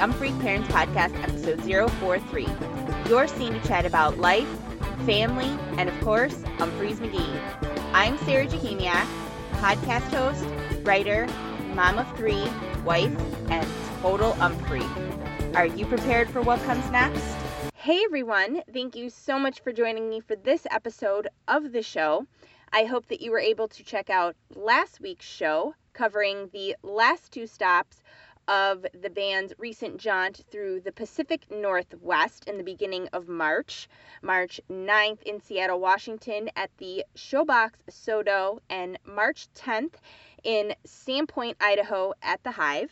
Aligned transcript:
Umphreak 0.00 0.40
Parents 0.40 0.66
Podcast, 0.68 1.14
episode 1.22 1.60
043. 1.60 2.48
Your 3.10 3.28
scene 3.28 3.52
to 3.52 3.68
chat 3.68 3.84
about 3.84 4.16
life, 4.16 4.48
family, 5.04 5.50
and 5.76 5.90
of 5.90 6.00
course, 6.00 6.36
Umphrey's 6.56 7.00
McGee. 7.00 7.38
I'm 7.92 8.16
Sarah 8.20 8.46
Jahemiak, 8.46 9.06
podcast 9.56 10.08
host, 10.08 10.42
writer, 10.86 11.26
mom 11.74 11.98
of 11.98 12.16
three, 12.16 12.42
wife, 12.82 13.14
and 13.50 13.68
total 14.00 14.32
Umphreak. 14.34 15.54
Are 15.54 15.66
you 15.66 15.84
prepared 15.84 16.30
for 16.30 16.40
what 16.40 16.62
comes 16.62 16.90
next? 16.90 17.22
Hey 17.74 18.00
everyone, 18.06 18.62
thank 18.72 18.96
you 18.96 19.10
so 19.10 19.38
much 19.38 19.60
for 19.60 19.70
joining 19.70 20.08
me 20.08 20.20
for 20.20 20.34
this 20.34 20.66
episode 20.70 21.28
of 21.46 21.72
the 21.72 21.82
show. 21.82 22.26
I 22.72 22.84
hope 22.84 23.08
that 23.08 23.20
you 23.20 23.32
were 23.32 23.38
able 23.38 23.68
to 23.68 23.84
check 23.84 24.08
out 24.08 24.34
last 24.54 24.98
week's 25.02 25.26
show 25.26 25.74
covering 25.92 26.48
the 26.54 26.74
last 26.82 27.32
two 27.32 27.46
stops 27.46 27.99
of 28.50 28.84
the 29.00 29.08
band's 29.08 29.52
recent 29.58 29.96
jaunt 29.96 30.42
through 30.50 30.80
the 30.80 30.90
Pacific 30.90 31.48
Northwest 31.52 32.48
in 32.48 32.58
the 32.58 32.64
beginning 32.64 33.06
of 33.12 33.28
March. 33.28 33.88
March 34.22 34.60
9th 34.68 35.22
in 35.22 35.40
Seattle, 35.40 35.78
Washington 35.78 36.50
at 36.56 36.70
the 36.78 37.04
Showbox 37.16 37.74
SoDo, 37.88 38.58
and 38.68 38.98
March 39.04 39.46
10th 39.54 39.94
in 40.42 40.74
Sandpoint, 40.84 41.54
Idaho 41.60 42.12
at 42.22 42.42
the 42.42 42.50
Hive. 42.50 42.90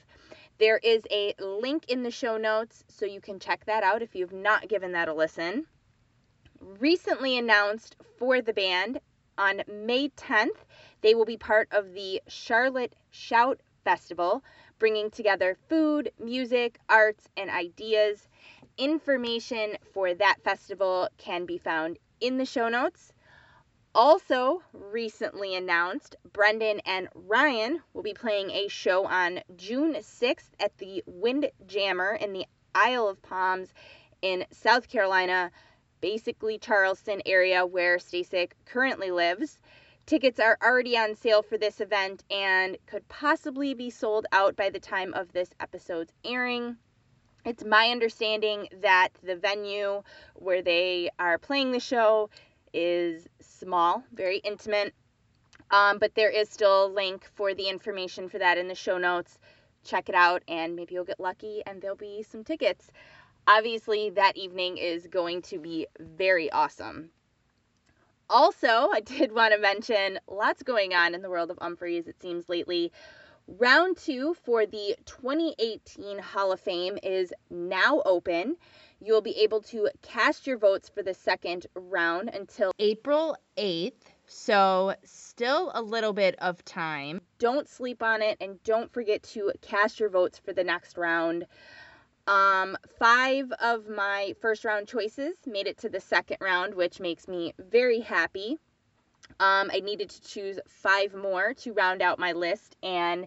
There 0.58 0.78
is 0.78 1.02
a 1.10 1.34
link 1.40 1.86
in 1.88 2.04
the 2.04 2.10
show 2.12 2.36
notes 2.36 2.84
so 2.86 3.04
you 3.04 3.20
can 3.20 3.40
check 3.40 3.64
that 3.66 3.82
out 3.82 4.00
if 4.00 4.14
you've 4.14 4.32
not 4.32 4.68
given 4.68 4.92
that 4.92 5.08
a 5.08 5.14
listen. 5.14 5.66
Recently 6.60 7.36
announced 7.36 7.96
for 8.16 8.40
the 8.40 8.52
band 8.52 9.00
on 9.36 9.62
May 9.66 10.10
10th, 10.10 10.58
they 11.00 11.16
will 11.16 11.24
be 11.24 11.36
part 11.36 11.66
of 11.72 11.94
the 11.94 12.22
Charlotte 12.28 12.94
Shout 13.10 13.60
Festival, 13.84 14.44
bringing 14.78 15.10
together 15.10 15.56
food, 15.68 16.12
music, 16.18 16.78
arts, 16.88 17.28
and 17.36 17.50
ideas. 17.50 18.28
Information 18.76 19.76
for 19.92 20.14
that 20.14 20.36
festival 20.44 21.08
can 21.18 21.46
be 21.46 21.58
found 21.58 21.98
in 22.20 22.38
the 22.38 22.44
show 22.44 22.68
notes. 22.68 23.12
Also, 23.94 24.62
recently 24.72 25.56
announced, 25.56 26.14
Brendan 26.32 26.80
and 26.86 27.08
Ryan 27.14 27.80
will 27.92 28.02
be 28.02 28.14
playing 28.14 28.50
a 28.50 28.68
show 28.68 29.06
on 29.06 29.40
June 29.56 29.94
6th 29.94 30.50
at 30.60 30.76
the 30.78 31.02
Windjammer 31.06 32.14
in 32.20 32.32
the 32.32 32.46
Isle 32.74 33.08
of 33.08 33.22
Palms 33.22 33.72
in 34.22 34.44
South 34.52 34.88
Carolina, 34.88 35.50
basically 36.00 36.58
Charleston 36.58 37.22
area 37.26 37.66
where 37.66 37.96
Stasik 37.96 38.52
currently 38.66 39.10
lives. 39.10 39.58
Tickets 40.08 40.40
are 40.40 40.56
already 40.64 40.96
on 40.96 41.14
sale 41.14 41.42
for 41.42 41.58
this 41.58 41.82
event 41.82 42.24
and 42.30 42.78
could 42.86 43.06
possibly 43.08 43.74
be 43.74 43.90
sold 43.90 44.24
out 44.32 44.56
by 44.56 44.70
the 44.70 44.80
time 44.80 45.12
of 45.12 45.30
this 45.34 45.50
episode's 45.60 46.14
airing. 46.24 46.78
It's 47.44 47.62
my 47.62 47.90
understanding 47.90 48.68
that 48.80 49.10
the 49.22 49.36
venue 49.36 50.02
where 50.32 50.62
they 50.62 51.10
are 51.18 51.36
playing 51.36 51.72
the 51.72 51.78
show 51.78 52.30
is 52.72 53.28
small, 53.40 54.02
very 54.14 54.38
intimate, 54.38 54.94
um, 55.70 55.98
but 55.98 56.14
there 56.14 56.30
is 56.30 56.48
still 56.48 56.86
a 56.86 56.88
link 56.88 57.28
for 57.34 57.52
the 57.52 57.68
information 57.68 58.30
for 58.30 58.38
that 58.38 58.56
in 58.56 58.66
the 58.66 58.74
show 58.74 58.96
notes. 58.96 59.38
Check 59.84 60.08
it 60.08 60.14
out, 60.14 60.42
and 60.48 60.74
maybe 60.74 60.94
you'll 60.94 61.04
get 61.04 61.20
lucky 61.20 61.62
and 61.66 61.82
there'll 61.82 61.98
be 61.98 62.22
some 62.22 62.44
tickets. 62.44 62.90
Obviously, 63.46 64.08
that 64.08 64.38
evening 64.38 64.78
is 64.78 65.06
going 65.06 65.42
to 65.42 65.58
be 65.58 65.86
very 66.00 66.50
awesome. 66.50 67.10
Also, 68.30 68.66
I 68.92 69.00
did 69.00 69.32
want 69.32 69.54
to 69.54 69.60
mention 69.60 70.18
lots 70.28 70.62
going 70.62 70.94
on 70.94 71.14
in 71.14 71.22
the 71.22 71.30
world 71.30 71.50
of 71.50 71.58
Umphrey's, 71.58 72.06
it 72.06 72.20
seems 72.20 72.48
lately. 72.48 72.92
Round 73.46 73.96
two 73.96 74.34
for 74.34 74.66
the 74.66 74.94
2018 75.06 76.18
Hall 76.18 76.52
of 76.52 76.60
Fame 76.60 76.98
is 77.02 77.32
now 77.48 78.02
open. 78.04 78.56
You'll 79.00 79.22
be 79.22 79.38
able 79.38 79.62
to 79.62 79.88
cast 80.02 80.46
your 80.46 80.58
votes 80.58 80.90
for 80.90 81.02
the 81.02 81.14
second 81.14 81.66
round 81.74 82.28
until 82.28 82.72
April 82.78 83.36
8th. 83.56 83.92
So, 84.26 84.94
still 85.04 85.70
a 85.72 85.80
little 85.80 86.12
bit 86.12 86.34
of 86.40 86.62
time. 86.66 87.22
Don't 87.38 87.66
sleep 87.66 88.02
on 88.02 88.20
it 88.20 88.36
and 88.40 88.62
don't 88.64 88.92
forget 88.92 89.22
to 89.22 89.52
cast 89.62 89.98
your 89.98 90.10
votes 90.10 90.38
for 90.38 90.52
the 90.52 90.64
next 90.64 90.98
round. 90.98 91.46
Um, 92.28 92.76
five 92.98 93.50
of 93.52 93.88
my 93.88 94.34
first 94.42 94.62
round 94.66 94.86
choices 94.86 95.34
made 95.46 95.66
it 95.66 95.78
to 95.78 95.88
the 95.88 95.98
second 95.98 96.36
round, 96.42 96.74
which 96.74 97.00
makes 97.00 97.26
me 97.26 97.54
very 97.58 98.00
happy. 98.00 98.58
Um, 99.40 99.70
I 99.72 99.80
needed 99.80 100.10
to 100.10 100.20
choose 100.20 100.60
five 100.68 101.14
more 101.14 101.54
to 101.54 101.72
round 101.72 102.02
out 102.02 102.18
my 102.18 102.32
list, 102.32 102.76
and 102.82 103.26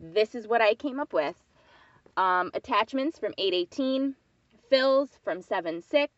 this 0.00 0.34
is 0.34 0.48
what 0.48 0.60
I 0.60 0.74
came 0.74 0.98
up 0.98 1.12
with. 1.12 1.36
Um, 2.16 2.50
attachments 2.52 3.16
from 3.16 3.32
818, 3.38 4.16
fills 4.68 5.10
from 5.22 5.40
7-6, 5.40 6.08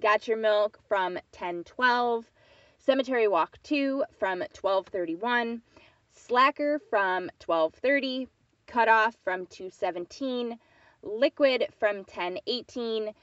Got 0.00 0.26
Your 0.26 0.38
Milk 0.38 0.78
from 0.88 1.18
10-12, 1.34 2.24
Cemetery 2.78 3.28
Walk 3.28 3.58
2 3.64 4.04
from 4.18 4.38
1231, 4.38 5.60
Slacker 6.10 6.80
from 6.88 7.30
1230, 7.44 8.28
Cutoff 8.66 9.14
from 9.22 9.44
217, 9.44 10.58
Liquid 11.02 11.66
from 11.78 11.96
1018, 11.98 13.14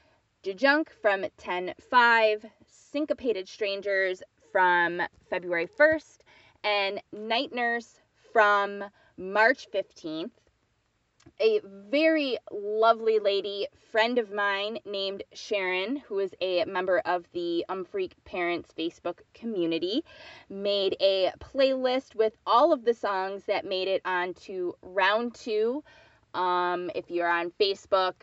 JaJunk 0.42 0.90
from 0.90 1.20
105, 1.22 2.46
Syncopated 2.66 3.48
Strangers 3.48 4.22
from 4.50 5.02
February 5.30 5.68
1st, 5.68 6.18
and 6.64 7.00
Night 7.12 7.54
Nurse 7.54 8.00
from 8.32 8.84
March 9.16 9.68
15th. 9.70 10.30
A 11.40 11.60
very 11.64 12.38
lovely 12.50 13.18
lady, 13.18 13.68
friend 13.92 14.18
of 14.18 14.32
mine 14.32 14.78
named 14.84 15.22
Sharon, 15.32 15.96
who 15.96 16.18
is 16.18 16.34
a 16.40 16.64
member 16.64 16.98
of 17.00 17.30
the 17.32 17.64
Umphreak 17.68 18.12
Parents 18.24 18.72
Facebook 18.76 19.20
community, 19.34 20.04
made 20.48 20.96
a 21.00 21.32
playlist 21.38 22.14
with 22.14 22.36
all 22.46 22.72
of 22.72 22.84
the 22.84 22.94
songs 22.94 23.44
that 23.44 23.64
made 23.64 23.88
it 23.88 24.02
onto 24.04 24.72
round 24.82 25.34
two 25.34 25.84
um, 26.34 26.90
if 26.94 27.10
you're 27.10 27.28
on 27.28 27.52
Facebook, 27.60 28.14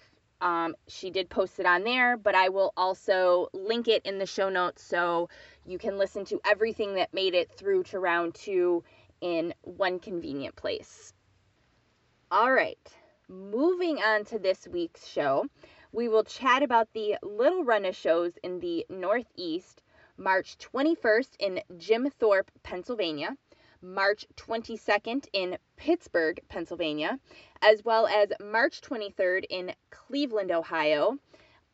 um, 0.42 0.76
she 0.88 1.10
did 1.10 1.30
post 1.30 1.60
it 1.60 1.66
on 1.66 1.84
there, 1.84 2.18
but 2.18 2.36
I 2.36 2.50
will 2.50 2.74
also 2.76 3.48
link 3.54 3.88
it 3.88 4.06
in 4.06 4.20
the 4.20 4.26
show 4.26 4.50
notes 4.50 4.84
so 4.84 5.30
you 5.66 5.78
can 5.78 5.98
listen 5.98 6.26
to 6.26 6.42
everything 6.46 6.96
that 6.96 7.14
made 7.14 7.34
it 7.34 7.52
through 7.52 7.84
to 7.84 8.00
round 8.00 8.36
two 8.36 8.84
in 9.22 9.54
one 9.62 10.00
convenient 10.00 10.56
place. 10.56 11.14
All 12.30 12.52
right, 12.52 12.78
moving 13.28 13.98
on 14.00 14.26
to 14.26 14.40
this 14.40 14.68
week's 14.68 15.08
show, 15.08 15.46
we 15.92 16.10
will 16.10 16.24
chat 16.24 16.62
about 16.64 16.90
the 16.94 17.16
Little 17.24 17.64
Run 17.64 17.86
of 17.86 17.96
shows 17.96 18.34
in 18.44 18.60
the 18.60 18.86
Northeast, 18.90 19.82
March 20.18 20.58
21st 20.58 21.30
in 21.40 21.62
Jim 21.78 22.10
Thorpe, 22.20 22.52
Pennsylvania. 22.64 23.38
March 23.86 24.26
22nd 24.36 25.28
in 25.32 25.58
Pittsburgh, 25.78 26.40
Pennsylvania, 26.50 27.20
as 27.62 27.86
well 27.86 28.08
as 28.08 28.30
March 28.44 28.82
23rd 28.82 29.46
in 29.50 29.74
Cleveland, 29.92 30.52
Ohio. 30.52 31.18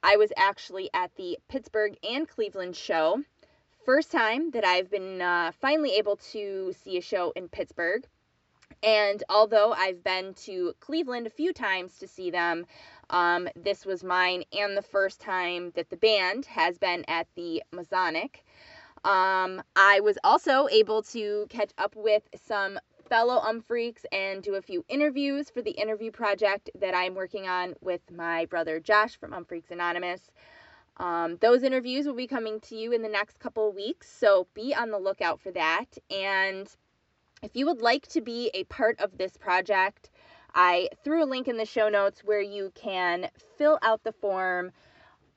I 0.04 0.18
was 0.18 0.34
actually 0.36 0.90
at 0.94 1.16
the 1.16 1.38
Pittsburgh 1.48 1.98
and 2.04 2.28
Cleveland 2.28 2.76
show. 2.76 3.24
First 3.86 4.12
time 4.12 4.52
that 4.52 4.66
I've 4.66 4.90
been 4.90 5.22
uh, 5.22 5.52
finally 5.60 5.96
able 5.96 6.18
to 6.32 6.74
see 6.74 6.98
a 6.98 7.02
show 7.02 7.32
in 7.36 7.50
Pittsburgh. 7.50 8.06
And 8.84 9.24
although 9.30 9.74
I've 9.74 10.04
been 10.04 10.34
to 10.46 10.74
Cleveland 10.80 11.28
a 11.28 11.32
few 11.32 11.54
times 11.54 12.00
to 12.00 12.08
see 12.08 12.32
them, 12.32 12.66
um, 13.12 13.48
this 13.56 13.86
was 13.86 14.04
mine 14.04 14.44
and 14.52 14.76
the 14.76 14.82
first 14.82 15.20
time 15.20 15.72
that 15.76 15.90
the 15.90 15.98
band 15.98 16.46
has 16.48 16.78
been 16.78 17.06
at 17.08 17.28
the 17.36 17.62
Masonic. 17.72 18.44
Um, 19.04 19.64
I 19.76 20.00
was 20.02 20.18
also 20.24 20.68
able 20.70 21.02
to 21.04 21.48
catch 21.50 21.72
up 21.78 21.96
with 21.96 22.24
some 22.46 22.80
fellow 23.10 23.42
Umphreaks 23.42 24.06
and 24.12 24.44
do 24.44 24.56
a 24.56 24.62
few 24.62 24.86
interviews 24.88 25.50
for 25.50 25.62
the 25.62 25.72
interview 25.72 26.12
project 26.12 26.70
that 26.80 26.94
I'm 26.94 27.16
working 27.16 27.48
on 27.48 27.76
with 27.82 28.02
my 28.10 28.46
brother 28.46 28.80
Josh 28.80 29.18
from 29.18 29.32
Umphreaks 29.32 29.72
Anonymous. 29.72 30.22
Um, 30.98 31.38
those 31.42 31.64
interviews 31.64 32.06
will 32.06 32.14
be 32.14 32.28
coming 32.28 32.60
to 32.62 32.76
you 32.76 32.92
in 32.92 33.02
the 33.02 33.10
next 33.10 33.40
couple 33.40 33.72
weeks, 33.74 34.10
so 34.10 34.48
be 34.54 34.76
on 34.76 34.92
the 34.92 35.00
lookout 35.00 35.42
for 35.42 35.52
that. 35.52 35.98
And 36.12 36.68
if 37.42 37.56
you 37.56 37.66
would 37.66 37.82
like 37.82 38.08
to 38.10 38.22
be 38.22 38.52
a 38.54 38.66
part 38.66 39.00
of 39.00 39.18
this 39.18 39.36
project, 39.36 40.12
I 40.54 40.90
threw 41.04 41.24
a 41.24 41.26
link 41.26 41.48
in 41.48 41.58
the 41.58 41.66
show 41.66 41.90
notes 41.90 42.24
where 42.24 42.42
you 42.42 42.72
can 42.76 43.30
fill 43.58 43.80
out 43.82 44.04
the 44.04 44.12
form 44.12 44.72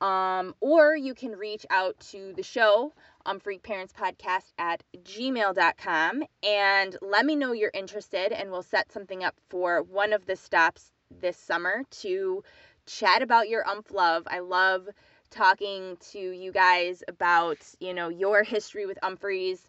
um, 0.01 0.53
or 0.59 0.95
you 0.95 1.13
can 1.13 1.31
reach 1.31 1.65
out 1.69 1.99
to 2.11 2.33
the 2.35 2.43
show 2.43 2.93
um, 3.25 3.39
Freak 3.39 3.63
Parents 3.63 3.93
Podcast 3.93 4.51
at 4.57 4.83
gmail.com 5.03 6.23
and 6.43 6.97
let 7.01 7.25
me 7.25 7.35
know 7.35 7.53
you're 7.53 7.71
interested, 7.73 8.31
and 8.31 8.51
we'll 8.51 8.63
set 8.63 8.91
something 8.91 9.23
up 9.23 9.35
for 9.49 9.81
one 9.81 10.13
of 10.13 10.25
the 10.25 10.35
stops 10.35 10.91
this 11.21 11.37
summer 11.37 11.83
to 11.89 12.43
chat 12.85 13.21
about 13.21 13.49
your 13.49 13.67
umph 13.67 13.91
love. 13.91 14.23
I 14.27 14.39
love 14.39 14.87
talking 15.31 15.97
to 16.11 16.19
you 16.19 16.51
guys 16.51 17.03
about, 17.07 17.57
you 17.79 17.93
know, 17.93 18.09
your 18.09 18.43
history 18.43 18.85
with 18.85 18.99
Umphrey's. 19.01 19.67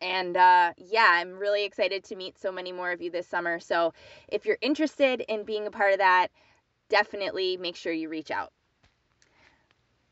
And 0.00 0.36
uh, 0.36 0.72
yeah, 0.76 1.08
I'm 1.10 1.38
really 1.38 1.64
excited 1.64 2.04
to 2.04 2.16
meet 2.16 2.38
so 2.38 2.52
many 2.52 2.70
more 2.70 2.92
of 2.92 3.02
you 3.02 3.10
this 3.10 3.26
summer. 3.26 3.58
So 3.58 3.92
if 4.28 4.46
you're 4.46 4.58
interested 4.60 5.22
in 5.28 5.44
being 5.44 5.66
a 5.66 5.70
part 5.70 5.92
of 5.92 5.98
that, 5.98 6.28
definitely 6.88 7.56
make 7.56 7.74
sure 7.76 7.92
you 7.92 8.08
reach 8.08 8.30
out. 8.30 8.52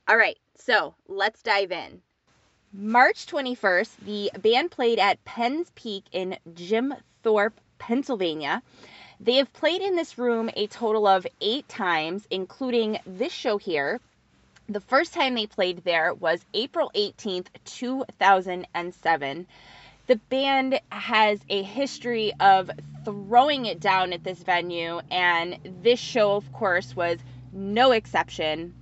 All 0.09 0.17
right, 0.17 0.39
so 0.55 0.95
let's 1.09 1.43
dive 1.43 1.73
in. 1.73 2.01
March 2.73 3.27
21st, 3.27 3.97
the 4.05 4.31
band 4.41 4.71
played 4.71 5.01
at 5.01 5.25
Penn's 5.25 5.73
Peak 5.75 6.05
in 6.13 6.39
Jim 6.55 6.95
Thorpe, 7.25 7.61
Pennsylvania. 7.79 8.63
They 9.19 9.35
have 9.35 9.53
played 9.53 9.83
in 9.83 9.97
this 9.97 10.17
room 10.17 10.49
a 10.55 10.69
total 10.69 11.09
of 11.09 11.27
eight 11.41 11.69
times, 11.69 12.25
including 12.31 13.01
this 13.05 13.33
show 13.33 13.59
here. 13.59 14.01
The 14.69 14.81
first 14.81 15.13
time 15.13 15.35
they 15.35 15.49
played 15.49 15.83
there 15.83 16.15
was 16.15 16.47
April 16.55 16.93
18th, 16.95 17.49
2007. 17.65 19.47
The 20.07 20.17
band 20.17 20.81
has 20.91 21.41
a 21.49 21.65
history 21.65 22.33
of 22.39 22.71
throwing 23.05 23.67
it 23.67 23.81
down 23.81 24.13
at 24.13 24.23
this 24.23 24.39
venue, 24.39 25.01
and 25.11 25.59
this 25.83 25.99
show, 25.99 26.37
of 26.37 26.53
course, 26.53 26.95
was 26.95 27.19
no 27.53 27.91
exception. 27.91 28.73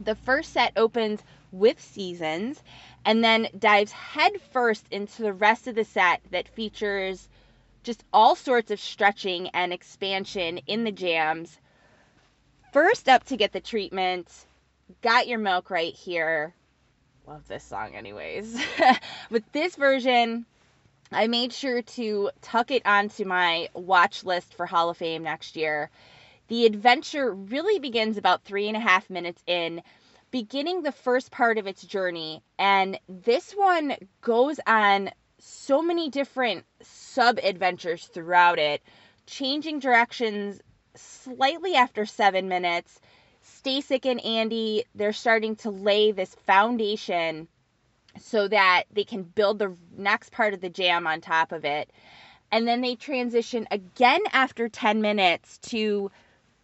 The 0.00 0.14
first 0.14 0.52
set 0.52 0.72
opens 0.76 1.22
with 1.52 1.80
Seasons 1.80 2.62
and 3.04 3.22
then 3.22 3.48
dives 3.58 3.92
headfirst 3.92 4.86
into 4.90 5.22
the 5.22 5.32
rest 5.32 5.66
of 5.66 5.74
the 5.74 5.84
set 5.84 6.20
that 6.30 6.48
features 6.48 7.28
just 7.82 8.02
all 8.12 8.34
sorts 8.34 8.70
of 8.70 8.80
stretching 8.80 9.48
and 9.50 9.72
expansion 9.72 10.58
in 10.66 10.84
the 10.84 10.92
jams. 10.92 11.58
First 12.72 13.08
up 13.08 13.24
to 13.24 13.36
get 13.36 13.52
the 13.52 13.60
treatment, 13.60 14.46
Got 15.02 15.28
Your 15.28 15.38
Milk 15.38 15.70
right 15.70 15.94
here. 15.94 16.54
Love 17.26 17.46
this 17.46 17.62
song, 17.62 17.94
anyways. 17.94 18.60
With 19.30 19.50
this 19.52 19.76
version, 19.76 20.44
I 21.12 21.26
made 21.26 21.52
sure 21.52 21.82
to 21.82 22.30
tuck 22.42 22.70
it 22.70 22.84
onto 22.84 23.24
my 23.24 23.68
watch 23.74 24.24
list 24.24 24.54
for 24.54 24.66
Hall 24.66 24.90
of 24.90 24.96
Fame 24.96 25.22
next 25.22 25.56
year. 25.56 25.90
The 26.48 26.66
adventure 26.66 27.32
really 27.32 27.78
begins 27.78 28.18
about 28.18 28.44
three 28.44 28.68
and 28.68 28.76
a 28.76 28.80
half 28.80 29.08
minutes 29.08 29.42
in, 29.46 29.82
beginning 30.30 30.82
the 30.82 30.92
first 30.92 31.30
part 31.30 31.56
of 31.56 31.66
its 31.66 31.82
journey. 31.82 32.42
And 32.58 32.98
this 33.08 33.52
one 33.52 33.96
goes 34.20 34.60
on 34.66 35.10
so 35.38 35.80
many 35.80 36.10
different 36.10 36.64
sub 36.82 37.38
adventures 37.38 38.06
throughout 38.06 38.58
it, 38.58 38.82
changing 39.26 39.78
directions 39.78 40.60
slightly 40.94 41.76
after 41.76 42.04
seven 42.04 42.48
minutes. 42.48 43.00
Stasik 43.42 44.04
and 44.04 44.20
Andy, 44.22 44.84
they're 44.94 45.12
starting 45.12 45.56
to 45.56 45.70
lay 45.70 46.12
this 46.12 46.34
foundation 46.46 47.48
so 48.18 48.48
that 48.48 48.84
they 48.92 49.04
can 49.04 49.22
build 49.22 49.58
the 49.58 49.74
next 49.96 50.30
part 50.30 50.52
of 50.52 50.60
the 50.60 50.68
jam 50.68 51.06
on 51.06 51.20
top 51.20 51.52
of 51.52 51.64
it. 51.64 51.90
And 52.52 52.68
then 52.68 52.82
they 52.82 52.94
transition 52.94 53.66
again 53.70 54.20
after 54.32 54.68
10 54.68 55.00
minutes 55.00 55.58
to 55.70 56.10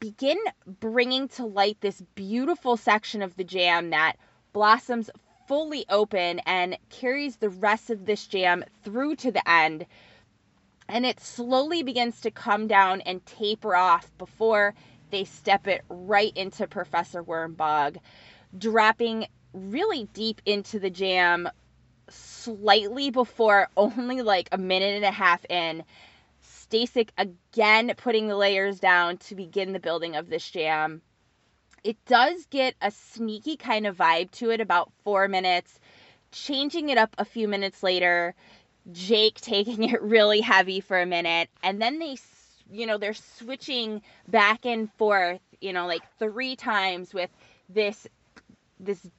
begin 0.00 0.38
bringing 0.80 1.28
to 1.28 1.44
light 1.46 1.76
this 1.80 2.02
beautiful 2.14 2.76
section 2.76 3.22
of 3.22 3.36
the 3.36 3.44
jam 3.44 3.90
that 3.90 4.14
blossoms 4.52 5.10
fully 5.46 5.84
open 5.88 6.40
and 6.40 6.76
carries 6.88 7.36
the 7.36 7.50
rest 7.50 7.90
of 7.90 8.06
this 8.06 8.26
jam 8.26 8.64
through 8.82 9.16
to 9.16 9.30
the 9.30 9.48
end. 9.48 9.84
And 10.88 11.04
it 11.06 11.20
slowly 11.20 11.82
begins 11.82 12.20
to 12.22 12.30
come 12.30 12.66
down 12.66 13.02
and 13.02 13.24
taper 13.26 13.76
off 13.76 14.10
before 14.16 14.74
they 15.10 15.24
step 15.24 15.66
it 15.66 15.82
right 15.88 16.32
into 16.36 16.66
Professor 16.66 17.22
Wormbog, 17.22 17.98
dropping 18.56 19.26
really 19.52 20.08
deep 20.12 20.40
into 20.46 20.78
the 20.78 20.90
jam 20.90 21.48
slightly 22.08 23.10
before 23.10 23.68
only 23.76 24.22
like 24.22 24.48
a 24.52 24.58
minute 24.58 24.96
and 24.96 25.04
a 25.04 25.10
half 25.10 25.44
in. 25.50 25.84
Stasik 26.70 27.10
again 27.18 27.92
putting 27.96 28.28
the 28.28 28.36
layers 28.36 28.78
down 28.80 29.16
to 29.18 29.34
begin 29.34 29.72
the 29.72 29.80
building 29.80 30.16
of 30.16 30.28
this 30.28 30.48
jam. 30.48 31.02
It 31.82 31.96
does 32.06 32.46
get 32.46 32.74
a 32.80 32.90
sneaky 32.90 33.56
kind 33.56 33.86
of 33.86 33.96
vibe 33.96 34.30
to 34.32 34.50
it 34.50 34.60
about 34.60 34.92
four 35.02 35.28
minutes, 35.28 35.80
changing 36.30 36.90
it 36.90 36.98
up 36.98 37.14
a 37.18 37.24
few 37.24 37.48
minutes 37.48 37.82
later. 37.82 38.34
Jake 38.92 39.34
taking 39.40 39.84
it 39.84 40.00
really 40.02 40.40
heavy 40.40 40.80
for 40.80 41.00
a 41.00 41.06
minute, 41.06 41.48
and 41.62 41.80
then 41.80 41.98
they, 41.98 42.16
you 42.70 42.86
know, 42.86 42.98
they're 42.98 43.14
switching 43.14 44.02
back 44.28 44.64
and 44.64 44.92
forth, 44.94 45.40
you 45.60 45.72
know, 45.72 45.86
like 45.86 46.02
three 46.18 46.56
times 46.56 47.12
with 47.12 47.30
this 47.68 48.06
this 48.78 49.10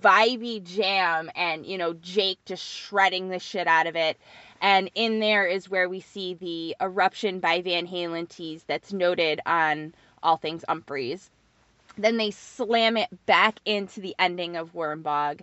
vibey 0.00 0.62
jam 0.64 1.30
and 1.36 1.64
you 1.64 1.78
know 1.78 1.94
Jake 1.94 2.38
just 2.44 2.64
shredding 2.64 3.28
the 3.28 3.38
shit 3.38 3.66
out 3.66 3.86
of 3.86 3.96
it. 3.96 4.18
And 4.60 4.90
in 4.94 5.20
there 5.20 5.46
is 5.46 5.70
where 5.70 5.88
we 5.88 6.00
see 6.00 6.34
the 6.34 6.76
eruption 6.80 7.40
by 7.40 7.62
Van 7.62 7.86
Halen 7.86 8.28
tease 8.28 8.62
that's 8.64 8.92
noted 8.92 9.40
on 9.46 9.94
All 10.22 10.36
Things 10.36 10.64
Umphrey's. 10.68 11.30
Then 11.96 12.16
they 12.16 12.30
slam 12.30 12.96
it 12.96 13.08
back 13.26 13.58
into 13.64 14.00
the 14.00 14.14
ending 14.18 14.56
of 14.56 14.74
Wormbog. 14.74 15.40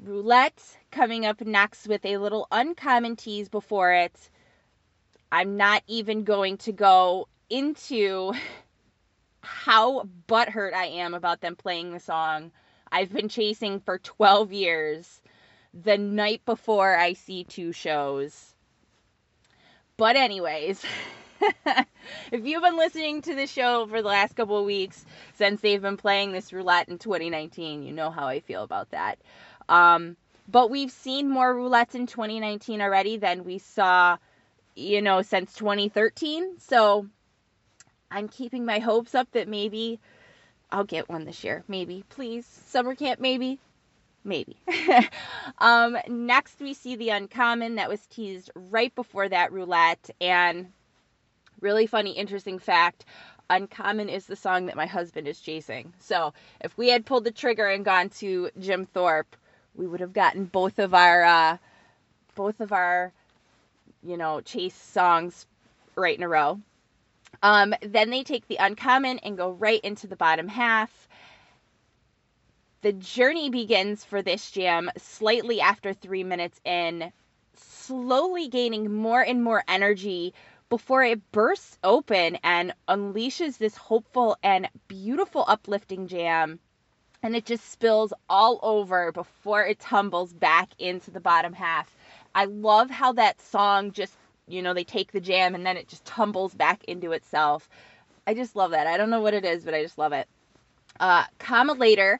Roulette 0.00 0.62
coming 0.90 1.26
up 1.26 1.40
next 1.40 1.88
with 1.88 2.04
a 2.04 2.18
little 2.18 2.46
uncommon 2.52 3.16
tease 3.16 3.48
before 3.48 3.92
it. 3.92 4.30
I'm 5.32 5.56
not 5.56 5.82
even 5.86 6.24
going 6.24 6.58
to 6.58 6.72
go 6.72 7.28
into 7.50 8.32
how 9.40 10.06
butthurt 10.28 10.74
I 10.74 10.86
am 10.86 11.14
about 11.14 11.40
them 11.40 11.56
playing 11.56 11.92
the 11.92 12.00
song 12.00 12.50
I've 12.90 13.12
been 13.12 13.28
chasing 13.28 13.80
for 13.80 13.98
12 13.98 14.52
years 14.52 15.20
the 15.82 15.98
night 15.98 16.42
before 16.44 16.96
I 16.96 17.12
see 17.12 17.44
two 17.44 17.72
shows. 17.72 18.54
But, 19.96 20.16
anyways, 20.16 20.82
if 22.32 22.44
you've 22.44 22.62
been 22.62 22.76
listening 22.76 23.22
to 23.22 23.34
the 23.34 23.46
show 23.46 23.86
for 23.86 24.02
the 24.02 24.08
last 24.08 24.36
couple 24.36 24.58
of 24.58 24.64
weeks 24.64 25.04
since 25.34 25.60
they've 25.60 25.82
been 25.82 25.96
playing 25.96 26.32
this 26.32 26.52
roulette 26.52 26.88
in 26.88 26.98
2019, 26.98 27.82
you 27.82 27.92
know 27.92 28.10
how 28.10 28.26
I 28.26 28.40
feel 28.40 28.62
about 28.62 28.90
that. 28.90 29.18
Um, 29.68 30.16
but 30.48 30.70
we've 30.70 30.90
seen 30.90 31.28
more 31.28 31.54
roulettes 31.54 31.94
in 31.94 32.06
2019 32.06 32.80
already 32.80 33.18
than 33.18 33.44
we 33.44 33.58
saw, 33.58 34.16
you 34.74 35.02
know, 35.02 35.22
since 35.22 35.54
2013. 35.54 36.58
So 36.58 37.06
I'm 38.10 38.28
keeping 38.28 38.64
my 38.64 38.78
hopes 38.78 39.14
up 39.14 39.30
that 39.32 39.48
maybe 39.48 40.00
I'll 40.70 40.84
get 40.84 41.08
one 41.08 41.24
this 41.24 41.44
year. 41.44 41.64
Maybe. 41.68 42.04
Please. 42.08 42.46
Summer 42.46 42.94
camp, 42.94 43.20
maybe. 43.20 43.58
Maybe. 44.24 44.56
um, 45.58 45.96
next, 46.08 46.60
we 46.60 46.74
see 46.74 46.96
the 46.96 47.10
uncommon 47.10 47.76
that 47.76 47.88
was 47.88 48.04
teased 48.06 48.50
right 48.54 48.94
before 48.94 49.28
that 49.28 49.52
roulette. 49.52 50.10
And 50.20 50.72
really 51.60 51.86
funny, 51.86 52.12
interesting 52.12 52.58
fact 52.58 53.04
Uncommon 53.50 54.10
is 54.10 54.26
the 54.26 54.36
song 54.36 54.66
that 54.66 54.76
my 54.76 54.84
husband 54.84 55.26
is 55.26 55.40
chasing. 55.40 55.92
So 56.00 56.34
if 56.60 56.76
we 56.76 56.90
had 56.90 57.06
pulled 57.06 57.24
the 57.24 57.30
trigger 57.30 57.66
and 57.66 57.84
gone 57.84 58.10
to 58.18 58.50
Jim 58.58 58.84
Thorpe, 58.84 59.36
we 59.74 59.86
would 59.86 60.00
have 60.00 60.12
gotten 60.12 60.44
both 60.44 60.78
of 60.78 60.92
our, 60.92 61.24
uh, 61.24 61.56
both 62.34 62.60
of 62.60 62.72
our, 62.72 63.10
you 64.02 64.18
know, 64.18 64.42
chase 64.42 64.74
songs 64.74 65.46
right 65.96 66.16
in 66.16 66.22
a 66.22 66.28
row. 66.28 66.60
Um, 67.42 67.74
then 67.80 68.10
they 68.10 68.22
take 68.22 68.46
the 68.48 68.56
uncommon 68.56 69.18
and 69.20 69.36
go 69.38 69.52
right 69.52 69.80
into 69.80 70.06
the 70.06 70.16
bottom 70.16 70.48
half. 70.48 71.07
The 72.80 72.92
journey 72.92 73.50
begins 73.50 74.04
for 74.04 74.22
this 74.22 74.50
jam 74.50 74.90
slightly 74.96 75.60
after 75.60 75.92
three 75.92 76.22
minutes 76.24 76.60
in, 76.64 77.12
slowly 77.54 78.48
gaining 78.48 78.92
more 78.94 79.20
and 79.20 79.42
more 79.42 79.64
energy 79.66 80.32
before 80.68 81.02
it 81.02 81.32
bursts 81.32 81.78
open 81.82 82.36
and 82.44 82.72
unleashes 82.88 83.58
this 83.58 83.76
hopeful 83.76 84.36
and 84.42 84.68
beautiful 84.86 85.44
uplifting 85.48 86.06
jam. 86.06 86.60
And 87.22 87.34
it 87.34 87.46
just 87.46 87.68
spills 87.68 88.12
all 88.28 88.60
over 88.62 89.10
before 89.10 89.64
it 89.64 89.80
tumbles 89.80 90.32
back 90.32 90.70
into 90.78 91.10
the 91.10 91.20
bottom 91.20 91.52
half. 91.52 91.92
I 92.34 92.44
love 92.44 92.90
how 92.90 93.12
that 93.14 93.40
song 93.40 93.90
just 93.90 94.14
you 94.48 94.62
know, 94.62 94.74
they 94.74 94.84
take 94.84 95.12
the 95.12 95.20
jam 95.20 95.54
and 95.54 95.64
then 95.64 95.76
it 95.76 95.88
just 95.88 96.04
tumbles 96.04 96.54
back 96.54 96.84
into 96.84 97.12
itself. 97.12 97.68
I 98.26 98.34
just 98.34 98.56
love 98.56 98.72
that. 98.72 98.86
I 98.86 98.96
don't 98.96 99.10
know 99.10 99.20
what 99.20 99.34
it 99.34 99.44
is, 99.44 99.64
but 99.64 99.74
I 99.74 99.82
just 99.82 99.98
love 99.98 100.12
it. 100.12 100.26
Uh, 101.00 101.24
comma 101.38 101.74
later, 101.74 102.18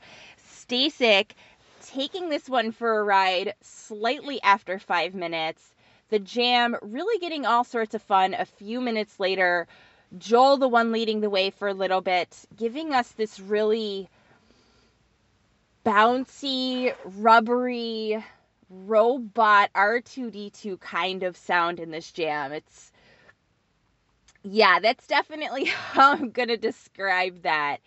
Stasik 0.69 1.31
taking 1.87 2.29
this 2.29 2.49
one 2.49 2.73
for 2.73 2.99
a 2.99 3.03
ride 3.03 3.55
slightly 3.63 4.41
after 4.43 4.79
five 4.79 5.15
minutes. 5.15 5.73
The 6.11 6.19
jam 6.19 6.77
really 6.83 7.19
getting 7.19 7.47
all 7.47 7.65
sorts 7.65 7.95
of 7.95 8.03
fun 8.03 8.35
a 8.35 8.45
few 8.45 8.81
minutes 8.81 9.19
later. 9.19 9.67
Joel, 10.17 10.57
the 10.57 10.69
one 10.69 10.93
leading 10.93 11.21
the 11.21 11.31
way 11.31 11.51
for 11.51 11.69
a 11.69 11.75
little 11.75 12.01
bit, 12.01 12.35
giving 12.57 12.93
us 12.93 13.11
this 13.13 13.41
really 13.41 14.09
bouncy, 15.85 16.95
rubbery, 17.05 18.23
robot 18.71 19.71
R2D2 19.75 20.81
kind 20.81 21.23
of 21.23 21.37
sound 21.37 21.81
in 21.81 21.91
this 21.91 22.11
jam. 22.13 22.53
It's 22.53 22.93
yeah, 24.43 24.81
that's 24.81 25.07
definitely 25.07 25.65
how 25.93 26.13
I'm 26.13 26.31
going 26.31 26.49
to 26.49 26.57
describe 26.57 27.43
that. 27.43 27.79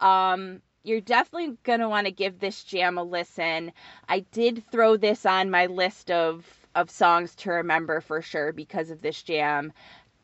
Um, 0.00 0.60
you're 0.84 1.00
definitely 1.00 1.56
going 1.64 1.80
to 1.80 1.88
want 1.88 2.06
to 2.06 2.12
give 2.12 2.38
this 2.38 2.62
jam 2.62 2.98
a 2.98 3.02
listen. 3.02 3.72
I 4.08 4.20
did 4.20 4.62
throw 4.70 4.96
this 4.96 5.26
on 5.26 5.50
my 5.50 5.66
list 5.66 6.10
of 6.10 6.46
of 6.74 6.90
songs 6.90 7.34
to 7.36 7.50
remember 7.50 8.00
for 8.00 8.20
sure 8.20 8.52
because 8.52 8.90
of 8.90 9.00
this 9.00 9.22
jam. 9.22 9.72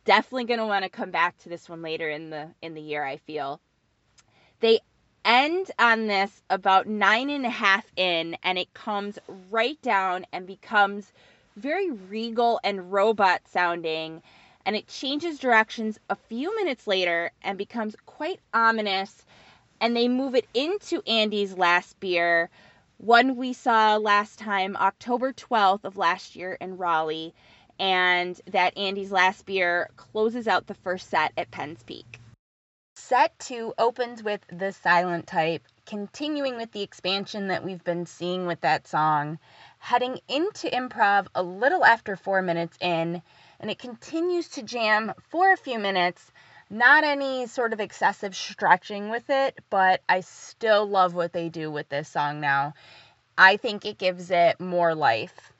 Definitely 0.04 0.44
going 0.44 0.58
to 0.58 0.66
want 0.66 0.84
to 0.84 0.90
come 0.90 1.12
back 1.12 1.38
to 1.38 1.48
this 1.48 1.68
one 1.68 1.82
later 1.82 2.08
in 2.10 2.30
the 2.30 2.48
in 2.62 2.74
the 2.74 2.80
year. 2.80 3.04
I 3.04 3.16
feel 3.16 3.60
they 4.60 4.80
end 5.24 5.70
on 5.78 6.06
this 6.06 6.42
about 6.50 6.86
nine 6.86 7.30
and 7.30 7.46
a 7.46 7.50
half 7.50 7.86
in, 7.96 8.36
and 8.42 8.58
it 8.58 8.72
comes 8.74 9.18
right 9.50 9.80
down 9.82 10.26
and 10.32 10.46
becomes 10.46 11.12
very 11.56 11.90
regal 11.90 12.60
and 12.64 12.92
robot 12.92 13.40
sounding. 13.46 14.22
And 14.66 14.76
it 14.76 14.88
changes 14.88 15.38
directions 15.38 15.98
a 16.10 16.16
few 16.16 16.54
minutes 16.56 16.86
later 16.86 17.30
and 17.42 17.56
becomes 17.56 17.96
quite 18.04 18.40
ominous. 18.52 19.24
And 19.80 19.96
they 19.96 20.08
move 20.08 20.34
it 20.34 20.46
into 20.52 21.02
Andy's 21.06 21.54
last 21.54 21.98
beer, 22.00 22.50
one 22.98 23.36
we 23.36 23.54
saw 23.54 23.96
last 23.96 24.38
time, 24.38 24.76
October 24.76 25.32
12th 25.32 25.84
of 25.84 25.96
last 25.96 26.36
year 26.36 26.52
in 26.60 26.76
Raleigh. 26.76 27.34
And 27.78 28.38
that 28.48 28.76
Andy's 28.76 29.10
last 29.10 29.46
beer 29.46 29.88
closes 29.96 30.46
out 30.46 30.66
the 30.66 30.74
first 30.74 31.08
set 31.08 31.32
at 31.36 31.50
Penn's 31.50 31.82
Peak. 31.82 32.20
Set 32.96 33.38
two 33.38 33.72
opens 33.78 34.22
with 34.22 34.44
the 34.52 34.72
silent 34.72 35.26
type, 35.26 35.62
continuing 35.86 36.58
with 36.58 36.70
the 36.72 36.82
expansion 36.82 37.48
that 37.48 37.64
we've 37.64 37.82
been 37.82 38.04
seeing 38.04 38.46
with 38.46 38.60
that 38.60 38.86
song, 38.86 39.38
heading 39.78 40.20
into 40.28 40.68
improv 40.68 41.26
a 41.34 41.42
little 41.42 41.84
after 41.84 42.16
four 42.16 42.42
minutes 42.42 42.76
in, 42.80 43.22
and 43.58 43.70
it 43.70 43.78
continues 43.78 44.48
to 44.48 44.62
jam 44.62 45.12
for 45.30 45.50
a 45.50 45.56
few 45.56 45.78
minutes. 45.78 46.30
Not 46.70 47.02
any 47.02 47.46
sort 47.46 47.72
of 47.72 47.80
excessive 47.80 48.36
stretching 48.36 49.10
with 49.10 49.28
it, 49.28 49.58
but 49.70 50.02
I 50.08 50.20
still 50.20 50.86
love 50.86 51.14
what 51.14 51.32
they 51.32 51.48
do 51.48 51.70
with 51.70 51.88
this 51.88 52.08
song 52.08 52.40
now. 52.40 52.74
I 53.36 53.56
think 53.56 53.84
it 53.84 53.98
gives 53.98 54.30
it 54.30 54.60
more 54.60 54.94
life. 54.94 55.52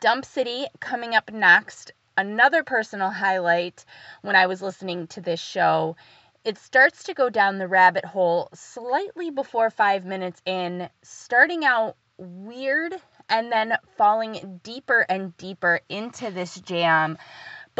Dump 0.00 0.24
City 0.24 0.66
coming 0.80 1.14
up 1.14 1.32
next. 1.32 1.92
Another 2.18 2.64
personal 2.64 3.10
highlight 3.10 3.84
when 4.22 4.34
I 4.34 4.46
was 4.46 4.60
listening 4.60 5.06
to 5.08 5.20
this 5.20 5.40
show 5.40 5.96
it 6.44 6.56
starts 6.56 7.04
to 7.04 7.14
go 7.14 7.28
down 7.28 7.58
the 7.58 7.68
rabbit 7.68 8.04
hole 8.04 8.48
slightly 8.54 9.30
before 9.30 9.70
five 9.70 10.06
minutes 10.06 10.40
in, 10.46 10.88
starting 11.02 11.64
out 11.64 11.96
weird 12.16 12.94
and 13.28 13.52
then 13.52 13.76
falling 13.96 14.60
deeper 14.62 15.04
and 15.08 15.36
deeper 15.36 15.80
into 15.88 16.30
this 16.30 16.58
jam. 16.60 17.18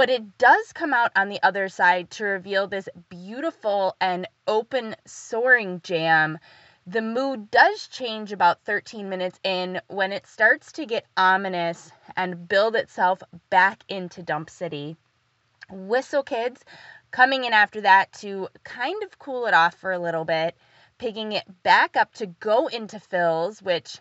But 0.00 0.09
it 0.09 0.38
does 0.38 0.73
come 0.73 0.95
out 0.95 1.12
on 1.14 1.28
the 1.28 1.42
other 1.42 1.69
side 1.69 2.09
to 2.12 2.25
reveal 2.25 2.66
this 2.66 2.88
beautiful 3.11 3.97
and 4.00 4.26
open 4.49 4.97
soaring 5.04 5.83
jam. 5.83 6.38
The 6.87 7.02
mood 7.02 7.50
does 7.50 7.87
change 7.87 8.33
about 8.33 8.64
13 8.64 9.11
minutes 9.11 9.38
in 9.45 9.78
when 9.88 10.11
it 10.14 10.26
starts 10.26 10.73
to 10.73 10.87
get 10.87 11.04
ominous 11.19 11.92
and 12.16 12.49
build 12.49 12.76
itself 12.76 13.23
back 13.50 13.85
into 13.90 14.23
Dump 14.23 14.49
City. 14.49 14.97
Whistle 15.71 16.23
Kids 16.23 16.64
coming 17.11 17.45
in 17.45 17.52
after 17.52 17.83
that 17.83 18.11
to 18.21 18.49
kind 18.64 19.02
of 19.02 19.19
cool 19.19 19.45
it 19.45 19.52
off 19.52 19.75
for 19.75 19.92
a 19.92 19.99
little 19.99 20.25
bit, 20.25 20.57
picking 20.97 21.33
it 21.33 21.62
back 21.62 21.95
up 21.95 22.14
to 22.14 22.25
go 22.25 22.69
into 22.69 22.99
fills, 23.00 23.61
which 23.61 23.99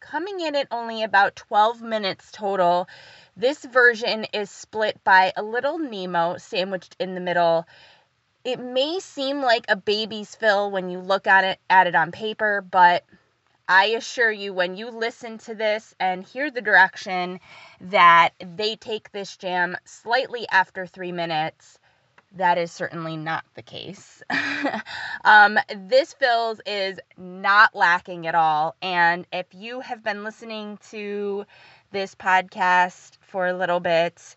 coming 0.00 0.40
in 0.40 0.54
at 0.54 0.68
only 0.70 1.02
about 1.02 1.36
12 1.36 1.82
minutes 1.82 2.30
total. 2.32 2.88
This 3.36 3.64
version 3.64 4.24
is 4.32 4.50
split 4.50 5.02
by 5.04 5.32
a 5.36 5.42
little 5.42 5.78
Nemo 5.78 6.36
sandwiched 6.38 6.96
in 6.98 7.14
the 7.14 7.20
middle. 7.20 7.66
It 8.44 8.60
may 8.60 9.00
seem 9.00 9.42
like 9.42 9.66
a 9.68 9.76
baby's 9.76 10.34
fill 10.34 10.70
when 10.70 10.90
you 10.90 10.98
look 11.00 11.26
at 11.26 11.44
it 11.44 11.60
at 11.68 11.86
it 11.86 11.94
on 11.94 12.12
paper, 12.12 12.60
but 12.60 13.04
I 13.68 13.86
assure 13.86 14.30
you 14.30 14.54
when 14.54 14.76
you 14.76 14.88
listen 14.90 15.36
to 15.38 15.54
this 15.54 15.94
and 16.00 16.24
hear 16.24 16.50
the 16.50 16.62
direction 16.62 17.38
that 17.82 18.30
they 18.38 18.76
take 18.76 19.12
this 19.12 19.36
jam 19.36 19.76
slightly 19.84 20.48
after 20.50 20.86
3 20.86 21.12
minutes, 21.12 21.77
that 22.36 22.58
is 22.58 22.70
certainly 22.70 23.16
not 23.16 23.44
the 23.54 23.62
case. 23.62 24.22
um, 25.24 25.58
this 25.74 26.12
fills 26.12 26.60
is 26.66 27.00
not 27.16 27.74
lacking 27.74 28.26
at 28.26 28.34
all. 28.34 28.76
And 28.82 29.26
if 29.32 29.46
you 29.52 29.80
have 29.80 30.02
been 30.02 30.24
listening 30.24 30.78
to 30.90 31.44
this 31.90 32.14
podcast 32.14 33.16
for 33.20 33.46
a 33.46 33.56
little 33.56 33.80
bit, 33.80 34.36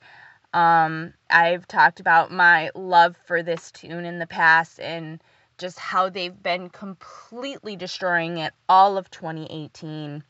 um, 0.53 1.13
I've 1.29 1.67
talked 1.67 1.99
about 1.99 2.31
my 2.31 2.71
love 2.75 3.15
for 3.25 3.43
this 3.43 3.71
tune 3.71 4.05
in 4.05 4.19
the 4.19 4.27
past 4.27 4.79
and 4.79 5.21
just 5.57 5.77
how 5.77 6.09
they've 6.09 6.41
been 6.41 6.69
completely 6.69 7.75
destroying 7.75 8.37
it 8.37 8.53
all 8.67 8.97
of 8.97 9.11
2018. 9.11 10.23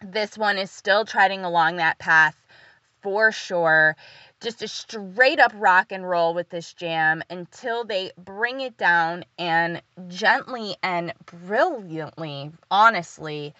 This 0.00 0.36
one 0.36 0.58
is 0.58 0.70
still 0.70 1.04
treading 1.04 1.44
along 1.44 1.76
that 1.76 1.98
path 1.98 2.36
for 3.00 3.30
sure 3.30 3.96
just 4.44 4.62
a 4.62 4.68
straight 4.68 5.40
up 5.40 5.52
rock 5.54 5.90
and 5.90 6.08
roll 6.08 6.34
with 6.34 6.50
this 6.50 6.74
jam 6.74 7.22
until 7.30 7.84
they 7.84 8.12
bring 8.18 8.60
it 8.60 8.76
down 8.76 9.24
and 9.38 9.80
gently 10.06 10.76
and 10.82 11.14
brilliantly, 11.24 12.52
honestly, 12.70 13.54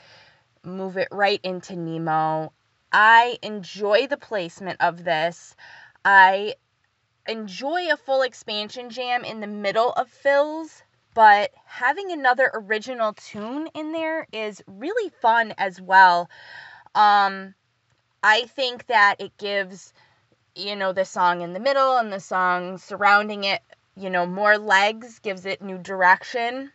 move 0.62 0.98
it 0.98 1.08
right 1.10 1.40
into 1.42 1.74
Nemo. 1.74 2.52
I 2.92 3.38
enjoy 3.42 4.06
the 4.06 4.18
placement 4.18 4.80
of 4.82 5.02
this. 5.02 5.56
I 6.04 6.54
enjoy 7.26 7.90
a 7.90 7.96
full 7.96 8.20
expansion 8.20 8.90
jam 8.90 9.24
in 9.24 9.40
the 9.40 9.46
middle 9.46 9.92
of 9.92 10.10
fills, 10.10 10.82
but 11.14 11.50
having 11.64 12.12
another 12.12 12.50
original 12.52 13.14
tune 13.14 13.68
in 13.74 13.92
there 13.92 14.26
is 14.32 14.62
really 14.66 15.10
fun 15.22 15.54
as 15.56 15.80
well. 15.80 16.28
Um, 16.94 17.54
I 18.22 18.42
think 18.42 18.86
that 18.86 19.16
it 19.18 19.36
gives 19.38 19.94
you 20.54 20.76
know, 20.76 20.92
the 20.92 21.04
song 21.04 21.40
in 21.42 21.52
the 21.52 21.61
middle 21.61 21.96
and 21.96 22.12
the 22.12 22.20
song 22.20 22.78
surrounding 22.78 23.44
it, 23.44 23.62
you 23.96 24.11
know, 24.11 24.26
more 24.26 24.58
legs, 24.58 25.18
gives 25.18 25.46
it 25.46 25.62
new 25.62 25.78
direction. 25.78 26.70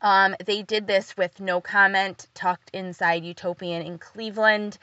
Um, 0.00 0.34
they 0.44 0.62
did 0.62 0.86
this 0.86 1.16
with 1.16 1.40
No 1.40 1.60
Comment, 1.60 2.26
tucked 2.34 2.70
inside 2.72 3.24
Utopian 3.24 3.82
in 3.82 3.98
Cleveland. 3.98 4.78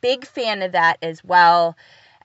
Big 0.00 0.26
fan 0.26 0.62
of 0.62 0.72
that 0.72 0.98
as 1.00 1.24
well. 1.24 1.76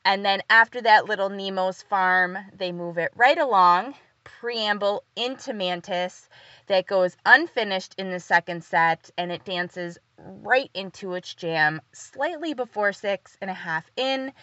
And 0.03 0.25
then 0.25 0.41
after 0.49 0.81
that 0.81 1.05
little 1.05 1.29
Nemo's 1.29 1.81
farm, 1.81 2.37
they 2.53 2.71
move 2.71 2.97
it 2.97 3.11
right 3.15 3.37
along, 3.37 3.93
preamble 4.23 5.03
into 5.15 5.53
Mantis 5.53 6.27
that 6.67 6.87
goes 6.87 7.15
unfinished 7.25 7.95
in 7.97 8.11
the 8.11 8.19
second 8.19 8.63
set, 8.63 9.09
and 9.17 9.31
it 9.31 9.45
dances 9.45 9.97
right 10.17 10.69
into 10.73 11.13
its 11.13 11.33
jam 11.33 11.81
slightly 11.93 12.53
before 12.53 12.91
six 12.91 13.37
and 13.41 13.49
a 13.49 13.53
half 13.53 13.85
in 13.95 14.33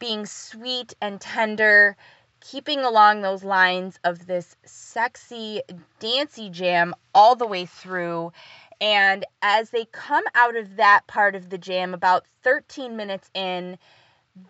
being 0.00 0.26
sweet 0.26 0.94
and 1.00 1.20
tender, 1.20 1.96
keeping 2.40 2.80
along 2.80 3.20
those 3.20 3.44
lines 3.44 4.00
of 4.02 4.26
this 4.26 4.56
sexy, 4.64 5.62
dancey 6.00 6.50
jam 6.50 6.94
all 7.14 7.36
the 7.36 7.46
way 7.46 7.66
through. 7.66 8.32
And 8.80 9.24
as 9.42 9.70
they 9.70 9.84
come 9.84 10.24
out 10.34 10.56
of 10.56 10.76
that 10.76 11.06
part 11.06 11.36
of 11.36 11.50
the 11.50 11.58
jam, 11.58 11.94
about 11.94 12.24
13 12.42 12.96
minutes 12.96 13.30
in, 13.34 13.78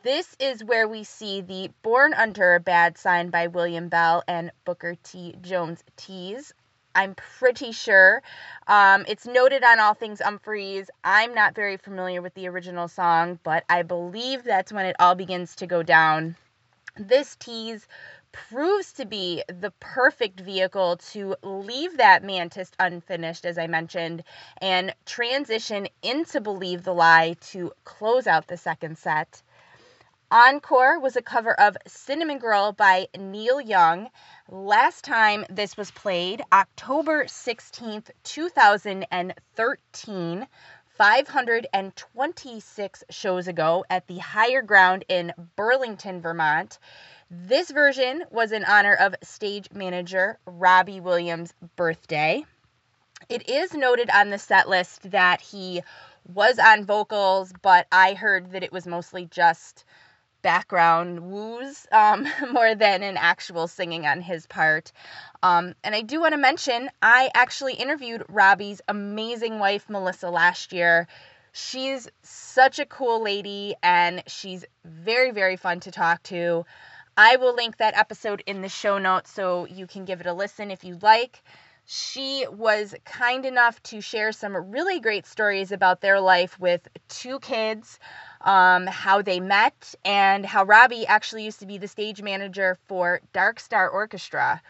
this 0.02 0.36
is 0.38 0.62
where 0.62 0.86
we 0.86 1.04
see 1.04 1.40
the 1.40 1.70
Born 1.82 2.14
Under 2.14 2.54
a 2.54 2.60
Bad 2.60 2.96
Sign 2.96 3.30
by 3.30 3.48
William 3.48 3.88
Bell 3.88 4.22
and 4.28 4.52
Booker 4.64 4.94
T. 5.02 5.34
Jones 5.42 5.82
tease. 5.96 6.54
I'm 6.94 7.14
pretty 7.14 7.72
sure. 7.72 8.22
Um, 8.66 9.04
it's 9.08 9.26
noted 9.26 9.62
on 9.62 9.78
All 9.80 9.94
Things 9.94 10.20
Umphrey's. 10.20 10.90
I'm 11.04 11.34
not 11.34 11.54
very 11.54 11.76
familiar 11.76 12.20
with 12.22 12.34
the 12.34 12.48
original 12.48 12.88
song, 12.88 13.38
but 13.42 13.64
I 13.68 13.82
believe 13.82 14.44
that's 14.44 14.72
when 14.72 14.86
it 14.86 14.96
all 14.98 15.14
begins 15.14 15.56
to 15.56 15.66
go 15.66 15.82
down. 15.82 16.36
This 16.96 17.36
tease 17.36 17.86
proves 18.32 18.92
to 18.92 19.04
be 19.04 19.42
the 19.48 19.72
perfect 19.80 20.40
vehicle 20.40 20.96
to 20.96 21.36
leave 21.42 21.96
that 21.96 22.22
mantis 22.22 22.70
unfinished, 22.78 23.44
as 23.44 23.58
I 23.58 23.66
mentioned, 23.66 24.22
and 24.58 24.94
transition 25.06 25.88
into 26.02 26.40
Believe 26.40 26.84
the 26.84 26.94
Lie 26.94 27.36
to 27.52 27.72
close 27.84 28.26
out 28.26 28.46
the 28.46 28.56
second 28.56 28.98
set. 28.98 29.42
Encore 30.32 31.00
was 31.00 31.16
a 31.16 31.22
cover 31.22 31.58
of 31.58 31.76
Cinnamon 31.88 32.38
Girl 32.38 32.70
by 32.70 33.08
Neil 33.18 33.60
Young. 33.60 34.10
Last 34.48 35.02
time 35.02 35.44
this 35.50 35.76
was 35.76 35.90
played, 35.90 36.40
October 36.52 37.24
16th, 37.24 38.10
2013, 38.22 40.46
526 40.96 43.04
shows 43.10 43.48
ago 43.48 43.84
at 43.90 44.06
the 44.06 44.18
Higher 44.18 44.62
Ground 44.62 45.04
in 45.08 45.32
Burlington, 45.56 46.20
Vermont. 46.20 46.78
This 47.28 47.72
version 47.72 48.22
was 48.30 48.52
in 48.52 48.64
honor 48.64 48.94
of 48.94 49.16
stage 49.24 49.72
manager 49.72 50.38
Robbie 50.46 51.00
Williams' 51.00 51.54
birthday. 51.74 52.44
It 53.28 53.48
is 53.48 53.74
noted 53.74 54.08
on 54.10 54.30
the 54.30 54.38
set 54.38 54.68
list 54.68 55.10
that 55.10 55.40
he 55.40 55.82
was 56.24 56.60
on 56.60 56.84
vocals, 56.84 57.52
but 57.62 57.88
I 57.90 58.14
heard 58.14 58.52
that 58.52 58.62
it 58.62 58.70
was 58.70 58.86
mostly 58.86 59.24
just 59.24 59.84
background 60.42 61.20
woos 61.30 61.86
um, 61.92 62.26
more 62.52 62.74
than 62.74 63.02
an 63.02 63.16
actual 63.16 63.68
singing 63.68 64.06
on 64.06 64.20
his 64.20 64.46
part. 64.46 64.92
Um, 65.42 65.74
and 65.82 65.94
I 65.94 66.02
do 66.02 66.20
want 66.20 66.32
to 66.32 66.38
mention, 66.38 66.90
I 67.02 67.30
actually 67.34 67.74
interviewed 67.74 68.24
Robbie's 68.28 68.80
amazing 68.88 69.58
wife, 69.58 69.88
Melissa, 69.88 70.30
last 70.30 70.72
year. 70.72 71.08
She's 71.52 72.08
such 72.22 72.78
a 72.78 72.86
cool 72.86 73.22
lady 73.22 73.74
and 73.82 74.22
she's 74.26 74.64
very, 74.84 75.32
very 75.32 75.56
fun 75.56 75.80
to 75.80 75.90
talk 75.90 76.22
to. 76.24 76.64
I 77.16 77.36
will 77.36 77.54
link 77.54 77.76
that 77.78 77.96
episode 77.96 78.42
in 78.46 78.62
the 78.62 78.68
show 78.68 78.98
notes 78.98 79.32
so 79.32 79.66
you 79.66 79.86
can 79.86 80.04
give 80.04 80.20
it 80.20 80.26
a 80.26 80.32
listen 80.32 80.70
if 80.70 80.84
you'd 80.84 81.02
like. 81.02 81.42
She 81.86 82.46
was 82.48 82.94
kind 83.04 83.44
enough 83.44 83.82
to 83.84 84.00
share 84.00 84.30
some 84.30 84.56
really 84.56 85.00
great 85.00 85.26
stories 85.26 85.72
about 85.72 86.00
their 86.00 86.20
life 86.20 86.58
with 86.60 86.86
two 87.08 87.40
kids, 87.40 87.98
um, 88.40 88.86
how 88.86 89.22
they 89.22 89.40
met, 89.40 89.94
and 90.04 90.44
how 90.44 90.64
Robbie 90.64 91.06
actually 91.06 91.44
used 91.44 91.60
to 91.60 91.66
be 91.66 91.78
the 91.78 91.88
stage 91.88 92.22
manager 92.22 92.78
for 92.86 93.20
Dark 93.32 93.60
Star 93.60 93.88
Orchestra. 93.88 94.62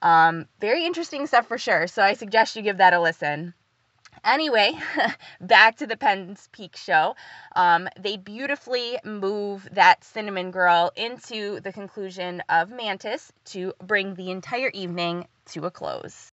Um, 0.00 0.46
very 0.60 0.84
interesting 0.84 1.26
stuff 1.26 1.46
for 1.46 1.58
sure, 1.58 1.86
so 1.86 2.02
I 2.02 2.14
suggest 2.14 2.56
you 2.56 2.62
give 2.62 2.78
that 2.78 2.94
a 2.94 3.00
listen. 3.00 3.54
Anyway, 4.24 4.72
back 5.40 5.76
to 5.76 5.86
the 5.86 5.96
Penn's 5.96 6.48
Peak 6.52 6.76
show. 6.76 7.14
Um, 7.54 7.88
they 7.98 8.16
beautifully 8.16 8.98
move 9.04 9.68
that 9.72 10.04
cinnamon 10.04 10.50
girl 10.50 10.92
into 10.96 11.60
the 11.60 11.72
conclusion 11.72 12.42
of 12.48 12.70
Mantis 12.70 13.32
to 13.46 13.72
bring 13.82 14.14
the 14.14 14.30
entire 14.30 14.70
evening 14.70 15.26
to 15.46 15.66
a 15.66 15.70
close. 15.70 16.32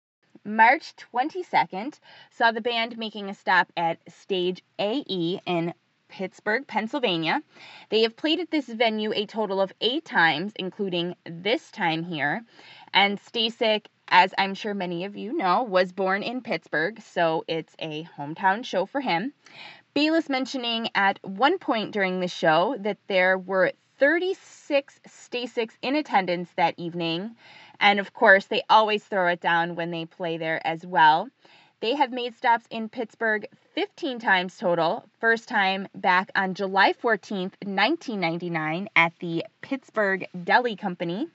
March 0.45 0.95
22nd 1.13 1.99
saw 2.31 2.51
the 2.51 2.61
band 2.61 2.97
making 2.97 3.29
a 3.29 3.35
stop 3.35 3.71
at 3.77 3.99
Stage 4.11 4.63
AE 4.79 5.41
in 5.45 5.75
Pittsburgh, 6.11 6.67
Pennsylvania. 6.67 7.43
They 7.89 8.03
have 8.03 8.17
played 8.17 8.41
at 8.41 8.51
this 8.51 8.67
venue 8.67 9.13
a 9.13 9.27
total 9.27 9.61
of 9.61 9.73
eight 9.81 10.05
times, 10.05 10.53
including 10.57 11.15
this 11.25 11.71
time 11.71 12.05
here. 12.05 12.45
And 12.93 13.19
Stasik 13.19 13.87
as 14.11 14.35
I'm 14.37 14.55
sure 14.55 14.75
many 14.75 15.05
of 15.05 15.17
you 15.17 15.33
know, 15.37 15.63
was 15.63 15.93
born 15.93 16.23
in 16.23 16.43
Pittsburgh, 16.43 17.01
so 17.01 17.45
it's 17.47 17.75
a 17.79 18.07
hometown 18.19 18.65
show 18.65 18.85
for 18.87 19.01
him. 19.01 19.33
Bayliss 19.95 20.29
mentioning 20.29 20.89
at 20.95 21.19
one 21.23 21.59
point 21.59 21.93
during 21.93 22.21
the 22.21 22.29
show 22.29 22.77
that 22.81 22.99
there 23.07 23.39
were 23.39 23.73
36 23.99 25.01
Stasiks 25.07 25.75
in 25.83 25.95
attendance 25.95 26.51
that 26.57 26.75
evening, 26.77 27.37
and 27.79 28.01
of 28.01 28.13
course, 28.13 28.47
they 28.47 28.63
always 28.69 29.05
throw 29.05 29.29
it 29.29 29.41
down 29.41 29.77
when 29.77 29.91
they 29.91 30.05
play 30.05 30.37
there 30.37 30.65
as 30.67 30.85
well. 30.85 31.29
They 31.81 31.95
have 31.95 32.13
made 32.13 32.37
stops 32.37 32.67
in 32.71 32.91
Pittsburgh 32.91 33.47
15 33.75 34.19
times 34.19 34.59
total. 34.59 35.07
First 35.19 35.49
time 35.49 35.89
back 35.95 36.31
on 36.35 36.53
July 36.53 36.93
14th, 36.93 37.55
1999, 37.65 38.91
at 38.95 39.15
the 39.21 39.47
Pittsburgh 39.63 40.27
Deli 40.45 40.77
Company. 40.77 41.29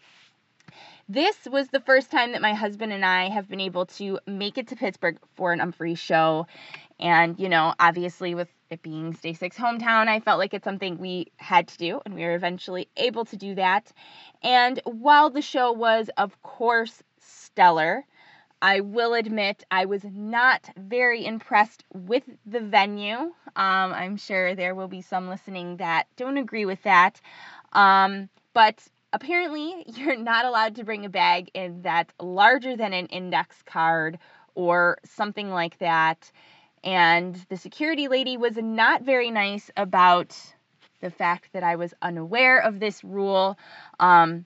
This 1.09 1.35
was 1.51 1.69
the 1.69 1.79
first 1.79 2.11
time 2.11 2.33
that 2.33 2.43
my 2.43 2.53
husband 2.53 2.93
and 2.93 3.03
I 3.03 3.29
have 3.29 3.49
been 3.49 3.59
able 3.59 3.87
to 3.97 4.19
make 4.27 4.59
it 4.59 4.67
to 4.67 4.75
Pittsburgh 4.75 5.17
for 5.35 5.51
an 5.51 5.61
Umphrey 5.61 5.97
show. 5.97 6.45
And, 6.99 7.39
you 7.39 7.49
know, 7.49 7.73
obviously 7.79 8.35
with 8.35 8.49
it 8.69 8.83
being 8.83 9.13
Stasik's 9.13 9.57
hometown, 9.57 10.07
I 10.07 10.19
felt 10.19 10.37
like 10.37 10.53
it's 10.53 10.63
something 10.63 10.99
we 10.99 11.31
had 11.37 11.67
to 11.69 11.77
do, 11.79 12.01
and 12.05 12.13
we 12.13 12.21
were 12.21 12.35
eventually 12.35 12.87
able 12.97 13.25
to 13.25 13.35
do 13.35 13.55
that. 13.55 13.91
And 14.43 14.79
while 14.85 15.31
the 15.31 15.41
show 15.41 15.71
was, 15.71 16.09
of 16.17 16.39
course, 16.43 17.01
stellar, 17.19 18.05
I 18.61 18.79
will 18.79 19.13
admit 19.13 19.63
I 19.69 19.85
was 19.85 20.03
not 20.03 20.69
very 20.77 21.25
impressed 21.25 21.83
with 21.93 22.23
the 22.45 22.61
venue. 22.61 23.17
Um, 23.17 23.33
I'm 23.55 24.17
sure 24.17 24.55
there 24.55 24.75
will 24.75 24.87
be 24.87 25.01
some 25.01 25.29
listening 25.29 25.77
that 25.77 26.07
don't 26.15 26.37
agree 26.37 26.65
with 26.65 26.81
that. 26.83 27.19
Um, 27.73 28.29
but 28.53 28.81
apparently 29.13 29.83
you're 29.87 30.17
not 30.17 30.45
allowed 30.45 30.75
to 30.75 30.83
bring 30.83 31.05
a 31.05 31.09
bag 31.09 31.51
in 31.53 31.81
that's 31.81 32.13
larger 32.19 32.75
than 32.75 32.93
an 32.93 33.07
index 33.07 33.61
card 33.63 34.19
or 34.55 34.97
something 35.03 35.49
like 35.49 35.77
that. 35.79 36.31
And 36.83 37.35
the 37.49 37.57
security 37.57 38.07
lady 38.07 38.37
was 38.37 38.55
not 38.57 39.01
very 39.01 39.31
nice 39.31 39.71
about 39.75 40.37
the 41.01 41.09
fact 41.09 41.53
that 41.53 41.63
I 41.63 41.75
was 41.75 41.93
unaware 42.01 42.59
of 42.59 42.79
this 42.79 43.03
rule. 43.03 43.57
Um, 43.99 44.45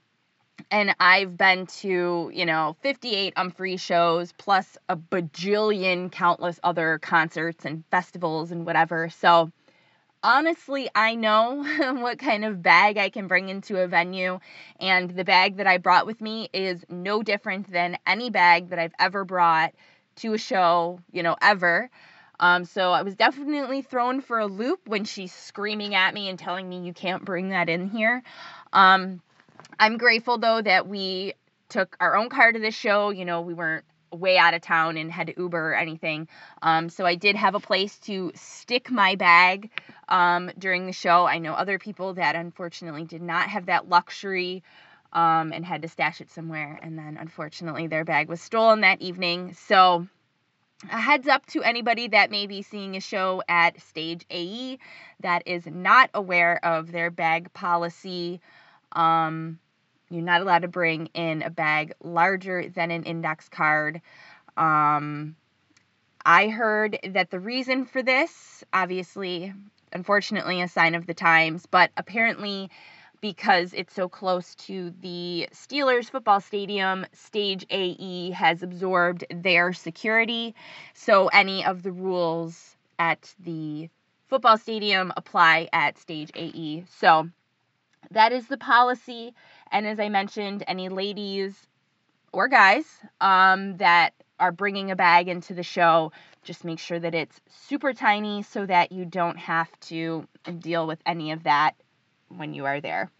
and 0.71 0.95
I've 0.99 1.37
been 1.37 1.67
to, 1.67 2.31
you 2.33 2.45
know, 2.45 2.75
58 2.81 3.35
Umphrey 3.35 3.79
shows 3.79 4.31
plus 4.33 4.77
a 4.87 4.95
bajillion 4.95 6.11
countless 6.11 6.59
other 6.63 6.99
concerts 6.99 7.65
and 7.65 7.83
festivals 7.91 8.51
and 8.51 8.65
whatever. 8.65 9.09
So 9.09 9.51
honestly, 10.23 10.89
I 10.95 11.15
know 11.15 11.63
what 12.01 12.19
kind 12.19 12.45
of 12.45 12.61
bag 12.61 12.97
I 12.97 13.09
can 13.09 13.27
bring 13.27 13.49
into 13.49 13.81
a 13.81 13.87
venue, 13.87 14.39
and 14.79 15.09
the 15.09 15.23
bag 15.23 15.57
that 15.57 15.67
I 15.67 15.77
brought 15.77 16.05
with 16.05 16.21
me 16.21 16.49
is 16.53 16.85
no 16.89 17.23
different 17.23 17.71
than 17.71 17.97
any 18.05 18.29
bag 18.29 18.69
that 18.69 18.79
I've 18.79 18.95
ever 18.99 19.25
brought 19.25 19.73
to 20.17 20.33
a 20.33 20.37
show, 20.37 20.99
you 21.11 21.23
know, 21.23 21.35
ever. 21.41 21.89
Um, 22.39 22.63
so 22.65 22.91
I 22.93 23.01
was 23.01 23.15
definitely 23.15 23.81
thrown 23.81 24.21
for 24.21 24.39
a 24.39 24.47
loop 24.47 24.87
when 24.87 25.03
she's 25.03 25.33
screaming 25.33 25.93
at 25.93 26.13
me 26.13 26.29
and 26.29 26.39
telling 26.39 26.69
me 26.69 26.79
you 26.79 26.93
can't 26.93 27.25
bring 27.25 27.49
that 27.49 27.67
in 27.67 27.89
here. 27.89 28.23
Um, 28.71 29.21
I'm 29.79 29.97
grateful 29.97 30.37
though 30.37 30.61
that 30.61 30.87
we 30.87 31.33
took 31.69 31.95
our 31.99 32.15
own 32.15 32.29
car 32.29 32.51
to 32.51 32.59
the 32.59 32.71
show. 32.71 33.09
You 33.09 33.25
know, 33.25 33.41
we 33.41 33.53
weren't 33.53 33.85
way 34.11 34.37
out 34.37 34.53
of 34.53 34.61
town 34.61 34.97
and 34.97 35.11
had 35.11 35.27
to 35.27 35.33
Uber 35.37 35.71
or 35.71 35.75
anything. 35.75 36.27
Um, 36.61 36.89
so 36.89 37.05
I 37.05 37.15
did 37.15 37.35
have 37.35 37.55
a 37.55 37.59
place 37.59 37.97
to 37.99 38.31
stick 38.35 38.89
my 38.89 39.15
bag 39.15 39.69
um, 40.07 40.51
during 40.57 40.85
the 40.85 40.93
show. 40.93 41.25
I 41.25 41.37
know 41.37 41.53
other 41.53 41.79
people 41.79 42.15
that 42.15 42.35
unfortunately 42.35 43.03
did 43.05 43.21
not 43.21 43.49
have 43.49 43.67
that 43.67 43.87
luxury 43.87 44.63
um, 45.13 45.51
and 45.53 45.65
had 45.65 45.81
to 45.83 45.87
stash 45.87 46.21
it 46.21 46.31
somewhere. 46.31 46.79
And 46.81 46.97
then 46.97 47.17
unfortunately, 47.19 47.87
their 47.87 48.05
bag 48.05 48.29
was 48.29 48.41
stolen 48.41 48.81
that 48.81 49.01
evening. 49.01 49.53
So 49.53 50.07
a 50.91 50.99
heads 50.99 51.27
up 51.27 51.45
to 51.47 51.61
anybody 51.61 52.07
that 52.09 52.31
may 52.31 52.47
be 52.47 52.61
seeing 52.61 52.95
a 52.95 53.01
show 53.01 53.43
at 53.49 53.81
Stage 53.81 54.25
AE 54.29 54.79
that 55.19 55.43
is 55.45 55.65
not 55.65 56.09
aware 56.13 56.63
of 56.63 56.91
their 56.91 57.11
bag 57.11 57.51
policy. 57.53 58.39
Um, 58.93 59.59
you're 60.09 60.23
not 60.23 60.41
allowed 60.41 60.63
to 60.63 60.67
bring 60.67 61.07
in 61.07 61.41
a 61.43 61.49
bag 61.49 61.93
larger 62.03 62.67
than 62.67 62.91
an 62.91 63.03
index 63.03 63.47
card. 63.47 64.01
Um, 64.57 65.35
I 66.25 66.49
heard 66.49 66.99
that 67.03 67.29
the 67.29 67.39
reason 67.39 67.85
for 67.85 68.01
this, 68.01 68.63
obviously, 68.73 69.53
unfortunately, 69.93 70.61
a 70.61 70.67
sign 70.67 70.95
of 70.95 71.05
the 71.05 71.13
times, 71.13 71.65
but 71.65 71.91
apparently, 71.95 72.69
because 73.21 73.73
it's 73.73 73.93
so 73.93 74.09
close 74.09 74.55
to 74.55 74.93
the 75.01 75.47
Steelers 75.53 76.09
football 76.09 76.39
stadium, 76.39 77.05
Stage 77.13 77.65
AE 77.69 78.31
has 78.31 78.63
absorbed 78.63 79.25
their 79.29 79.73
security. 79.73 80.55
So 80.93 81.27
any 81.27 81.63
of 81.65 81.83
the 81.83 81.91
rules 81.91 82.75
at 82.97 83.33
the 83.39 83.89
football 84.27 84.57
stadium 84.57 85.11
apply 85.17 85.69
at 85.73 85.97
Stage 85.97 86.31
AE. 86.35 86.85
So 86.97 87.29
that 88.11 88.31
is 88.31 88.47
the 88.47 88.57
policy. 88.57 89.33
And 89.71 89.85
as 89.85 89.99
I 89.99 90.09
mentioned, 90.09 90.63
any 90.67 90.89
ladies 90.89 91.67
or 92.31 92.47
guys 92.47 92.85
um, 93.21 93.77
that 93.77 94.13
are 94.39 94.51
bringing 94.51 94.91
a 94.91 94.95
bag 94.95 95.27
into 95.27 95.53
the 95.53 95.63
show, 95.63 96.11
just 96.43 96.63
make 96.63 96.79
sure 96.79 96.99
that 96.99 97.13
it's 97.13 97.39
super 97.49 97.93
tiny 97.93 98.43
so 98.43 98.65
that 98.65 98.91
you 98.91 99.05
don't 99.05 99.37
have 99.37 99.69
to 99.81 100.27
deal 100.59 100.87
with 100.87 100.99
any 101.05 101.31
of 101.31 101.43
that 101.43 101.75
when 102.29 102.53
you 102.53 102.65
are 102.65 102.79
there. 102.79 103.11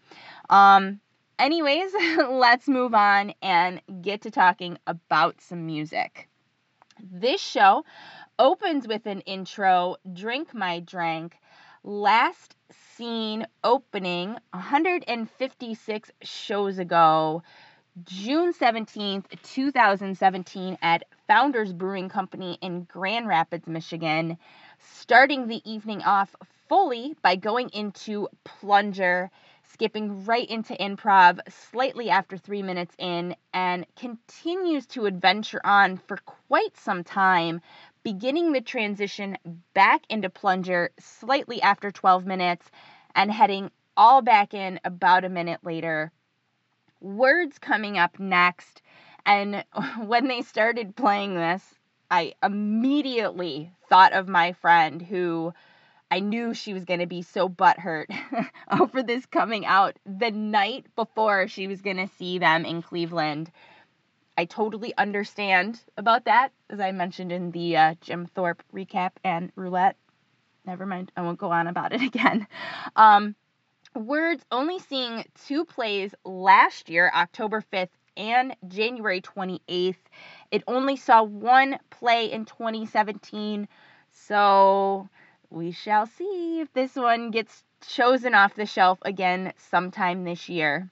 Um, 0.48 1.00
anyways, 1.38 1.92
let's 2.28 2.68
move 2.68 2.94
on 2.94 3.34
and 3.42 3.80
get 4.02 4.22
to 4.22 4.30
talking 4.30 4.78
about 4.86 5.40
some 5.40 5.66
music. 5.66 6.28
This 7.02 7.40
show 7.40 7.84
opens 8.38 8.86
with 8.86 9.06
an 9.06 9.20
intro, 9.20 9.96
Drink 10.12 10.54
My 10.54 10.80
Drank. 10.80 11.36
Last 11.82 12.56
seen 12.94 13.46
opening 13.64 14.36
156 14.52 16.10
shows 16.22 16.78
ago, 16.78 17.42
June 18.04 18.52
17th, 18.52 19.24
2017, 19.42 20.76
at 20.82 21.04
Founders 21.26 21.72
Brewing 21.72 22.10
Company 22.10 22.58
in 22.60 22.84
Grand 22.84 23.26
Rapids, 23.28 23.66
Michigan, 23.66 24.36
starting 24.78 25.46
the 25.46 25.62
evening 25.64 26.02
off 26.02 26.36
fully 26.68 27.16
by 27.22 27.36
going 27.36 27.70
into 27.70 28.28
Plunger, 28.44 29.30
skipping 29.72 30.26
right 30.26 30.48
into 30.50 30.74
improv 30.74 31.40
slightly 31.48 32.10
after 32.10 32.36
three 32.36 32.62
minutes 32.62 32.94
in, 32.98 33.34
and 33.54 33.86
continues 33.96 34.84
to 34.88 35.06
adventure 35.06 35.62
on 35.64 35.96
for 35.96 36.18
quite 36.18 36.76
some 36.76 37.04
time 37.04 37.62
beginning 38.02 38.52
the 38.52 38.60
transition 38.60 39.36
back 39.74 40.02
into 40.08 40.30
plunger 40.30 40.90
slightly 40.98 41.60
after 41.62 41.90
12 41.90 42.26
minutes 42.26 42.70
and 43.14 43.30
heading 43.30 43.70
all 43.96 44.22
back 44.22 44.54
in 44.54 44.80
about 44.84 45.24
a 45.24 45.28
minute 45.28 45.60
later. 45.62 46.12
Words 47.00 47.58
coming 47.58 47.98
up 47.98 48.18
next. 48.18 48.82
And 49.26 49.64
when 49.98 50.28
they 50.28 50.42
started 50.42 50.96
playing 50.96 51.34
this, 51.34 51.62
I 52.10 52.34
immediately 52.42 53.72
thought 53.88 54.12
of 54.12 54.28
my 54.28 54.52
friend 54.52 55.00
who 55.00 55.52
I 56.10 56.18
knew 56.18 56.54
she 56.54 56.74
was 56.74 56.84
going 56.84 57.00
to 57.00 57.06
be 57.06 57.22
so 57.22 57.48
butthurt 57.48 58.06
over 58.80 59.02
this 59.02 59.26
coming 59.26 59.64
out 59.64 59.96
the 60.04 60.32
night 60.32 60.86
before 60.96 61.46
she 61.46 61.68
was 61.68 61.82
going 61.82 61.98
to 61.98 62.08
see 62.18 62.38
them 62.38 62.64
in 62.64 62.82
Cleveland. 62.82 63.52
I 64.40 64.46
totally 64.46 64.94
understand 64.96 65.80
about 65.96 66.24
that, 66.24 66.52
as 66.70 66.80
I 66.80 66.92
mentioned 66.92 67.30
in 67.30 67.50
the 67.50 67.76
uh, 67.76 67.94
Jim 68.00 68.26
Thorpe 68.26 68.62
recap 68.74 69.12
and 69.22 69.52
roulette 69.54 69.96
never 70.66 70.86
mind. 70.86 71.10
I 71.16 71.22
won't 71.22 71.38
go 71.38 71.50
on 71.50 71.66
about 71.66 71.92
it 71.92 72.02
again. 72.10 72.46
Um, 72.96 73.34
Words 73.94 74.44
only 74.52 74.78
seeing 74.78 75.24
two 75.46 75.64
plays 75.64 76.14
last 76.24 76.88
year, 76.88 77.10
October 77.12 77.62
5th 77.72 77.88
and 78.16 78.54
January 78.68 79.20
28th. 79.20 79.96
It 80.52 80.62
only 80.68 80.96
saw 80.96 81.24
one 81.24 81.76
play 81.90 82.30
in 82.30 82.44
2017. 82.44 83.66
So 84.12 85.08
we 85.50 85.72
shall 85.72 86.06
see 86.06 86.60
if 86.60 86.72
this 86.72 86.94
one 86.94 87.32
gets 87.32 87.64
chosen 87.88 88.32
off 88.32 88.54
the 88.54 88.66
shelf 88.66 89.00
again 89.02 89.52
sometime 89.56 90.22
this 90.22 90.48
year. 90.48 90.88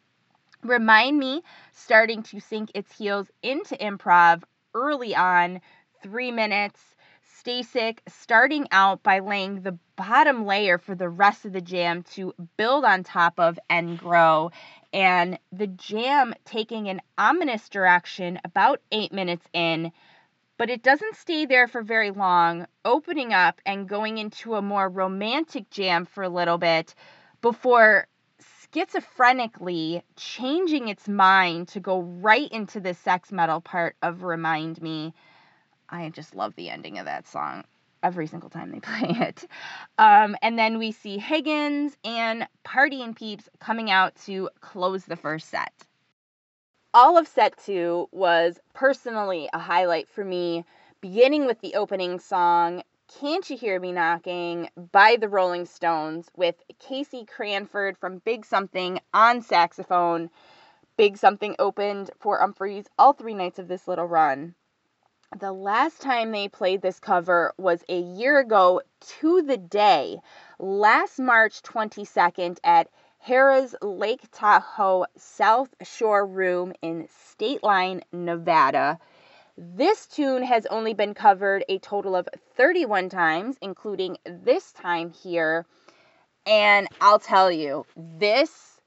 Remind 0.62 1.18
Me 1.18 1.42
starting 1.72 2.22
to 2.24 2.40
sink 2.40 2.70
its 2.74 2.96
heels 2.96 3.30
into 3.42 3.76
improv 3.76 4.42
early 4.74 5.14
on, 5.14 5.60
three 6.02 6.30
minutes. 6.30 6.80
Stasik 7.38 8.00
starting 8.08 8.66
out 8.72 9.02
by 9.04 9.20
laying 9.20 9.62
the 9.62 9.78
bottom 9.96 10.44
layer 10.44 10.76
for 10.76 10.96
the 10.96 11.08
rest 11.08 11.44
of 11.44 11.52
the 11.52 11.60
jam 11.60 12.02
to 12.02 12.34
build 12.56 12.84
on 12.84 13.04
top 13.04 13.38
of 13.38 13.58
and 13.70 13.98
grow. 13.98 14.50
And 14.92 15.38
the 15.52 15.68
jam 15.68 16.34
taking 16.44 16.88
an 16.88 17.00
ominous 17.16 17.68
direction 17.68 18.40
about 18.44 18.80
eight 18.90 19.12
minutes 19.12 19.46
in, 19.52 19.92
but 20.56 20.70
it 20.70 20.82
doesn't 20.82 21.16
stay 21.16 21.46
there 21.46 21.68
for 21.68 21.82
very 21.82 22.10
long, 22.10 22.66
opening 22.84 23.32
up 23.32 23.60
and 23.64 23.88
going 23.88 24.18
into 24.18 24.56
a 24.56 24.62
more 24.62 24.88
romantic 24.88 25.70
jam 25.70 26.04
for 26.04 26.24
a 26.24 26.28
little 26.28 26.58
bit 26.58 26.94
before 27.40 28.08
schizophrenically 28.72 30.02
changing 30.16 30.88
its 30.88 31.08
mind 31.08 31.68
to 31.68 31.80
go 31.80 32.00
right 32.00 32.50
into 32.50 32.80
the 32.80 32.94
sex 32.94 33.32
metal 33.32 33.60
part 33.60 33.96
of 34.02 34.22
Remind 34.22 34.80
Me. 34.82 35.14
I 35.88 36.08
just 36.10 36.34
love 36.34 36.54
the 36.56 36.70
ending 36.70 36.98
of 36.98 37.06
that 37.06 37.26
song 37.26 37.64
every 38.02 38.26
single 38.26 38.50
time 38.50 38.70
they 38.70 38.80
play 38.80 39.28
it. 39.28 39.44
Um, 39.98 40.36
and 40.42 40.58
then 40.58 40.78
we 40.78 40.92
see 40.92 41.18
Higgins 41.18 41.96
and 42.04 42.46
Partyin' 42.64 43.14
Peeps 43.14 43.48
coming 43.58 43.90
out 43.90 44.14
to 44.26 44.50
close 44.60 45.04
the 45.04 45.16
first 45.16 45.48
set. 45.48 45.72
All 46.94 47.18
of 47.18 47.28
set 47.28 47.58
two 47.58 48.08
was 48.12 48.58
personally 48.74 49.48
a 49.52 49.58
highlight 49.58 50.08
for 50.08 50.24
me, 50.24 50.64
beginning 51.00 51.46
with 51.46 51.60
the 51.60 51.74
opening 51.74 52.18
song, 52.18 52.82
Can't 53.08 53.48
You 53.48 53.56
Hear 53.56 53.80
Me 53.80 53.90
Knocking 53.90 54.68
by 54.92 55.16
the 55.16 55.28
Rolling 55.28 55.64
Stones, 55.64 56.30
with 56.36 56.62
Casey 56.78 57.24
Cranford 57.24 57.96
from 57.96 58.18
Big 58.18 58.44
Something 58.44 59.00
on 59.14 59.40
saxophone. 59.40 60.30
Big 60.96 61.16
Something 61.16 61.56
opened 61.58 62.10
for 62.20 62.40
Umphrey's 62.40 62.88
all 62.98 63.14
three 63.14 63.34
nights 63.34 63.58
of 63.58 63.68
this 63.68 63.88
little 63.88 64.06
run 64.06 64.54
the 65.36 65.52
last 65.52 66.00
time 66.00 66.32
they 66.32 66.48
played 66.48 66.80
this 66.80 66.98
cover 66.98 67.52
was 67.58 67.84
a 67.88 68.00
year 68.00 68.38
ago 68.38 68.80
to 69.00 69.42
the 69.42 69.58
day, 69.58 70.18
last 70.58 71.18
March 71.18 71.62
22nd 71.62 72.58
at 72.64 72.88
Harrah's 73.26 73.76
Lake 73.82 74.22
Tahoe 74.32 75.04
South 75.16 75.68
Shore 75.82 76.26
Room 76.26 76.72
in 76.80 77.08
State 77.08 77.62
Line, 77.62 78.02
Nevada. 78.10 78.98
This 79.60 80.06
tune 80.06 80.44
has 80.44 80.66
only 80.66 80.94
been 80.94 81.14
covered 81.14 81.64
a 81.68 81.78
total 81.80 82.14
of 82.14 82.28
31 82.56 83.08
times, 83.08 83.56
including 83.60 84.16
this 84.24 84.72
time 84.72 85.10
here. 85.10 85.66
And 86.46 86.86
I'll 87.00 87.18
tell 87.18 87.50
you, 87.50 87.84
this 87.96 88.80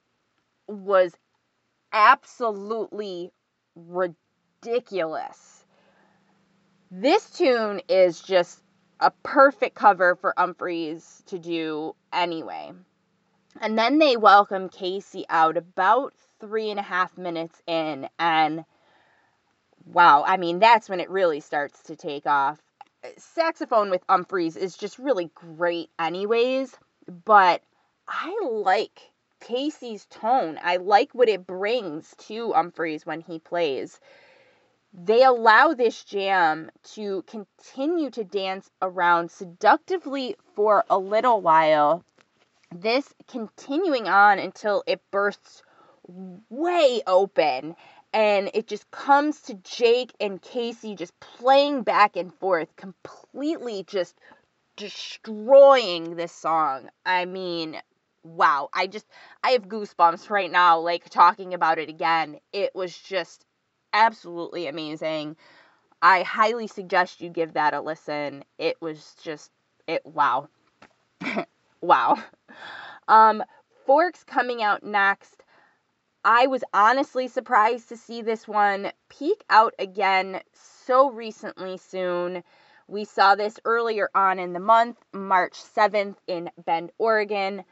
was 0.67 1.13
absolutely 1.91 3.31
ridiculous 3.75 5.61
this 6.91 7.29
tune 7.29 7.81
is 7.87 8.19
just 8.19 8.61
a 8.99 9.11
perfect 9.23 9.75
cover 9.75 10.15
for 10.17 10.33
Umphrey's 10.37 11.23
to 11.27 11.39
do 11.39 11.95
anyway. 12.11 12.73
And 13.61 13.77
then 13.79 13.97
they 13.97 14.17
welcome 14.17 14.67
Casey 14.67 15.25
out 15.29 15.55
about 15.55 16.13
three 16.41 16.69
and 16.69 16.79
a 16.79 16.83
half 16.83 17.17
minutes 17.17 17.61
in, 17.65 18.09
and 18.19 18.65
wow, 19.85 20.23
I 20.25 20.37
mean, 20.37 20.59
that's 20.59 20.89
when 20.89 20.99
it 20.99 21.09
really 21.09 21.39
starts 21.39 21.81
to 21.83 21.95
take 21.95 22.25
off. 22.25 22.59
Uh, 23.03 23.09
saxophone 23.17 23.89
with 23.89 24.05
Umphrey's 24.07 24.55
is 24.55 24.77
just 24.77 24.99
really 24.99 25.29
great, 25.35 25.89
anyways, 25.99 26.75
but 27.25 27.61
I 28.07 28.35
like 28.51 29.11
Casey's 29.39 30.05
tone. 30.05 30.59
I 30.63 30.77
like 30.77 31.13
what 31.13 31.29
it 31.29 31.47
brings 31.47 32.13
to 32.27 32.53
Umphrey's 32.53 33.05
when 33.05 33.21
he 33.21 33.39
plays 33.39 33.99
they 34.93 35.23
allow 35.23 35.73
this 35.73 36.03
jam 36.03 36.69
to 36.83 37.23
continue 37.23 38.09
to 38.09 38.23
dance 38.23 38.69
around 38.81 39.31
seductively 39.31 40.35
for 40.53 40.83
a 40.89 40.97
little 40.97 41.41
while. 41.41 42.03
This 42.73 43.13
continuing 43.27 44.07
on 44.07 44.39
until 44.39 44.83
it 44.85 45.01
bursts 45.11 45.63
way 46.49 47.01
open 47.07 47.75
and 48.13 48.49
it 48.53 48.67
just 48.67 48.89
comes 48.91 49.41
to 49.43 49.53
Jake 49.55 50.13
and 50.19 50.41
Casey 50.41 50.95
just 50.95 51.17
playing 51.19 51.83
back 51.83 52.15
and 52.15 52.33
forth, 52.33 52.75
completely 52.75 53.83
just 53.87 54.17
destroying 54.75 56.15
this 56.15 56.31
song. 56.31 56.89
I 57.05 57.25
mean, 57.25 57.81
wow. 58.23 58.69
I 58.73 58.87
just, 58.87 59.05
I 59.43 59.51
have 59.51 59.67
goosebumps 59.69 60.29
right 60.29 60.51
now, 60.51 60.79
like 60.79 61.09
talking 61.09 61.53
about 61.53 61.79
it 61.79 61.89
again. 61.89 62.39
It 62.51 62.75
was 62.75 62.97
just 62.97 63.45
absolutely 63.93 64.67
amazing. 64.67 65.35
I 66.01 66.23
highly 66.23 66.67
suggest 66.67 67.21
you 67.21 67.29
give 67.29 67.53
that 67.53 67.73
a 67.73 67.81
listen. 67.81 68.43
It 68.57 68.77
was 68.81 69.15
just 69.21 69.51
it 69.87 70.05
wow. 70.05 70.49
wow. 71.81 72.17
Um 73.07 73.43
Forks 73.85 74.23
coming 74.23 74.61
out 74.63 74.83
next. 74.83 75.43
I 76.23 76.45
was 76.45 76.63
honestly 76.71 77.27
surprised 77.27 77.89
to 77.89 77.97
see 77.97 78.21
this 78.21 78.47
one 78.47 78.91
peak 79.09 79.43
out 79.49 79.73
again 79.79 80.41
so 80.53 81.09
recently 81.09 81.77
soon. 81.77 82.43
We 82.87 83.05
saw 83.05 83.33
this 83.33 83.59
earlier 83.65 84.07
on 84.13 84.37
in 84.37 84.53
the 84.53 84.59
month, 84.59 84.97
March 85.13 85.53
7th 85.53 86.17
in 86.27 86.51
Bend, 86.63 86.91
Oregon. 86.99 87.63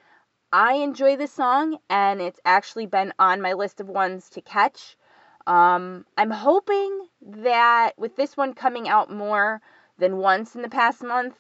I 0.52 0.76
enjoy 0.76 1.16
this 1.16 1.32
song 1.32 1.78
and 1.92 2.22
it's 2.22 2.40
actually 2.44 2.88
been 2.88 3.14
on 3.20 3.40
my 3.40 3.54
list 3.54 3.82
of 3.82 3.88
ones 3.88 4.32
to 4.32 4.42
catch. 4.42 4.98
Um, 5.46 6.08
I'm 6.18 6.32
hoping 6.32 7.08
that 7.22 7.92
with 8.00 8.16
this 8.16 8.36
one 8.36 8.56
coming 8.56 8.90
out 8.90 9.12
more 9.12 9.62
than 10.00 10.18
once 10.18 10.56
in 10.56 10.64
the 10.64 10.70
past 10.70 11.04
month, 11.04 11.38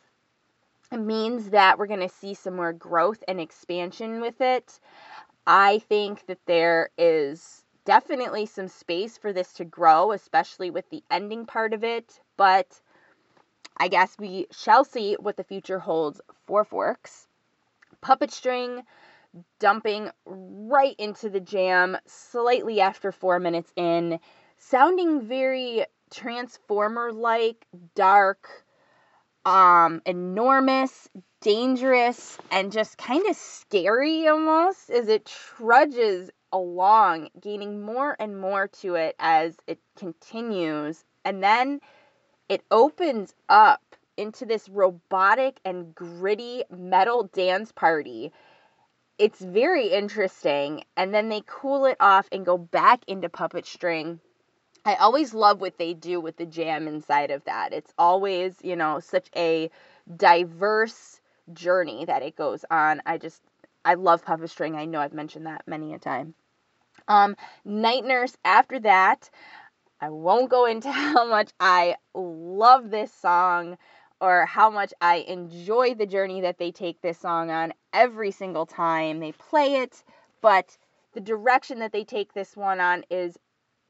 it 0.92 1.00
means 1.00 1.50
that 1.50 1.80
we're 1.80 1.88
going 1.88 2.08
to 2.08 2.10
see 2.10 2.36
some 2.36 2.56
more 2.56 2.74
growth 2.74 3.24
and 3.28 3.40
expansion 3.40 4.22
with 4.22 4.42
it. 4.42 4.80
I 5.52 5.80
think 5.80 6.28
that 6.28 6.46
there 6.46 6.92
is 6.96 7.64
definitely 7.84 8.46
some 8.46 8.68
space 8.68 9.18
for 9.18 9.34
this 9.34 9.52
to 9.54 9.66
grow, 9.66 10.12
especially 10.12 10.70
with 10.70 10.88
the 10.92 11.04
ending 11.10 11.48
part 11.48 11.74
of 11.74 11.84
it, 11.84 12.22
but 12.38 12.80
I 13.76 13.88
guess 13.88 14.16
we 14.20 14.46
shall 14.52 14.84
see 14.84 15.16
what 15.16 15.38
the 15.38 15.44
future 15.44 15.80
holds 15.80 16.22
for 16.46 16.64
Forks. 16.64 17.28
Puppet 18.00 18.30
String 18.30 18.84
dumping 19.58 20.12
right 20.28 20.96
into 21.00 21.32
the 21.32 21.40
jam 21.40 21.98
slightly 22.06 22.80
after 22.80 23.12
four 23.12 23.40
minutes 23.40 23.74
in, 23.76 24.20
sounding 24.58 25.20
very 25.20 25.84
transformer 26.12 27.12
like, 27.12 27.66
dark, 27.96 28.66
um, 29.50 30.02
enormous, 30.06 31.10
dangerous, 31.42 32.38
and 32.52 32.72
just 32.72 33.00
kind 33.00 33.26
of 33.28 33.36
scary 33.36 34.28
almost 34.28 34.92
as 34.92 35.08
it 35.08 35.26
trudges 35.26 36.30
along, 36.52 37.30
gaining 37.42 37.82
more 37.82 38.16
and 38.20 38.40
more 38.40 38.68
to 38.68 38.94
it 38.94 39.16
as 39.18 39.56
it 39.66 39.80
continues. 39.98 41.04
And 41.26 41.44
then 41.44 41.80
it 42.48 42.64
opens 42.70 43.34
up 43.50 43.82
into 44.18 44.46
this 44.46 44.70
robotic 44.70 45.60
and 45.66 45.96
gritty 45.96 46.64
metal 46.70 47.24
dance 47.34 47.72
party 47.72 48.32
it's 49.20 49.42
very 49.42 49.88
interesting. 49.88 50.86
And 50.96 51.14
then 51.14 51.28
they 51.28 51.44
cool 51.46 51.86
it 51.86 51.98
off 52.00 52.30
and 52.32 52.46
go 52.46 52.58
back 52.58 53.04
into 53.06 53.28
puppet 53.28 53.66
string. 53.66 54.22
I 54.86 54.96
always 54.96 55.34
love 55.34 55.62
what 55.62 55.78
they 55.78 55.94
do 55.94 56.20
with 56.20 56.38
the 56.38 56.46
jam 56.46 56.88
inside 56.88 57.32
of 57.32 57.44
that. 57.46 57.74
It's 57.74 57.94
always, 57.98 58.56
you 58.64 58.76
know, 58.76 59.00
such 59.00 59.30
a 59.36 59.70
diverse 60.16 61.22
journey 61.54 62.06
that 62.06 62.22
it 62.22 62.36
goes 62.36 62.66
on. 62.72 63.02
I 63.06 63.18
just, 63.18 63.42
I 63.86 63.96
love 63.96 64.24
puppet 64.24 64.50
string. 64.50 64.76
I 64.76 64.86
know 64.86 65.00
I've 65.00 65.14
mentioned 65.14 65.46
that 65.46 65.68
many 65.68 65.94
a 65.94 66.00
time. 66.00 66.34
Um, 67.08 67.36
Night 67.66 68.06
Nurse, 68.06 68.38
after 68.46 68.80
that, 68.82 69.30
I 70.02 70.10
won't 70.10 70.50
go 70.50 70.66
into 70.66 70.92
how 70.92 71.28
much 71.28 71.52
I 71.60 71.96
love 72.14 72.90
this 72.90 73.14
song 73.14 73.78
or 74.22 74.46
how 74.46 74.70
much 74.70 74.94
I 75.02 75.18
enjoy 75.28 75.96
the 75.96 76.06
journey 76.06 76.42
that 76.42 76.58
they 76.58 76.72
take 76.72 77.02
this 77.02 77.20
song 77.20 77.52
on 77.52 77.74
every 77.94 78.32
single 78.32 78.66
time 78.66 79.20
they 79.20 79.32
play 79.32 79.76
it, 79.76 80.04
but 80.42 80.78
the 81.14 81.22
direction 81.22 81.80
that 81.80 81.94
they 81.94 82.04
take 82.04 82.34
this 82.34 82.56
one 82.56 82.82
on 82.82 83.04
is 83.10 83.38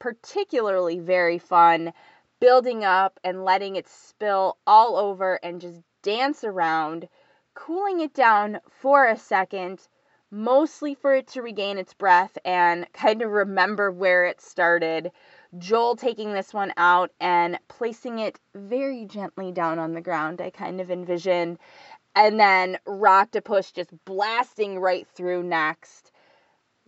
particularly 0.00 0.98
very 0.98 1.38
fun, 1.38 1.92
building 2.40 2.84
up 2.84 3.20
and 3.22 3.44
letting 3.44 3.76
it 3.76 3.88
spill 3.88 4.58
all 4.66 4.96
over 4.96 5.38
and 5.44 5.60
just 5.60 5.80
dance 6.02 6.42
around 6.42 7.08
cooling 7.54 8.00
it 8.00 8.14
down 8.14 8.58
for 8.70 9.06
a 9.06 9.16
second, 9.16 9.86
mostly 10.30 10.94
for 10.94 11.14
it 11.14 11.26
to 11.28 11.42
regain 11.42 11.78
its 11.78 11.94
breath 11.94 12.36
and 12.44 12.90
kind 12.92 13.22
of 13.22 13.30
remember 13.30 13.90
where 13.90 14.24
it 14.24 14.40
started. 14.40 15.12
Joel 15.58 15.96
taking 15.96 16.32
this 16.32 16.54
one 16.54 16.72
out 16.76 17.10
and 17.20 17.58
placing 17.68 18.20
it 18.20 18.38
very 18.54 19.04
gently 19.04 19.52
down 19.52 19.78
on 19.78 19.94
the 19.94 20.00
ground, 20.00 20.40
I 20.40 20.50
kind 20.50 20.80
of 20.80 20.90
envisioned. 20.90 21.58
And 22.14 22.38
then 22.38 22.78
Rocktopus 22.86 23.72
just 23.72 23.90
blasting 24.04 24.78
right 24.78 25.06
through 25.14 25.42
next. 25.42 26.12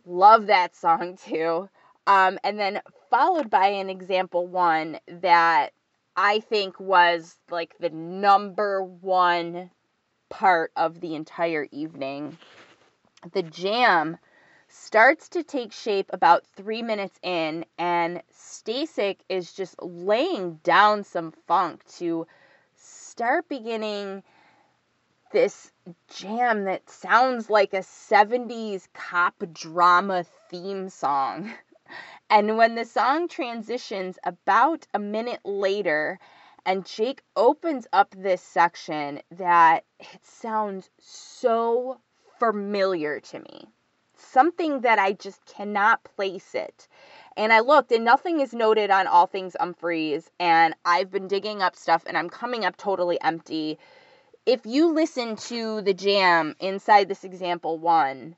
Love 0.04 0.46
that 0.46 0.74
song 0.74 1.16
too. 1.16 1.68
Um, 2.06 2.38
and 2.42 2.58
then 2.58 2.80
followed 3.12 3.50
by 3.50 3.66
an 3.66 3.90
example 3.90 4.46
one 4.46 4.98
that 5.06 5.74
I 6.16 6.40
think 6.40 6.80
was 6.80 7.36
like 7.50 7.76
the 7.78 7.90
number 7.90 8.82
one 8.82 9.70
part 10.30 10.72
of 10.76 10.98
the 10.98 11.14
entire 11.14 11.68
evening. 11.70 12.38
The 13.34 13.42
jam 13.42 14.16
starts 14.68 15.28
to 15.28 15.42
take 15.42 15.74
shape 15.74 16.08
about 16.10 16.46
three 16.56 16.80
minutes 16.80 17.18
in, 17.22 17.66
and 17.76 18.22
Stasik 18.34 19.18
is 19.28 19.52
just 19.52 19.74
laying 19.82 20.54
down 20.64 21.04
some 21.04 21.34
funk 21.46 21.84
to 21.96 22.26
start 22.76 23.46
beginning 23.46 24.22
this 25.32 25.70
jam 26.08 26.64
that 26.64 26.88
sounds 26.88 27.50
like 27.50 27.74
a 27.74 27.80
70s 27.80 28.88
cop 28.94 29.34
drama 29.52 30.24
theme 30.48 30.88
song. 30.88 31.52
And 32.32 32.56
when 32.56 32.76
the 32.76 32.86
song 32.86 33.28
transitions 33.28 34.18
about 34.24 34.86
a 34.94 34.98
minute 34.98 35.40
later, 35.44 36.18
and 36.64 36.86
Jake 36.86 37.20
opens 37.36 37.86
up 37.92 38.14
this 38.16 38.40
section 38.40 39.20
that 39.32 39.84
it 40.00 40.24
sounds 40.24 40.88
so 40.98 42.00
familiar 42.38 43.20
to 43.20 43.38
me. 43.38 43.66
Something 44.16 44.80
that 44.80 44.98
I 44.98 45.12
just 45.12 45.44
cannot 45.44 46.04
place 46.04 46.54
it. 46.54 46.88
And 47.36 47.52
I 47.52 47.60
looked 47.60 47.92
and 47.92 48.06
nothing 48.06 48.40
is 48.40 48.54
noted 48.54 48.90
on 48.90 49.06
All 49.06 49.26
Things 49.26 49.54
Umphrey's. 49.60 50.30
And 50.40 50.74
I've 50.86 51.10
been 51.10 51.28
digging 51.28 51.60
up 51.60 51.76
stuff 51.76 52.04
and 52.06 52.16
I'm 52.16 52.30
coming 52.30 52.64
up 52.64 52.78
totally 52.78 53.20
empty. 53.20 53.78
If 54.46 54.64
you 54.64 54.94
listen 54.94 55.36
to 55.36 55.82
the 55.82 55.92
jam 55.92 56.56
inside 56.60 57.08
this 57.08 57.24
example 57.24 57.78
one 57.78 58.36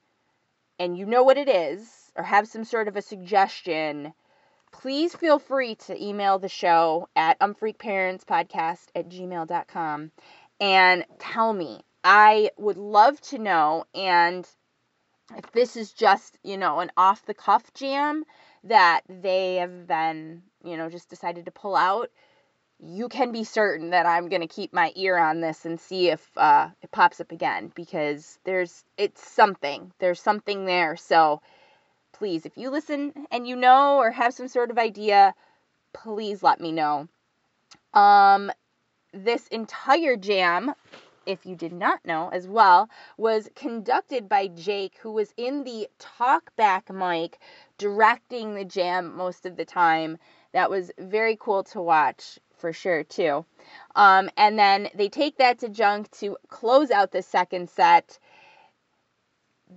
and 0.81 0.99
you 0.99 1.07
know 1.07 1.23
what 1.23 1.39
it 1.39 1.49
is, 1.49 2.04
or 2.17 2.23
have 2.25 2.49
some 2.49 2.65
sort 2.65 2.89
of 2.89 2.97
a 2.97 3.03
suggestion, 3.03 4.13
please 4.73 5.15
feel 5.15 5.39
free 5.39 5.77
to 5.77 6.03
email 6.03 6.39
the 6.39 6.49
show 6.49 7.09
at 7.15 7.39
umfreakparentspodcast 7.41 8.87
at 8.95 9.09
gmail.com 9.09 10.11
and 10.61 11.05
tell 11.19 11.53
me. 11.53 11.81
I 12.05 12.51
would 12.59 12.77
love 12.77 13.21
to 13.23 13.39
know. 13.39 13.85
And 13.95 14.47
if 15.37 15.51
this 15.53 15.77
is 15.77 15.93
just, 15.93 16.39
you 16.43 16.59
know, 16.59 16.81
an 16.81 16.93
off 16.97 17.25
the 17.25 17.35
cuff 17.35 17.73
jam 17.73 18.25
that 18.65 19.03
they 19.09 19.57
have 19.57 19.87
then, 19.87 20.43
you 20.63 20.77
know, 20.77 20.91
just 20.91 21.09
decided 21.09 21.47
to 21.47 21.51
pull 21.51 21.75
out, 21.75 22.11
you 22.79 23.09
can 23.09 23.33
be 23.33 23.45
certain 23.45 23.91
that 23.91 24.05
I'm 24.05 24.29
going 24.29 24.43
to 24.43 24.47
keep 24.47 24.73
my 24.73 24.93
ear 24.97 25.17
on 25.17 25.41
this 25.41 25.65
and 25.65 25.81
see 25.81 26.11
if 26.11 26.29
uh, 26.37 26.69
it 26.83 26.91
pops 26.91 27.21
up 27.21 27.33
again 27.33 27.73
because 27.75 28.39
there's, 28.45 28.85
it's 28.99 29.27
something. 29.27 29.93
There's 29.99 30.21
something 30.21 30.67
there. 30.67 30.97
So, 30.97 31.41
please, 32.15 32.47
if 32.47 32.57
you 32.57 32.71
listen 32.71 33.27
and 33.31 33.47
you 33.47 33.57
know 33.57 33.99
or 33.99 34.11
have 34.11 34.33
some 34.33 34.49
sort 34.49 34.71
of 34.71 34.79
idea, 34.79 35.35
please 35.93 36.43
let 36.43 36.61
me 36.61 36.73
know. 36.73 37.09
Um, 37.93 38.51
this 39.13 39.47
entire 39.49 40.17
jam, 40.17 40.75
if 41.27 41.45
you 41.45 41.55
did 41.57 41.73
not 41.73 42.05
know 42.05 42.31
as 42.33 42.49
well, 42.49 42.89
was 43.17 43.49
conducted 43.55 44.29
by 44.29 44.49
Jake, 44.49 44.99
who 45.01 45.13
was 45.13 45.35
in 45.37 45.65
the 45.65 45.89
talkback 45.99 46.91
mic 46.91 47.39
directing 47.79 48.55
the 48.55 48.65
jam 48.65 49.17
most 49.17 49.45
of 49.47 49.57
the 49.57 49.65
time. 49.65 50.19
That 50.53 50.71
was 50.71 50.91
very 50.99 51.37
cool 51.39 51.65
to 51.65 51.81
watch 51.81 52.39
for 52.57 52.73
sure, 52.73 53.05
too. 53.05 53.45
Um, 53.95 54.31
and 54.37 54.59
then 54.59 54.89
they 54.95 55.09
take 55.09 55.39
that 55.39 55.59
to 55.59 55.69
Junk 55.69 56.11
to 56.13 56.37
close 56.49 56.91
out 56.91 57.11
the 57.13 57.23
second 57.23 57.69
set 57.69 58.19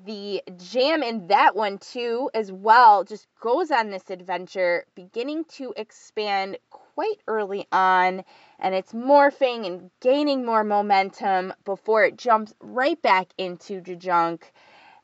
the 0.05 0.43
jam 0.57 1.01
in 1.01 1.27
that 1.27 1.55
one 1.55 1.77
too 1.77 2.29
as 2.33 2.51
well 2.51 3.03
just 3.03 3.27
goes 3.39 3.71
on 3.71 3.89
this 3.89 4.09
adventure 4.09 4.85
beginning 4.95 5.45
to 5.45 5.73
expand 5.77 6.57
quite 6.69 7.21
early 7.27 7.65
on 7.71 8.23
and 8.59 8.75
it's 8.75 8.91
morphing 8.93 9.65
and 9.65 9.89
gaining 10.01 10.45
more 10.45 10.63
momentum 10.63 11.53
before 11.63 12.03
it 12.03 12.17
jumps 12.17 12.53
right 12.59 13.01
back 13.01 13.27
into 13.37 13.79
the 13.81 13.95
junk 13.95 14.51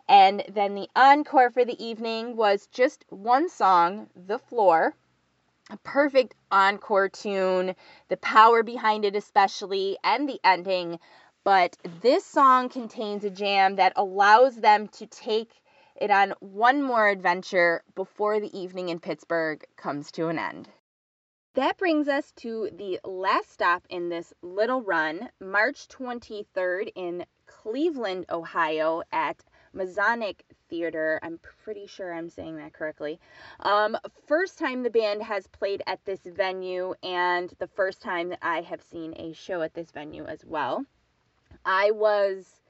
and 0.10 0.44
then 0.50 0.76
the 0.76 0.90
encore 0.96 1.50
for 1.50 1.64
the 1.64 1.82
evening 1.84 2.36
was 2.36 2.68
just 2.68 3.06
one 3.10 3.48
song 3.50 4.10
the 4.16 4.40
floor 4.40 4.94
a 5.70 5.78
perfect 5.78 6.36
encore 6.52 7.08
tune 7.08 7.74
the 8.10 8.18
power 8.18 8.64
behind 8.64 9.06
it 9.06 9.16
especially 9.16 9.98
and 10.04 10.28
the 10.28 10.40
ending 10.44 11.00
but 11.44 11.78
this 12.02 12.26
song 12.26 12.70
contains 12.70 13.24
a 13.24 13.30
jam 13.30 13.76
that 13.76 13.94
allows 13.96 14.56
them 14.56 14.88
to 14.88 15.06
take 15.06 15.52
it 15.96 16.10
on 16.10 16.34
one 16.40 16.82
more 16.82 17.08
adventure 17.08 17.84
before 17.96 18.40
the 18.40 18.58
evening 18.58 18.90
in 18.90 19.00
Pittsburgh 19.00 19.64
comes 19.76 20.12
to 20.12 20.28
an 20.30 20.40
end. 20.40 20.70
That 21.56 21.78
brings 21.78 22.08
us 22.08 22.32
to 22.38 22.70
the 22.74 23.00
last 23.04 23.52
stop 23.52 23.86
in 23.90 24.10
this 24.10 24.34
little 24.42 24.82
run, 24.82 25.30
March 25.40 25.88
23rd 25.88 26.92
in 26.96 27.26
Cleveland, 27.46 28.26
Ohio, 28.32 29.04
at 29.12 29.44
Masonic 29.72 30.44
Theater. 30.70 31.20
I'm 31.22 31.40
pretty 31.64 31.86
sure 31.86 32.12
I'm 32.12 32.30
saying 32.30 32.58
that 32.58 32.74
correctly. 32.74 33.20
Um, 33.60 33.96
first 34.26 34.58
time 34.58 34.82
the 34.82 34.90
band 34.90 35.22
has 35.22 35.46
played 35.46 35.84
at 35.86 36.04
this 36.06 36.22
venue, 36.26 36.96
and 37.04 37.54
the 37.60 37.68
first 37.68 38.02
time 38.02 38.30
that 38.30 38.40
I 38.42 38.62
have 38.62 38.82
seen 38.82 39.14
a 39.18 39.34
show 39.34 39.62
at 39.62 39.76
this 39.76 39.92
venue 39.92 40.26
as 40.26 40.44
well. 40.44 40.86
I 41.66 41.92
was 41.92 42.62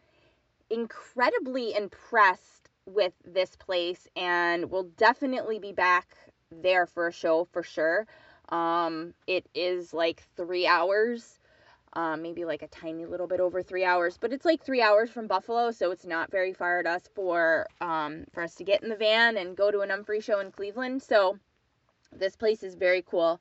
incredibly 0.69 1.75
impressed 1.75 2.69
with 2.85 3.13
this 3.25 3.55
place 3.55 4.07
and 4.15 4.69
will 4.69 4.83
definitely 4.97 5.59
be 5.59 5.71
back 5.71 6.07
there 6.51 6.85
for 6.85 7.07
a 7.07 7.11
show 7.11 7.47
for 7.51 7.63
sure. 7.63 8.07
Um, 8.49 9.13
it 9.27 9.47
is 9.55 9.93
like 9.93 10.23
three 10.35 10.67
hours, 10.67 11.39
um, 11.93 12.21
maybe 12.21 12.45
like 12.45 12.61
a 12.61 12.67
tiny 12.67 13.05
little 13.05 13.27
bit 13.27 13.39
over 13.39 13.63
three 13.63 13.85
hours, 13.85 14.17
but 14.19 14.33
it's 14.33 14.45
like 14.45 14.63
three 14.63 14.81
hours 14.81 15.09
from 15.09 15.27
Buffalo, 15.27 15.71
so 15.71 15.91
it's 15.91 16.05
not 16.05 16.29
very 16.29 16.53
far 16.53 16.79
at 16.79 16.85
us 16.85 17.03
for 17.15 17.67
um, 17.81 18.25
for 18.33 18.43
us 18.43 18.55
to 18.55 18.63
get 18.63 18.83
in 18.83 18.89
the 18.89 18.95
van 18.95 19.37
and 19.37 19.55
go 19.55 19.71
to 19.71 19.79
an 19.79 19.89
Umphrey 19.89 20.21
show 20.21 20.39
in 20.39 20.51
Cleveland. 20.51 21.01
So 21.01 21.37
this 22.11 22.35
place 22.35 22.63
is 22.63 22.75
very 22.75 23.01
cool. 23.01 23.39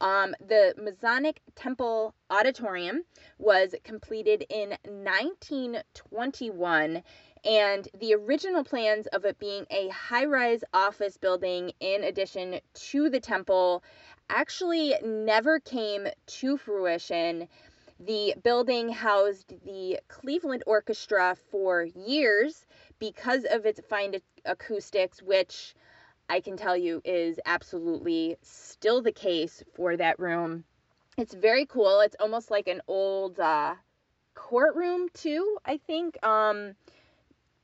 Um, 0.00 0.34
the 0.40 0.74
Masonic 0.76 1.40
Temple 1.54 2.14
Auditorium 2.30 3.04
was 3.38 3.76
completed 3.84 4.44
in 4.50 4.70
1921 4.84 7.04
and 7.44 7.88
the 7.98 8.14
original 8.14 8.64
plans 8.64 9.06
of 9.08 9.24
it 9.24 9.38
being 9.38 9.66
a 9.70 9.88
high 9.88 10.24
rise 10.24 10.64
office 10.72 11.16
building 11.16 11.72
in 11.78 12.02
addition 12.02 12.60
to 12.72 13.10
the 13.10 13.20
temple 13.20 13.84
actually 14.30 14.94
never 15.02 15.60
came 15.60 16.08
to 16.26 16.56
fruition. 16.56 17.46
The 18.00 18.34
building 18.42 18.88
housed 18.88 19.52
the 19.64 20.00
Cleveland 20.08 20.64
Orchestra 20.66 21.36
for 21.50 21.84
years 21.84 22.66
because 22.98 23.44
of 23.44 23.66
its 23.66 23.80
fine 23.88 24.16
acoustics, 24.44 25.22
which 25.22 25.74
I 26.28 26.40
can 26.40 26.56
tell 26.56 26.76
you 26.76 27.02
is 27.04 27.38
absolutely 27.44 28.36
still 28.42 29.02
the 29.02 29.12
case 29.12 29.62
for 29.74 29.96
that 29.96 30.18
room. 30.18 30.64
It's 31.16 31.34
very 31.34 31.66
cool. 31.66 32.00
It's 32.00 32.16
almost 32.18 32.50
like 32.50 32.66
an 32.66 32.80
old 32.88 33.38
uh, 33.38 33.74
courtroom 34.34 35.08
too, 35.12 35.58
I 35.64 35.76
think. 35.76 36.16
Um, 36.24 36.74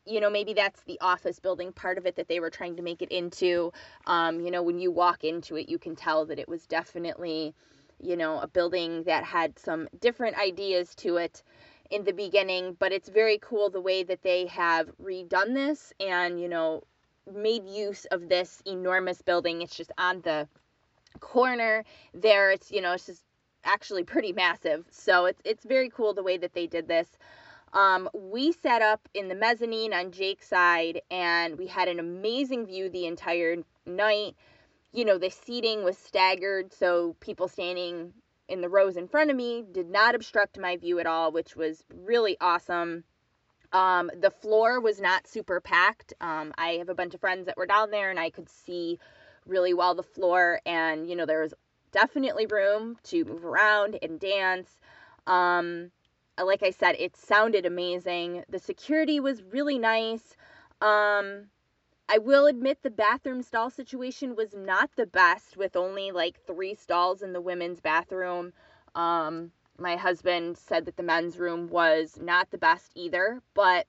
you 0.06 0.20
know, 0.20 0.30
maybe 0.30 0.54
that's 0.54 0.82
the 0.84 0.98
office 1.00 1.38
building 1.38 1.72
part 1.72 1.98
of 1.98 2.06
it 2.06 2.16
that 2.16 2.28
they 2.28 2.40
were 2.40 2.50
trying 2.50 2.76
to 2.76 2.82
make 2.82 3.02
it 3.02 3.10
into. 3.10 3.72
Um, 4.06 4.40
you 4.40 4.50
know, 4.50 4.62
when 4.62 4.78
you 4.78 4.90
walk 4.90 5.24
into 5.24 5.56
it, 5.56 5.68
you 5.68 5.78
can 5.78 5.96
tell 5.96 6.26
that 6.26 6.38
it 6.38 6.48
was 6.48 6.66
definitely, 6.66 7.54
you 8.00 8.16
know, 8.16 8.38
a 8.40 8.48
building 8.48 9.04
that 9.04 9.24
had 9.24 9.58
some 9.58 9.88
different 10.00 10.38
ideas 10.38 10.94
to 10.96 11.16
it 11.16 11.42
in 11.90 12.04
the 12.04 12.12
beginning, 12.12 12.76
but 12.78 12.92
it's 12.92 13.08
very 13.08 13.38
cool 13.42 13.68
the 13.68 13.80
way 13.80 14.02
that 14.02 14.22
they 14.22 14.46
have 14.46 14.90
redone 15.02 15.54
this 15.54 15.92
and, 16.00 16.40
you 16.40 16.48
know, 16.48 16.82
made 17.34 17.66
use 17.66 18.04
of 18.06 18.28
this 18.28 18.62
enormous 18.66 19.22
building. 19.22 19.62
It's 19.62 19.76
just 19.76 19.92
on 19.98 20.20
the 20.22 20.48
corner 21.20 21.84
there. 22.14 22.50
It's, 22.50 22.70
you 22.70 22.80
know, 22.80 22.92
it's 22.92 23.06
just 23.06 23.24
actually 23.64 24.04
pretty 24.04 24.32
massive. 24.32 24.86
So 24.90 25.26
it's 25.26 25.40
it's 25.44 25.64
very 25.64 25.90
cool 25.90 26.14
the 26.14 26.22
way 26.22 26.36
that 26.38 26.54
they 26.54 26.66
did 26.66 26.88
this. 26.88 27.08
Um, 27.72 28.08
we 28.12 28.52
set 28.52 28.82
up 28.82 29.08
in 29.14 29.28
the 29.28 29.34
mezzanine 29.34 29.92
on 29.92 30.10
Jake's 30.10 30.48
side, 30.48 31.02
and 31.10 31.56
we 31.56 31.66
had 31.66 31.88
an 31.88 32.00
amazing 32.00 32.66
view 32.66 32.88
the 32.88 33.06
entire 33.06 33.58
night. 33.86 34.34
You 34.92 35.04
know, 35.04 35.18
the 35.18 35.30
seating 35.30 35.84
was 35.84 35.96
staggered, 35.96 36.72
so 36.72 37.14
people 37.20 37.46
standing 37.46 38.12
in 38.48 38.60
the 38.60 38.68
rows 38.68 38.96
in 38.96 39.06
front 39.06 39.30
of 39.30 39.36
me 39.36 39.64
did 39.70 39.88
not 39.88 40.16
obstruct 40.16 40.58
my 40.58 40.76
view 40.76 40.98
at 40.98 41.06
all, 41.06 41.30
which 41.30 41.54
was 41.54 41.84
really 41.94 42.36
awesome. 42.40 43.04
Um, 43.72 44.10
the 44.20 44.30
floor 44.30 44.80
was 44.80 45.00
not 45.00 45.26
super 45.26 45.60
packed. 45.60 46.12
Um, 46.20 46.52
I 46.58 46.72
have 46.72 46.88
a 46.88 46.94
bunch 46.94 47.14
of 47.14 47.20
friends 47.20 47.46
that 47.46 47.56
were 47.56 47.66
down 47.66 47.90
there 47.90 48.10
and 48.10 48.18
I 48.18 48.30
could 48.30 48.48
see 48.48 48.98
really 49.46 49.74
well 49.74 49.94
the 49.94 50.02
floor, 50.02 50.60
and 50.66 51.08
you 51.08 51.16
know, 51.16 51.26
there 51.26 51.42
was 51.42 51.54
definitely 51.92 52.46
room 52.46 52.98
to 53.04 53.24
move 53.24 53.44
around 53.44 53.98
and 54.02 54.18
dance. 54.20 54.78
Um, 55.26 55.90
like 56.42 56.62
I 56.62 56.70
said, 56.70 56.96
it 56.98 57.16
sounded 57.16 57.66
amazing. 57.66 58.44
The 58.48 58.58
security 58.58 59.20
was 59.20 59.42
really 59.42 59.78
nice. 59.78 60.36
Um, 60.80 61.46
I 62.08 62.18
will 62.18 62.46
admit 62.46 62.78
the 62.82 62.90
bathroom 62.90 63.42
stall 63.42 63.70
situation 63.70 64.34
was 64.34 64.54
not 64.54 64.90
the 64.96 65.06
best 65.06 65.56
with 65.56 65.76
only 65.76 66.10
like 66.10 66.44
three 66.46 66.74
stalls 66.74 67.22
in 67.22 67.32
the 67.32 67.40
women's 67.40 67.80
bathroom. 67.80 68.52
Um, 68.94 69.52
my 69.80 69.96
husband 69.96 70.58
said 70.58 70.84
that 70.84 70.96
the 70.96 71.02
men's 71.02 71.38
room 71.38 71.68
was 71.68 72.18
not 72.20 72.50
the 72.50 72.58
best 72.58 72.92
either, 72.94 73.40
but 73.54 73.86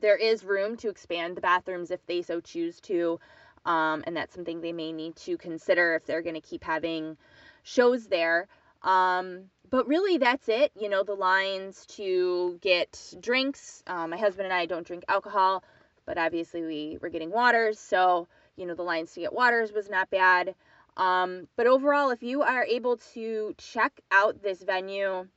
there 0.00 0.16
is 0.16 0.44
room 0.44 0.76
to 0.78 0.88
expand 0.88 1.36
the 1.36 1.40
bathrooms 1.40 1.90
if 1.90 2.04
they 2.06 2.22
so 2.22 2.40
choose 2.40 2.80
to. 2.82 3.18
Um, 3.64 4.04
and 4.06 4.16
that's 4.16 4.34
something 4.34 4.60
they 4.60 4.72
may 4.72 4.92
need 4.92 5.16
to 5.16 5.36
consider 5.36 5.94
if 5.94 6.06
they're 6.06 6.22
going 6.22 6.34
to 6.34 6.40
keep 6.40 6.64
having 6.64 7.16
shows 7.62 8.06
there. 8.06 8.46
Um, 8.82 9.44
but 9.70 9.86
really, 9.88 10.18
that's 10.18 10.48
it. 10.48 10.72
You 10.78 10.88
know, 10.88 11.02
the 11.02 11.14
lines 11.14 11.84
to 11.96 12.58
get 12.62 13.14
drinks. 13.20 13.82
Um, 13.86 14.10
my 14.10 14.16
husband 14.16 14.46
and 14.46 14.54
I 14.54 14.66
don't 14.66 14.86
drink 14.86 15.04
alcohol, 15.08 15.64
but 16.06 16.16
obviously 16.16 16.62
we 16.62 16.98
were 17.00 17.10
getting 17.10 17.30
waters. 17.30 17.78
So, 17.78 18.28
you 18.56 18.66
know, 18.66 18.74
the 18.74 18.82
lines 18.82 19.12
to 19.12 19.20
get 19.20 19.32
waters 19.32 19.72
was 19.72 19.90
not 19.90 20.10
bad. 20.10 20.54
Um, 20.98 21.46
but 21.56 21.66
overall, 21.66 22.10
if 22.10 22.22
you 22.22 22.42
are 22.42 22.64
able 22.64 22.96
to 23.14 23.54
check 23.56 24.00
out 24.10 24.42
this 24.42 24.62
venue, 24.62 25.28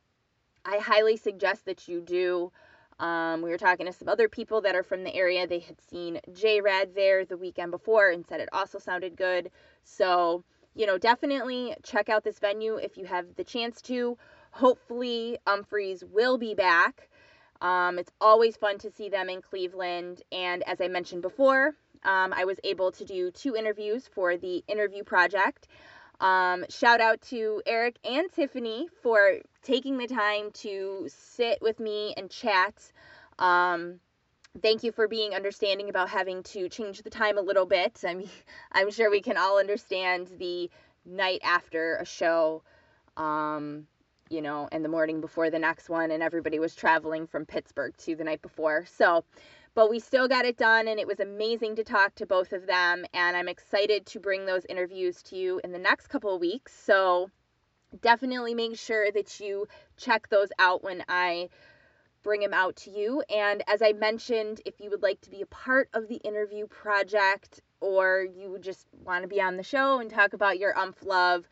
I 0.65 0.77
highly 0.77 1.17
suggest 1.17 1.65
that 1.65 1.87
you 1.87 2.01
do. 2.01 2.51
Um, 2.99 3.41
we 3.41 3.49
were 3.49 3.57
talking 3.57 3.85
to 3.85 3.93
some 3.93 4.09
other 4.09 4.27
people 4.27 4.61
that 4.61 4.75
are 4.75 4.83
from 4.83 5.03
the 5.03 5.15
area. 5.15 5.47
They 5.47 5.59
had 5.59 5.79
seen 5.81 6.19
J 6.33 6.61
Rad 6.61 6.93
there 6.95 7.25
the 7.25 7.37
weekend 7.37 7.71
before 7.71 8.09
and 8.09 8.25
said 8.27 8.41
it 8.41 8.49
also 8.51 8.79
sounded 8.79 9.15
good. 9.15 9.49
So, 9.83 10.43
you 10.75 10.85
know, 10.85 10.97
definitely 10.97 11.75
check 11.83 12.09
out 12.09 12.23
this 12.23 12.39
venue 12.39 12.75
if 12.75 12.97
you 12.97 13.05
have 13.05 13.35
the 13.35 13.43
chance 13.43 13.81
to. 13.83 14.17
Hopefully, 14.51 15.39
Umphrey's 15.47 16.03
will 16.03 16.37
be 16.37 16.53
back. 16.53 17.09
Um, 17.61 17.99
it's 17.99 18.11
always 18.19 18.55
fun 18.55 18.77
to 18.79 18.91
see 18.91 19.09
them 19.09 19.29
in 19.29 19.41
Cleveland. 19.41 20.23
And 20.31 20.63
as 20.67 20.81
I 20.81 20.87
mentioned 20.87 21.21
before, 21.21 21.75
um, 22.03 22.33
I 22.33 22.45
was 22.45 22.57
able 22.63 22.91
to 22.93 23.05
do 23.05 23.31
two 23.31 23.55
interviews 23.55 24.07
for 24.07 24.37
the 24.37 24.63
interview 24.67 25.03
project. 25.03 25.67
Um, 26.19 26.65
shout 26.69 27.01
out 27.01 27.19
to 27.29 27.63
Eric 27.65 27.97
and 28.03 28.31
Tiffany 28.31 28.87
for 29.01 29.39
taking 29.63 29.97
the 29.97 30.07
time 30.07 30.51
to 30.51 31.07
sit 31.07 31.59
with 31.61 31.79
me 31.79 32.13
and 32.15 32.29
chat. 32.29 32.91
Um, 33.39 33.99
thank 34.61 34.83
you 34.83 34.91
for 34.91 35.07
being 35.07 35.33
understanding 35.33 35.89
about 35.89 36.09
having 36.09 36.43
to 36.43 36.69
change 36.69 37.01
the 37.01 37.09
time 37.09 37.37
a 37.37 37.41
little 37.41 37.65
bit. 37.65 38.03
I 38.07 38.13
mean, 38.13 38.29
I'm 38.71 38.91
sure 38.91 39.09
we 39.09 39.21
can 39.21 39.37
all 39.37 39.59
understand 39.59 40.27
the 40.37 40.69
night 41.05 41.41
after 41.43 41.95
a 41.95 42.05
show, 42.05 42.61
um, 43.17 43.87
you 44.29 44.41
know, 44.41 44.69
and 44.71 44.85
the 44.85 44.89
morning 44.89 45.21
before 45.21 45.49
the 45.49 45.59
next 45.59 45.89
one, 45.89 46.11
and 46.11 46.21
everybody 46.21 46.59
was 46.59 46.75
traveling 46.75 47.25
from 47.25 47.45
Pittsburgh 47.45 47.95
to 47.97 48.15
the 48.15 48.23
night 48.23 48.41
before. 48.41 48.85
So, 48.85 49.23
but 49.73 49.89
we 49.89 49.99
still 49.99 50.27
got 50.27 50.45
it 50.45 50.57
done, 50.57 50.87
and 50.87 50.99
it 50.99 51.07
was 51.07 51.19
amazing 51.19 51.75
to 51.77 51.83
talk 51.83 52.15
to 52.15 52.25
both 52.25 52.51
of 52.53 52.67
them. 52.67 53.05
And 53.13 53.37
I'm 53.37 53.47
excited 53.47 54.05
to 54.07 54.19
bring 54.19 54.45
those 54.45 54.65
interviews 54.65 55.21
to 55.23 55.37
you 55.37 55.61
in 55.63 55.71
the 55.71 55.79
next 55.79 56.07
couple 56.07 56.35
of 56.35 56.41
weeks. 56.41 56.73
So 56.73 57.29
definitely 58.01 58.53
make 58.53 58.77
sure 58.77 59.11
that 59.11 59.39
you 59.39 59.67
check 59.97 60.29
those 60.29 60.49
out 60.59 60.83
when 60.83 61.03
I 61.07 61.49
bring 62.23 62.41
them 62.41 62.53
out 62.53 62.75
to 62.77 62.91
you. 62.91 63.23
And 63.29 63.63
as 63.67 63.81
I 63.81 63.93
mentioned, 63.93 64.61
if 64.65 64.79
you 64.79 64.89
would 64.89 65.01
like 65.01 65.21
to 65.21 65.29
be 65.29 65.41
a 65.41 65.47
part 65.47 65.89
of 65.93 66.07
the 66.07 66.17
interview 66.17 66.67
project 66.67 67.61
or 67.79 68.25
you 68.35 68.57
just 68.61 68.85
want 69.03 69.23
to 69.23 69.27
be 69.27 69.41
on 69.41 69.57
the 69.57 69.63
show 69.63 69.99
and 69.99 70.09
talk 70.09 70.33
about 70.33 70.59
your 70.59 70.77
umph 70.77 71.03
love, 71.03 71.47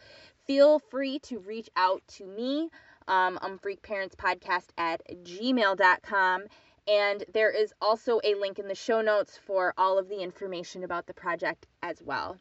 feel 0.45 0.79
free 0.79 1.19
to 1.19 1.39
reach 1.39 1.69
out 1.75 2.03
to 2.07 2.25
me, 2.25 2.69
um, 3.07 3.39
umphreakparentspodcast 3.41 4.67
at 4.77 5.01
gmail.com. 5.23 6.43
And 6.89 7.23
there 7.33 7.51
is 7.51 7.71
also 7.79 8.19
a 8.23 8.33
link 8.33 8.57
in 8.57 8.67
the 8.67 8.75
show 8.75 9.01
notes 9.01 9.37
for 9.45 9.75
all 9.77 9.99
of 9.99 10.09
the 10.09 10.23
information 10.23 10.83
about 10.83 11.05
the 11.05 11.13
project 11.13 11.67
as 11.83 12.01
well. 12.01 12.37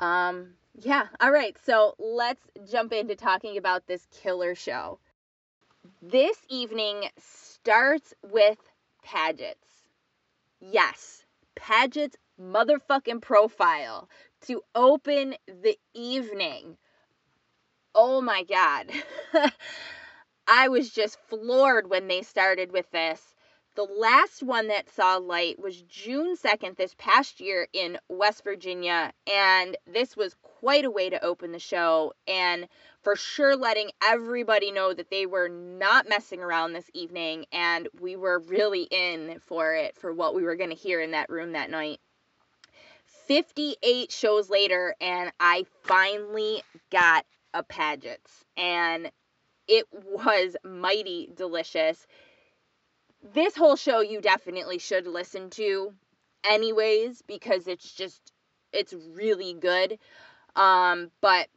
Um, 0.00 0.54
yeah, 0.74 1.06
all 1.20 1.30
right, 1.30 1.56
so 1.64 1.94
let's 1.98 2.42
jump 2.68 2.92
into 2.92 3.14
talking 3.14 3.56
about 3.56 3.86
this 3.86 4.06
killer 4.10 4.54
show. 4.56 4.98
This 6.02 6.36
evening 6.48 7.08
starts 7.18 8.12
with 8.22 8.58
Padgett's. 9.04 9.84
Yes, 10.60 11.24
Padgett's 11.54 12.16
motherfucking 12.40 13.22
profile 13.22 14.08
to 14.46 14.62
open 14.74 15.36
the 15.46 15.78
evening. 15.94 16.76
Oh 17.94 18.20
my 18.20 18.42
god. 18.42 18.90
I 20.46 20.68
was 20.68 20.90
just 20.90 21.18
floored 21.28 21.88
when 21.88 22.08
they 22.08 22.22
started 22.22 22.72
with 22.72 22.90
this. 22.90 23.34
The 23.80 23.94
last 23.98 24.42
one 24.42 24.68
that 24.68 24.90
saw 24.90 25.16
light 25.16 25.58
was 25.58 25.80
June 25.80 26.36
2nd 26.36 26.76
this 26.76 26.94
past 26.98 27.40
year 27.40 27.66
in 27.72 27.96
West 28.10 28.44
Virginia, 28.44 29.14
and 29.26 29.74
this 29.86 30.18
was 30.18 30.36
quite 30.42 30.84
a 30.84 30.90
way 30.90 31.08
to 31.08 31.24
open 31.24 31.52
the 31.52 31.58
show 31.58 32.12
and 32.26 32.68
for 33.00 33.16
sure 33.16 33.56
letting 33.56 33.90
everybody 34.04 34.70
know 34.70 34.92
that 34.92 35.08
they 35.08 35.24
were 35.24 35.48
not 35.48 36.06
messing 36.06 36.42
around 36.42 36.74
this 36.74 36.90
evening 36.92 37.46
and 37.52 37.88
we 37.98 38.16
were 38.16 38.40
really 38.40 38.82
in 38.90 39.40
for 39.46 39.74
it 39.74 39.96
for 39.96 40.12
what 40.12 40.34
we 40.34 40.42
were 40.42 40.56
going 40.56 40.68
to 40.68 40.76
hear 40.76 41.00
in 41.00 41.12
that 41.12 41.30
room 41.30 41.52
that 41.52 41.70
night. 41.70 42.00
58 43.28 44.12
shows 44.12 44.50
later, 44.50 44.94
and 45.00 45.32
I 45.40 45.64
finally 45.84 46.62
got 46.90 47.24
a 47.54 47.62
Padgett's, 47.62 48.44
and 48.58 49.10
it 49.66 49.86
was 49.90 50.54
mighty 50.64 51.30
delicious 51.34 52.06
this 53.22 53.56
whole 53.56 53.76
show 53.76 54.00
you 54.00 54.20
definitely 54.20 54.78
should 54.78 55.06
listen 55.06 55.50
to 55.50 55.92
anyways 56.44 57.22
because 57.26 57.66
it's 57.66 57.92
just 57.92 58.32
it's 58.72 58.94
really 59.14 59.54
good. 59.54 59.98
Um 60.56 61.10
but 61.20 61.48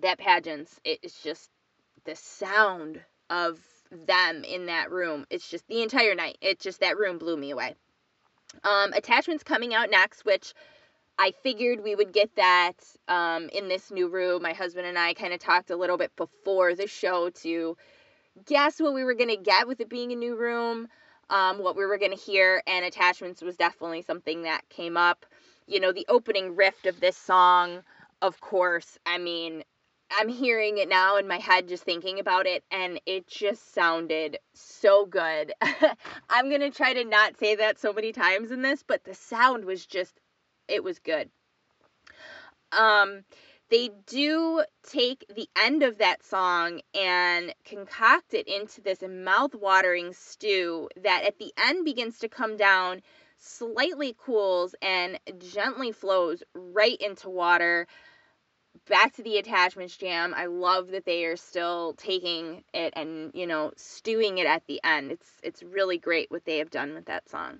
that 0.00 0.18
Padgett's 0.18 0.80
it's 0.84 1.22
just 1.22 1.50
the 2.04 2.14
sound 2.14 3.00
of 3.30 3.58
them 3.90 4.44
in 4.44 4.66
that 4.66 4.90
room. 4.90 5.26
It's 5.30 5.48
just 5.48 5.66
the 5.68 5.82
entire 5.82 6.14
night. 6.14 6.38
It's 6.40 6.62
just 6.62 6.80
that 6.80 6.98
room 6.98 7.18
blew 7.18 7.36
me 7.36 7.50
away. 7.50 7.74
Um 8.64 8.92
attachments 8.92 9.42
coming 9.44 9.74
out 9.74 9.90
next 9.90 10.24
which 10.24 10.54
I 11.18 11.32
figured 11.42 11.82
we 11.82 11.96
would 11.96 12.12
get 12.12 12.36
that 12.36 12.74
um, 13.08 13.48
in 13.48 13.66
this 13.66 13.90
new 13.90 14.08
room. 14.08 14.40
My 14.40 14.52
husband 14.52 14.86
and 14.86 14.96
I 14.96 15.14
kind 15.14 15.32
of 15.32 15.40
talked 15.40 15.70
a 15.70 15.76
little 15.76 15.96
bit 15.96 16.14
before 16.14 16.76
the 16.76 16.86
show 16.86 17.30
to 17.30 17.76
guess 18.46 18.80
what 18.80 18.94
we 18.94 19.04
were 19.04 19.14
going 19.14 19.30
to 19.30 19.36
get 19.36 19.66
with 19.66 19.80
it 19.80 19.88
being 19.88 20.12
a 20.12 20.16
new 20.16 20.36
room, 20.36 20.88
um, 21.30 21.58
what 21.58 21.76
we 21.76 21.86
were 21.86 21.98
going 21.98 22.12
to 22.12 22.16
hear, 22.16 22.62
and 22.66 22.84
attachments 22.84 23.42
was 23.42 23.56
definitely 23.56 24.02
something 24.02 24.42
that 24.42 24.68
came 24.68 24.96
up. 24.96 25.26
You 25.66 25.80
know, 25.80 25.92
the 25.92 26.06
opening 26.08 26.56
riff 26.56 26.84
of 26.86 27.00
this 27.00 27.16
song, 27.16 27.82
of 28.22 28.40
course, 28.40 28.98
I 29.04 29.18
mean, 29.18 29.62
I'm 30.10 30.28
hearing 30.28 30.78
it 30.78 30.88
now 30.88 31.16
in 31.16 31.28
my 31.28 31.36
head 31.36 31.68
just 31.68 31.84
thinking 31.84 32.18
about 32.18 32.46
it, 32.46 32.64
and 32.70 33.00
it 33.04 33.26
just 33.26 33.74
sounded 33.74 34.38
so 34.54 35.04
good. 35.04 35.52
I'm 36.30 36.48
going 36.48 36.62
to 36.62 36.70
try 36.70 36.94
to 36.94 37.04
not 37.04 37.38
say 37.38 37.56
that 37.56 37.78
so 37.78 37.92
many 37.92 38.12
times 38.12 38.50
in 38.50 38.62
this, 38.62 38.82
but 38.86 39.04
the 39.04 39.14
sound 39.14 39.64
was 39.64 39.84
just, 39.84 40.18
it 40.66 40.82
was 40.82 40.98
good. 40.98 41.28
Um, 42.72 43.24
they 43.70 43.90
do 44.06 44.64
take 44.82 45.24
the 45.34 45.48
end 45.56 45.82
of 45.82 45.98
that 45.98 46.24
song 46.24 46.80
and 46.94 47.54
concoct 47.64 48.34
it 48.34 48.48
into 48.48 48.80
this 48.80 49.02
mouth-watering 49.02 50.12
stew 50.12 50.88
that 51.02 51.24
at 51.24 51.38
the 51.38 51.52
end 51.62 51.84
begins 51.84 52.18
to 52.20 52.28
come 52.28 52.56
down, 52.56 53.02
slightly 53.36 54.14
cools, 54.18 54.74
and 54.80 55.18
gently 55.38 55.92
flows 55.92 56.42
right 56.54 56.96
into 57.00 57.28
water. 57.28 57.86
Back 58.88 59.14
to 59.14 59.22
the 59.22 59.38
attachments 59.38 59.96
jam. 59.96 60.32
I 60.34 60.46
love 60.46 60.88
that 60.92 61.04
they 61.04 61.24
are 61.26 61.36
still 61.36 61.94
taking 61.94 62.64
it 62.72 62.92
and, 62.96 63.32
you 63.34 63.46
know, 63.46 63.72
stewing 63.76 64.38
it 64.38 64.46
at 64.46 64.62
the 64.66 64.80
end. 64.82 65.12
It's 65.12 65.30
it's 65.42 65.62
really 65.62 65.98
great 65.98 66.30
what 66.30 66.44
they 66.44 66.58
have 66.58 66.70
done 66.70 66.94
with 66.94 67.06
that 67.06 67.28
song. 67.28 67.58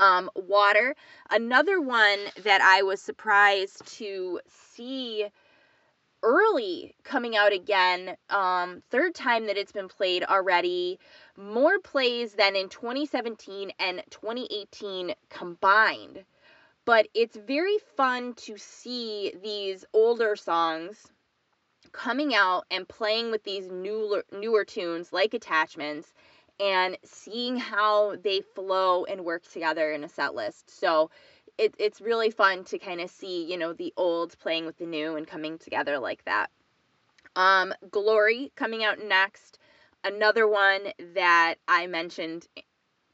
Um, 0.00 0.30
water. 0.34 0.96
Another 1.30 1.80
one 1.80 2.18
that 2.42 2.60
I 2.62 2.82
was 2.82 3.00
surprised 3.02 3.86
to 3.98 4.40
see 4.74 5.26
early 6.22 6.94
coming 7.04 7.36
out 7.36 7.52
again. 7.52 8.16
Um, 8.28 8.82
third 8.90 9.14
time 9.14 9.46
that 9.46 9.56
it's 9.56 9.72
been 9.72 9.88
played 9.88 10.24
already. 10.24 10.98
More 11.36 11.78
plays 11.78 12.32
than 12.34 12.56
in 12.56 12.68
2017 12.68 13.72
and 13.78 14.02
2018 14.10 15.14
combined. 15.28 16.24
But 16.84 17.08
it's 17.14 17.36
very 17.36 17.78
fun 17.96 18.34
to 18.34 18.56
see 18.56 19.32
these 19.42 19.84
older 19.92 20.34
songs 20.34 21.06
coming 21.92 22.34
out 22.34 22.64
and 22.70 22.88
playing 22.88 23.30
with 23.30 23.44
these 23.44 23.66
newer 23.68 24.24
newer 24.32 24.64
tunes 24.64 25.12
like 25.12 25.34
attachments 25.34 26.12
and 26.60 26.96
seeing 27.04 27.56
how 27.56 28.16
they 28.22 28.42
flow 28.54 29.04
and 29.04 29.24
work 29.24 29.42
together 29.50 29.92
in 29.92 30.04
a 30.04 30.08
set 30.08 30.34
list. 30.34 30.78
So 30.78 31.10
it, 31.58 31.74
it's 31.78 32.00
really 32.00 32.30
fun 32.30 32.64
to 32.64 32.78
kind 32.78 33.00
of 33.00 33.10
see, 33.10 33.44
you 33.50 33.56
know, 33.56 33.72
the 33.72 33.92
old 33.96 34.38
playing 34.38 34.66
with 34.66 34.78
the 34.78 34.86
new 34.86 35.16
and 35.16 35.26
coming 35.26 35.58
together 35.58 35.98
like 35.98 36.24
that. 36.24 36.50
Um, 37.36 37.72
Glory 37.90 38.52
coming 38.56 38.84
out 38.84 38.98
next. 39.02 39.58
Another 40.04 40.48
one 40.48 40.92
that 41.14 41.56
I 41.68 41.86
mentioned 41.86 42.46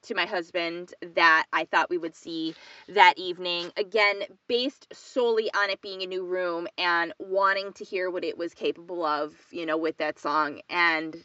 to 0.02 0.14
my 0.14 0.26
husband 0.26 0.94
that 1.14 1.46
I 1.52 1.64
thought 1.64 1.90
we 1.90 1.98
would 1.98 2.14
see 2.14 2.54
that 2.88 3.18
evening. 3.18 3.72
Again, 3.76 4.22
based 4.48 4.86
solely 4.92 5.50
on 5.54 5.70
it 5.70 5.80
being 5.82 6.02
a 6.02 6.06
new 6.06 6.24
room 6.24 6.68
and 6.78 7.12
wanting 7.18 7.72
to 7.74 7.84
hear 7.84 8.10
what 8.10 8.24
it 8.24 8.38
was 8.38 8.54
capable 8.54 9.04
of, 9.04 9.34
you 9.50 9.66
know, 9.66 9.76
with 9.76 9.96
that 9.98 10.18
song. 10.18 10.60
And 10.70 11.16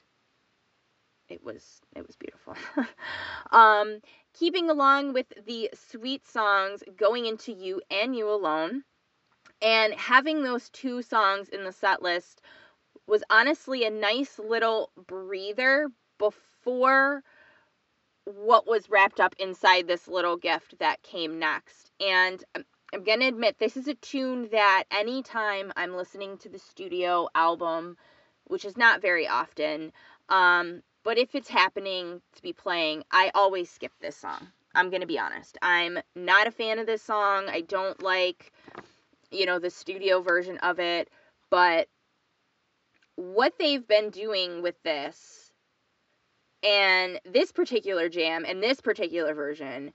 it 1.32 1.44
was 1.44 1.82
it 1.96 2.06
was 2.06 2.16
beautiful. 2.16 2.56
um, 3.52 4.00
keeping 4.34 4.70
along 4.70 5.14
with 5.14 5.28
the 5.46 5.70
sweet 5.74 6.28
songs 6.28 6.84
going 6.98 7.26
into 7.26 7.52
you 7.52 7.82
and 7.90 8.16
you 8.16 8.30
alone 8.30 8.84
and 9.62 9.94
having 9.94 10.42
those 10.42 10.70
two 10.70 11.02
songs 11.02 11.50
in 11.50 11.64
the 11.64 11.72
set 11.72 12.02
list 12.02 12.42
was 13.08 13.24
honestly 13.30 13.84
a 13.84 13.90
nice 13.90 14.40
little 14.40 14.92
breather 15.08 15.90
before 16.18 17.24
what 18.26 18.68
was 18.68 18.90
wrapped 18.90 19.20
up 19.20 19.36
inside 19.40 19.88
this 19.88 20.08
little 20.08 20.38
gift 20.38 20.78
that 20.80 21.02
came 21.04 21.40
next. 21.40 21.92
And 22.00 22.44
I'm 22.94 23.04
going 23.04 23.20
to 23.20 23.28
admit, 23.28 23.58
this 23.60 23.78
is 23.78 23.88
a 23.88 23.96
tune 23.96 24.50
that 24.52 24.84
anytime 24.92 25.72
I'm 25.76 25.96
listening 25.96 26.38
to 26.40 26.50
the 26.50 26.60
studio 26.60 27.28
album, 27.36 27.98
which 28.46 28.66
is 28.66 28.78
not 28.78 29.02
very 29.02 29.28
often, 29.28 29.92
um, 30.30 30.82
but 31.04 31.18
if 31.18 31.36
it's 31.36 31.50
happening 31.50 32.22
to 32.36 32.42
be 32.42 32.54
playing, 32.54 33.04
I 33.12 33.32
always 33.34 33.70
skip 33.70 33.92
this 34.02 34.16
song. 34.16 34.48
I'm 34.74 34.90
going 34.90 35.02
to 35.02 35.08
be 35.08 35.20
honest. 35.20 35.58
I'm 35.62 36.00
not 36.16 36.48
a 36.48 36.52
fan 36.52 36.80
of 36.80 36.86
this 36.86 37.02
song. 37.02 37.50
I 37.50 37.62
don't 37.62 38.02
like, 38.02 38.54
you 39.30 39.46
know, 39.46 39.60
the 39.60 39.70
studio 39.70 40.22
version 40.22 40.58
of 40.60 40.80
it. 40.80 41.10
But 41.50 41.88
what 43.16 43.54
they've 43.60 43.86
been 43.86 44.10
doing 44.10 44.62
with 44.62 44.82
this 44.84 45.52
and 46.64 47.20
this 47.26 47.52
particular 47.52 48.08
jam 48.08 48.46
and 48.48 48.62
this 48.62 48.80
particular 48.80 49.34
version 49.34 49.92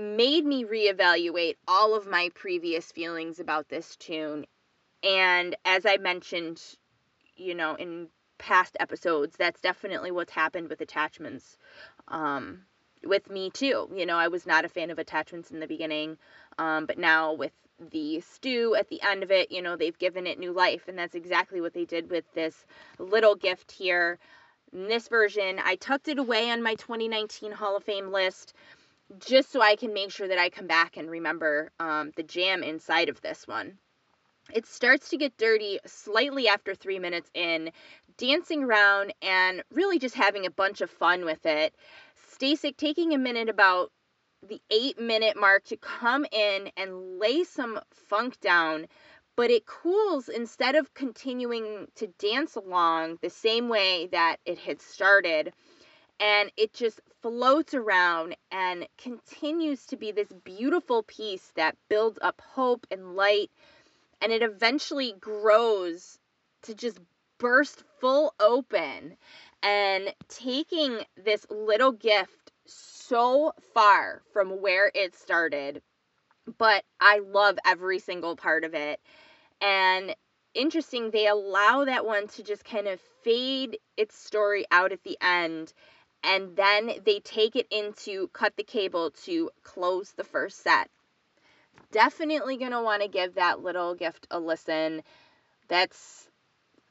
made 0.00 0.44
me 0.44 0.64
reevaluate 0.64 1.56
all 1.66 1.94
of 1.94 2.06
my 2.06 2.30
previous 2.34 2.92
feelings 2.92 3.40
about 3.40 3.68
this 3.68 3.96
tune. 3.96 4.46
And 5.02 5.56
as 5.64 5.84
I 5.84 5.96
mentioned, 5.96 6.62
you 7.36 7.54
know, 7.54 7.74
in 7.74 8.08
past 8.42 8.76
episodes, 8.80 9.36
that's 9.36 9.60
definitely 9.60 10.10
what's 10.10 10.32
happened 10.32 10.68
with 10.68 10.80
attachments. 10.80 11.56
Um, 12.08 12.64
with 13.04 13.30
me 13.30 13.50
too. 13.50 13.88
You 13.94 14.04
know, 14.04 14.16
I 14.16 14.28
was 14.28 14.46
not 14.46 14.64
a 14.64 14.68
fan 14.68 14.90
of 14.90 14.98
attachments 14.98 15.50
in 15.50 15.60
the 15.60 15.66
beginning, 15.66 16.18
um, 16.58 16.86
but 16.86 16.98
now 16.98 17.32
with 17.32 17.52
the 17.90 18.20
stew 18.20 18.74
at 18.74 18.88
the 18.88 19.00
end 19.02 19.22
of 19.22 19.30
it, 19.30 19.50
you 19.50 19.62
know, 19.62 19.76
they've 19.76 19.98
given 19.98 20.26
it 20.26 20.38
new 20.38 20.52
life, 20.52 20.88
and 20.88 20.98
that's 20.98 21.14
exactly 21.14 21.60
what 21.60 21.74
they 21.74 21.84
did 21.84 22.10
with 22.10 22.24
this 22.34 22.64
little 22.98 23.34
gift 23.34 23.72
here. 23.72 24.18
In 24.72 24.88
this 24.88 25.08
version, 25.08 25.60
I 25.64 25.76
tucked 25.76 26.08
it 26.08 26.18
away 26.18 26.50
on 26.50 26.62
my 26.62 26.74
2019 26.74 27.52
Hall 27.52 27.76
of 27.76 27.84
Fame 27.84 28.10
list 28.10 28.54
just 29.18 29.52
so 29.52 29.60
I 29.60 29.76
can 29.76 29.92
make 29.92 30.10
sure 30.10 30.28
that 30.28 30.38
I 30.38 30.48
come 30.48 30.66
back 30.66 30.96
and 30.96 31.10
remember 31.10 31.70
um, 31.78 32.12
the 32.16 32.22
jam 32.22 32.62
inside 32.62 33.08
of 33.08 33.20
this 33.20 33.46
one. 33.46 33.78
It 34.52 34.66
starts 34.66 35.10
to 35.10 35.16
get 35.16 35.36
dirty 35.36 35.78
slightly 35.86 36.48
after 36.48 36.74
three 36.74 36.98
minutes 36.98 37.30
in, 37.32 37.70
dancing 38.16 38.64
around 38.64 39.12
and 39.22 39.62
really 39.72 39.98
just 39.98 40.14
having 40.14 40.46
a 40.46 40.50
bunch 40.50 40.80
of 40.80 40.90
fun 40.90 41.24
with 41.24 41.44
it. 41.46 41.74
Stasik 42.32 42.76
taking 42.76 43.12
a 43.12 43.18
minute 43.18 43.48
about 43.48 43.90
the 44.48 44.60
eight 44.70 45.00
minute 45.00 45.36
mark 45.38 45.64
to 45.64 45.76
come 45.76 46.26
in 46.32 46.70
and 46.76 47.18
lay 47.18 47.44
some 47.44 47.78
funk 48.08 48.40
down, 48.40 48.86
but 49.36 49.50
it 49.50 49.66
cools 49.66 50.28
instead 50.28 50.74
of 50.74 50.94
continuing 50.94 51.86
to 51.94 52.08
dance 52.18 52.56
along 52.56 53.18
the 53.22 53.30
same 53.30 53.68
way 53.68 54.08
that 54.12 54.36
it 54.44 54.58
had 54.58 54.80
started. 54.80 55.52
And 56.18 56.50
it 56.56 56.72
just 56.72 57.00
floats 57.20 57.74
around 57.74 58.36
and 58.50 58.86
continues 58.98 59.86
to 59.86 59.96
be 59.96 60.12
this 60.12 60.28
beautiful 60.44 61.02
piece 61.02 61.52
that 61.56 61.76
builds 61.88 62.18
up 62.22 62.40
hope 62.40 62.86
and 62.90 63.16
light 63.16 63.50
and 64.22 64.32
it 64.32 64.42
eventually 64.42 65.14
grows 65.20 66.18
to 66.62 66.74
just 66.74 66.98
burst 67.42 67.82
full 68.00 68.32
open 68.38 69.16
and 69.64 70.14
taking 70.28 71.00
this 71.16 71.44
little 71.50 71.90
gift 71.90 72.52
so 72.66 73.52
far 73.74 74.22
from 74.32 74.62
where 74.62 74.92
it 74.94 75.16
started 75.16 75.82
but 76.56 76.84
I 77.00 77.18
love 77.18 77.58
every 77.66 77.98
single 77.98 78.36
part 78.36 78.62
of 78.62 78.74
it 78.74 79.00
and 79.60 80.14
interesting 80.54 81.10
they 81.10 81.26
allow 81.26 81.84
that 81.84 82.06
one 82.06 82.28
to 82.28 82.44
just 82.44 82.64
kind 82.64 82.86
of 82.86 83.00
fade 83.24 83.76
its 83.96 84.16
story 84.16 84.64
out 84.70 84.92
at 84.92 85.02
the 85.02 85.18
end 85.20 85.72
and 86.22 86.54
then 86.54 86.92
they 87.04 87.18
take 87.18 87.56
it 87.56 87.66
into 87.72 88.28
cut 88.28 88.56
the 88.56 88.62
cable 88.62 89.10
to 89.24 89.50
close 89.64 90.12
the 90.12 90.24
first 90.24 90.62
set 90.62 90.88
definitely 91.90 92.56
going 92.56 92.70
to 92.70 92.82
want 92.82 93.02
to 93.02 93.08
give 93.08 93.34
that 93.34 93.62
little 93.62 93.94
gift 93.94 94.26
a 94.30 94.40
listen. 94.40 95.02
That's 95.68 96.28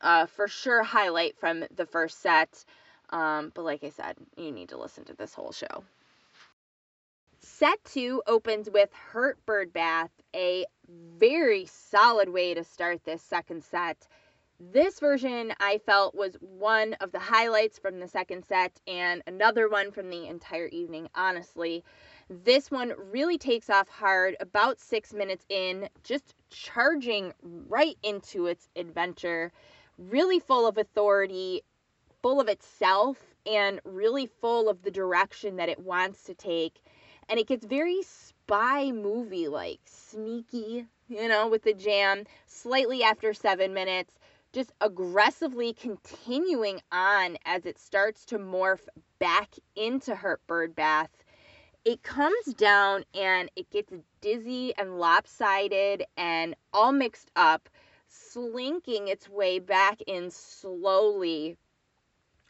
uh, 0.01 0.25
for 0.25 0.47
sure 0.47 0.83
highlight 0.83 1.37
from 1.37 1.63
the 1.75 1.85
first 1.85 2.21
set. 2.21 2.65
Um, 3.09 3.51
but 3.53 3.63
like 3.63 3.83
I 3.83 3.89
said, 3.89 4.15
you 4.37 4.51
need 4.51 4.69
to 4.69 4.77
listen 4.77 5.05
to 5.05 5.13
this 5.13 5.33
whole 5.33 5.51
show. 5.51 5.83
Set 7.39 7.83
two 7.83 8.21
opens 8.27 8.69
with 8.69 8.93
Hurt 8.93 9.43
Bird 9.45 9.73
Bath, 9.73 10.11
a 10.35 10.65
very 11.17 11.65
solid 11.65 12.29
way 12.29 12.53
to 12.53 12.63
start 12.63 13.03
this 13.03 13.21
second 13.21 13.63
set. 13.63 14.07
This 14.59 14.99
version 14.99 15.53
I 15.59 15.79
felt 15.79 16.13
was 16.13 16.37
one 16.39 16.93
of 17.01 17.11
the 17.11 17.19
highlights 17.19 17.79
from 17.79 17.99
the 17.99 18.07
second 18.07 18.45
set 18.45 18.79
and 18.85 19.23
another 19.25 19.67
one 19.67 19.91
from 19.91 20.11
the 20.11 20.27
entire 20.27 20.67
evening, 20.67 21.09
honestly. 21.15 21.83
This 22.29 22.69
one 22.69 22.93
really 23.11 23.39
takes 23.39 23.71
off 23.71 23.89
hard 23.89 24.37
about 24.39 24.79
six 24.79 25.13
minutes 25.13 25.45
in, 25.49 25.89
just 26.03 26.35
charging 26.51 27.33
right 27.41 27.97
into 28.03 28.45
its 28.45 28.69
adventure, 28.75 29.51
really 30.09 30.39
full 30.39 30.67
of 30.67 30.77
authority, 30.77 31.61
full 32.21 32.39
of 32.39 32.47
itself, 32.47 33.17
and 33.45 33.79
really 33.83 34.25
full 34.25 34.69
of 34.69 34.81
the 34.83 34.91
direction 34.91 35.55
that 35.57 35.69
it 35.69 35.79
wants 35.79 36.23
to 36.23 36.33
take. 36.33 36.81
And 37.29 37.39
it 37.39 37.47
gets 37.47 37.65
very 37.65 38.01
spy 38.03 38.91
movie 38.91 39.47
like, 39.47 39.79
sneaky, 39.85 40.85
you 41.07 41.27
know, 41.27 41.47
with 41.47 41.63
the 41.63 41.73
jam, 41.73 42.25
slightly 42.47 43.03
after 43.03 43.33
seven 43.33 43.73
minutes, 43.73 44.17
just 44.53 44.71
aggressively 44.81 45.73
continuing 45.73 46.81
on 46.91 47.37
as 47.45 47.65
it 47.65 47.79
starts 47.79 48.25
to 48.25 48.37
morph 48.37 48.87
back 49.19 49.55
into 49.75 50.15
Hurt 50.15 50.45
Bird 50.47 50.75
Bath 50.75 51.09
it 51.83 52.03
comes 52.03 52.53
down 52.55 53.03
and 53.15 53.49
it 53.55 53.69
gets 53.71 53.91
dizzy 54.21 54.73
and 54.77 54.99
lopsided 54.99 56.03
and 56.15 56.55
all 56.73 56.91
mixed 56.91 57.31
up, 57.35 57.69
slinking 58.11 59.07
its 59.07 59.29
way 59.29 59.59
back 59.59 60.01
in 60.05 60.29
slowly. 60.29 61.57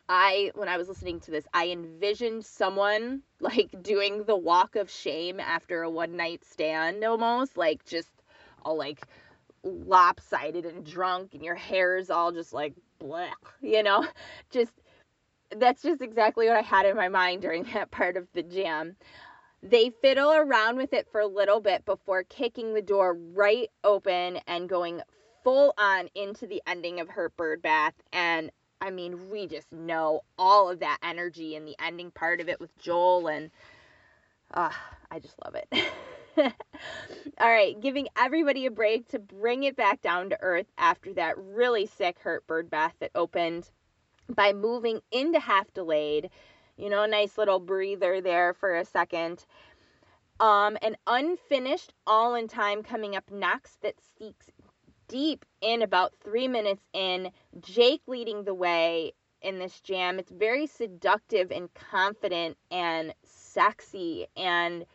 I, 0.09 0.51
when 0.55 0.68
I 0.68 0.78
was 0.78 0.89
listening 0.89 1.20
to 1.22 1.32
this, 1.32 1.47
I 1.53 1.70
envisioned 1.70 2.43
someone 2.45 3.22
like 3.39 3.82
doing 3.82 4.24
the 4.24 4.36
walk 4.36 4.76
of 4.76 4.89
shame 4.89 5.39
after 5.39 5.84
a 5.84 5.89
one 5.89 6.18
night 6.18 6.43
stand 6.43 7.03
almost, 7.03 7.57
like 7.57 7.86
just 7.86 8.09
all 8.64 8.78
like 8.78 9.05
lopsided 9.64 10.66
and 10.66 10.86
drunk, 10.86 11.34
and 11.34 11.43
your 11.43 11.55
hair's 11.55 12.09
all 12.09 12.32
just 12.32 12.51
like 12.53 12.74
black, 12.99 13.38
you 13.62 13.84
know? 13.84 14.05
Just 14.49 14.74
that's 15.57 15.82
just 15.82 16.01
exactly 16.01 16.47
what 16.47 16.55
I 16.55 16.62
had 16.62 16.86
in 16.86 16.95
my 16.95 17.09
mind 17.09 17.41
during 17.41 17.64
that 17.74 17.91
part 17.91 18.18
of 18.18 18.28
the 18.34 18.43
jam. 18.43 18.95
They 19.64 19.91
fiddle 20.01 20.32
around 20.32 20.78
with 20.78 20.93
it 20.93 21.07
for 21.12 21.22
a 21.22 21.28
little 21.28 21.59
bit 21.59 21.86
before 21.86 22.24
kicking 22.24 22.74
the 22.74 22.82
door 22.82 23.14
right 23.14 23.70
open 23.84 24.39
and 24.47 24.68
going 24.68 25.01
full 25.44 25.74
on 25.78 26.10
into 26.16 26.48
the 26.48 26.62
ending 26.68 27.00
of 27.00 27.10
her 27.10 27.30
Bird 27.30 27.62
Bath. 27.62 27.94
And 28.14 28.52
I 28.82 28.89
mean, 28.89 29.30
we 29.30 29.48
just 29.48 29.72
know 29.72 30.22
all 30.38 30.70
of 30.70 30.80
that 30.80 30.98
energy 31.04 31.56
in 31.56 31.66
the 31.66 31.76
ending 31.80 32.12
part 32.12 32.42
of 32.42 32.50
it 32.50 32.60
with 32.60 32.76
Joel, 32.80 33.28
and 33.28 33.52
uh, 34.54 34.72
I 35.12 35.20
just 35.20 35.36
love 35.46 35.56
it. 35.56 35.92
all 37.39 37.50
right, 37.50 37.80
giving 37.80 38.08
everybody 38.18 38.66
a 38.66 38.72
break 38.72 39.08
to 39.10 39.20
bring 39.20 39.64
it 39.64 39.76
back 39.76 40.02
down 40.02 40.30
to 40.30 40.38
earth 40.42 40.66
after 40.78 41.14
that 41.14 41.38
really 41.38 41.86
sick 41.86 42.18
Hurt 42.20 42.48
Bird 42.48 42.70
Bath 42.70 42.96
that 43.00 43.12
opened 43.14 43.70
by 44.30 44.54
moving 44.54 45.02
into 45.12 45.39
half 45.39 45.72
delayed. 45.74 46.30
You 46.78 46.89
know, 46.89 47.04
a 47.04 47.08
nice 47.08 47.38
little 47.38 47.60
breather 47.60 48.22
there 48.22 48.54
for 48.54 48.78
a 48.78 48.86
second. 48.86 49.46
Um, 50.39 50.78
an 50.82 50.98
unfinished 51.06 51.94
all 52.08 52.34
in 52.34 52.48
time 52.48 52.82
coming 52.82 53.16
up 53.16 53.30
next 53.30 53.82
that 53.84 53.96
seeks 54.18 54.50
deep 55.12 55.45
in 55.62 55.84
about 55.84 56.14
three 56.24 56.47
minutes 56.47 56.82
in. 56.93 57.30
Jake 57.59 58.01
leading 58.07 58.43
the 58.43 58.55
way, 58.55 59.14
in 59.41 59.59
this 59.59 59.82
jam. 59.82 60.20
It's 60.20 60.32
very 60.32 60.68
seductive 60.68 61.51
and 61.51 61.74
confident 61.74 62.57
and 62.70 63.14
sexy 63.24 64.28
and 64.38 64.86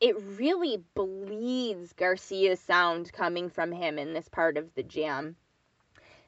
it 0.00 0.16
really 0.36 0.82
bleeds 0.94 1.92
Garcia's 1.92 2.58
sound 2.58 3.12
coming 3.12 3.48
from 3.48 3.70
him 3.70 3.98
in 3.98 4.14
this 4.14 4.28
part 4.28 4.56
of 4.56 4.74
the 4.74 4.82
jam. 4.82 5.36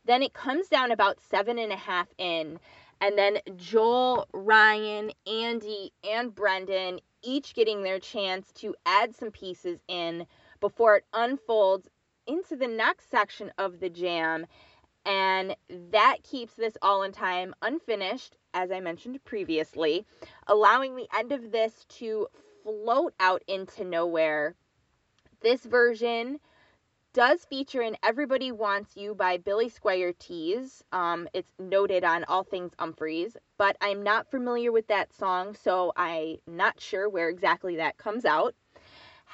Then 0.04 0.22
it 0.22 0.32
comes 0.32 0.68
down 0.68 0.92
about 0.92 1.18
seven 1.28 1.58
and 1.58 1.72
a 1.72 1.76
half 1.76 2.06
in, 2.16 2.60
and 3.00 3.18
then 3.18 3.38
Joel, 3.56 4.28
Ryan, 4.32 5.10
Andy, 5.26 5.92
and 6.08 6.32
Brendan 6.32 7.00
each 7.24 7.54
getting 7.54 7.82
their 7.82 7.98
chance 7.98 8.52
to 8.52 8.76
add 8.86 9.16
some 9.16 9.32
pieces 9.32 9.80
in 9.88 10.26
before 10.60 10.96
it 10.96 11.04
unfolds 11.12 11.88
into 12.26 12.56
the 12.56 12.68
next 12.68 13.10
section 13.10 13.52
of 13.58 13.80
the 13.80 13.90
jam. 13.90 14.46
And 15.06 15.54
that 15.90 16.18
keeps 16.22 16.54
this 16.54 16.76
all 16.80 17.02
in 17.02 17.12
time 17.12 17.54
unfinished, 17.60 18.36
as 18.54 18.70
I 18.70 18.80
mentioned 18.80 19.22
previously, 19.24 20.06
allowing 20.46 20.96
the 20.96 21.08
end 21.16 21.32
of 21.32 21.52
this 21.52 21.84
to 21.98 22.28
float 22.62 23.12
out 23.20 23.42
into 23.46 23.84
nowhere. 23.84 24.54
This 25.42 25.64
version 25.64 26.40
does 27.12 27.44
feature 27.44 27.82
in 27.82 27.96
Everybody 28.02 28.50
Wants 28.50 28.96
You 28.96 29.14
by 29.14 29.36
Billy 29.36 29.70
Squier 29.70 30.18
tease. 30.18 30.82
Um, 30.90 31.28
it's 31.32 31.52
noted 31.60 32.02
on 32.02 32.24
All 32.24 32.42
Things 32.42 32.72
Umphrey's, 32.78 33.36
but 33.56 33.76
I'm 33.80 34.02
not 34.02 34.30
familiar 34.30 34.72
with 34.72 34.88
that 34.88 35.14
song, 35.14 35.54
so 35.54 35.92
I'm 35.96 36.38
not 36.46 36.80
sure 36.80 37.08
where 37.08 37.28
exactly 37.28 37.76
that 37.76 37.98
comes 37.98 38.24
out. 38.24 38.54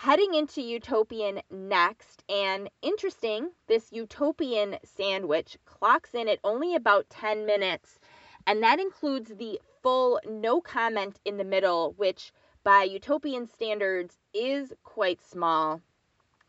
Heading 0.04 0.32
into 0.32 0.62
Utopian 0.62 1.42
next, 1.50 2.24
and 2.26 2.70
interesting, 2.80 3.50
this 3.66 3.92
Utopian 3.92 4.78
sandwich 4.82 5.58
clocks 5.66 6.14
in 6.14 6.26
at 6.26 6.38
only 6.42 6.74
about 6.74 7.10
10 7.10 7.44
minutes, 7.44 7.98
and 8.46 8.62
that 8.62 8.80
includes 8.80 9.34
the 9.36 9.60
full 9.82 10.18
no 10.26 10.62
comment 10.62 11.20
in 11.26 11.36
the 11.36 11.44
middle, 11.44 11.92
which 11.98 12.32
by 12.64 12.84
Utopian 12.84 13.46
standards 13.46 14.16
is 14.32 14.72
quite 14.84 15.20
small. 15.22 15.82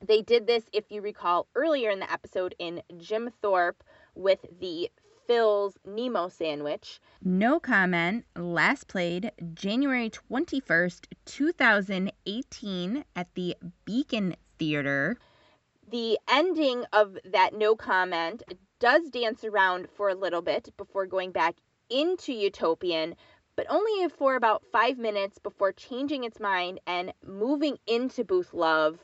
They 0.02 0.22
did 0.22 0.48
this, 0.48 0.70
if 0.72 0.90
you 0.90 1.02
recall, 1.02 1.48
earlier 1.54 1.90
in 1.90 2.00
the 2.00 2.10
episode 2.10 2.56
in 2.58 2.82
Jim 3.00 3.34
Thorpe 3.42 3.84
with 4.16 4.46
the 4.62 4.90
Phil's 5.28 5.78
Nemo 5.86 6.28
sandwich. 6.28 7.00
No 7.24 7.60
comment. 7.60 8.26
Last 8.36 8.88
played 8.88 9.32
January 9.54 10.10
21st, 10.10 11.06
2018 11.26 13.06
at 13.16 13.34
the 13.36 13.56
Beacon 13.86 14.36
Theater. 14.58 15.18
The 15.90 16.18
ending 16.30 16.86
of 16.94 17.18
that 17.26 17.54
no 17.54 17.76
comment 17.76 18.44
does 18.80 19.10
dance 19.10 19.44
around 19.44 19.90
for 19.90 20.10
a 20.10 20.16
little 20.16 20.42
bit 20.42 20.70
before 20.78 21.06
going 21.06 21.32
back 21.32 21.56
into 21.90 22.34
Utopian, 22.34 23.16
but 23.56 23.66
only 23.70 24.08
for 24.10 24.36
about 24.36 24.64
five 24.72 24.98
minutes 24.98 25.38
before 25.38 25.72
changing 25.72 26.24
its 26.24 26.40
mind 26.40 26.80
and 26.88 27.14
moving 27.26 27.78
into 27.86 28.24
Booth 28.24 28.54
Love 28.54 29.00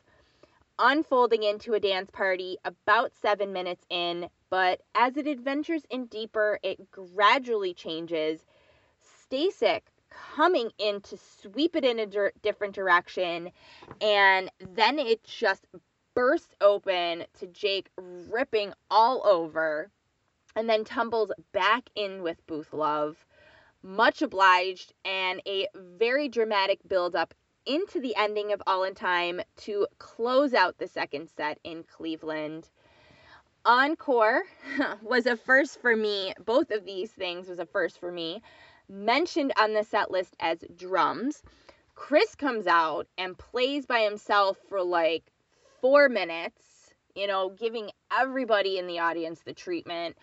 unfolding 0.80 1.44
into 1.44 1.74
a 1.74 1.80
dance 1.80 2.10
party 2.12 2.58
about 2.64 3.12
seven 3.22 3.52
minutes 3.52 3.84
in, 3.90 4.30
but 4.50 4.82
as 4.96 5.18
it 5.18 5.28
adventures 5.28 5.84
in 5.90 6.06
deeper, 6.06 6.60
it 6.64 6.92
gradually 6.92 7.74
changes. 7.74 8.46
Stasik 9.02 9.82
coming 10.10 10.72
in 10.78 11.02
to 11.02 11.18
sweep 11.18 11.76
it 11.76 11.84
in 11.84 12.00
a 12.00 12.06
di- 12.06 12.32
different 12.42 12.74
direction, 12.74 13.52
and 14.02 14.50
then 14.60 15.00
it 15.00 15.24
just 15.24 15.66
bursts 16.14 16.56
open 16.62 17.26
to 17.40 17.48
Jake 17.48 17.90
ripping 17.98 18.74
all 18.90 19.26
over, 19.26 19.92
and 20.56 20.70
then 20.70 20.84
tumbles 20.84 21.32
back 21.52 21.90
in 21.96 22.24
with 22.24 22.46
Booth 22.48 22.74
Love. 22.74 23.26
Much 23.84 24.22
obliged, 24.22 24.94
and 25.06 25.42
a 25.48 25.68
very 25.76 26.28
dramatic 26.28 26.80
build 26.88 27.16
up 27.16 27.34
into 27.66 28.00
the 28.00 28.16
ending 28.16 28.52
of 28.52 28.64
All 28.66 28.84
in 28.84 28.96
Time 28.96 29.42
to 29.58 29.86
close 30.00 30.54
out 30.54 30.78
the 30.78 30.88
second 30.88 31.30
set 31.30 31.60
in 31.64 31.84
Cleveland. 31.84 32.70
Encore 33.66 34.44
was 35.02 35.26
a 35.26 35.36
first 35.36 35.82
for 35.82 35.96
me. 35.96 36.34
Both 36.46 36.72
of 36.72 36.86
these 36.86 37.12
things 37.12 37.48
was 37.48 37.60
a 37.60 37.66
first 37.66 38.00
for 38.00 38.12
me. 38.12 38.42
Mentioned 38.90 39.54
on 39.60 39.74
the 39.74 39.84
set 39.84 40.12
list 40.12 40.36
as 40.40 40.64
drums. 40.76 41.44
Chris 41.96 42.36
comes 42.36 42.68
out 42.68 43.08
and 43.18 43.38
plays 43.38 43.86
by 43.86 44.02
himself 44.02 44.58
for 44.70 44.84
like 44.84 45.24
four 45.82 46.10
minutes, 46.10 46.94
you 47.16 47.28
know, 47.28 47.50
giving 47.50 47.90
everybody 48.12 48.78
in 48.78 48.88
the 48.88 49.00
audience 49.00 49.42
the 49.42 49.54
treatment. 49.54 50.16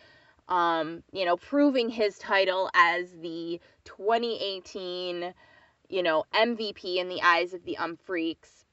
Um, 0.49 1.03
you 1.13 1.25
know, 1.25 1.37
proving 1.37 1.89
his 1.89 2.19
title 2.19 2.71
as 2.75 3.11
the 3.23 3.61
2018 3.85 5.33
you 5.89 6.03
know, 6.03 6.25
MVP 6.35 6.97
in 6.97 7.09
the 7.09 7.23
eyes 7.23 7.55
of 7.55 7.65
the 7.65 7.77
um 7.77 7.97
freaks. 7.97 8.65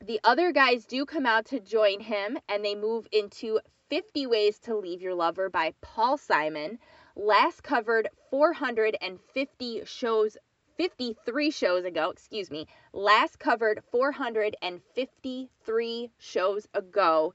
The 0.00 0.20
other 0.24 0.52
guys 0.52 0.84
do 0.84 1.04
come 1.04 1.26
out 1.26 1.46
to 1.46 1.60
join 1.60 2.00
him 2.00 2.38
and 2.48 2.64
they 2.64 2.74
move 2.74 3.06
into 3.12 3.60
50 3.88 4.26
Ways 4.26 4.58
to 4.60 4.76
Leave 4.76 5.00
Your 5.00 5.14
Lover 5.14 5.48
by 5.48 5.72
Paul 5.80 6.18
Simon. 6.18 6.78
Last 7.16 7.62
covered 7.62 8.08
450 8.30 9.82
shows 9.86 10.36
53 10.76 11.50
shows 11.50 11.84
ago, 11.84 12.10
excuse 12.10 12.50
me. 12.50 12.66
Last 12.92 13.38
covered 13.38 13.82
453 13.90 16.10
shows 16.18 16.68
ago, 16.74 17.32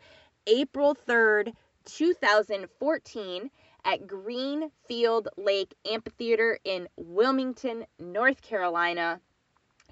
April 0.47 0.95
3rd, 0.95 1.53
2014 1.85 3.49
at 3.83 4.07
Greenfield 4.07 5.27
Lake 5.35 5.75
Amphitheater 5.85 6.57
in 6.63 6.87
Wilmington, 6.95 7.85
North 7.99 8.41
Carolina. 8.41 9.19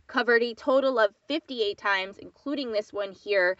Covered 0.07 0.41
a 0.43 0.53
total 0.53 0.99
of 0.99 1.13
58 1.27 1.77
times, 1.77 2.17
including 2.17 2.71
this 2.71 2.93
one 2.93 3.11
here. 3.11 3.57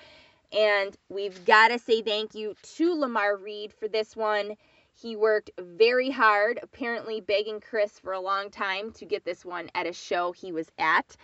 And 0.51 0.95
we've 1.09 1.45
got 1.45 1.69
to 1.69 1.79
say 1.79 2.01
thank 2.01 2.35
you 2.35 2.55
to 2.75 2.93
Lamar 2.93 3.37
Reed 3.37 3.73
for 3.73 3.87
this 3.87 4.15
one. 4.15 4.55
He 4.93 5.15
worked 5.15 5.51
very 5.57 6.09
hard, 6.09 6.59
apparently 6.61 7.21
begging 7.21 7.61
Chris 7.61 7.97
for 7.97 8.13
a 8.13 8.19
long 8.19 8.49
time 8.49 8.91
to 8.93 9.05
get 9.05 9.23
this 9.23 9.45
one 9.45 9.69
at 9.73 9.87
a 9.87 9.93
show 9.93 10.31
he 10.31 10.51
was 10.51 10.69
at. 10.77 11.15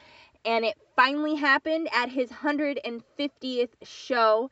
And 0.45 0.63
it 0.63 0.77
finally 0.95 1.35
happened 1.35 1.89
at 1.93 2.09
his 2.09 2.29
150th 2.29 3.73
show. 3.83 4.49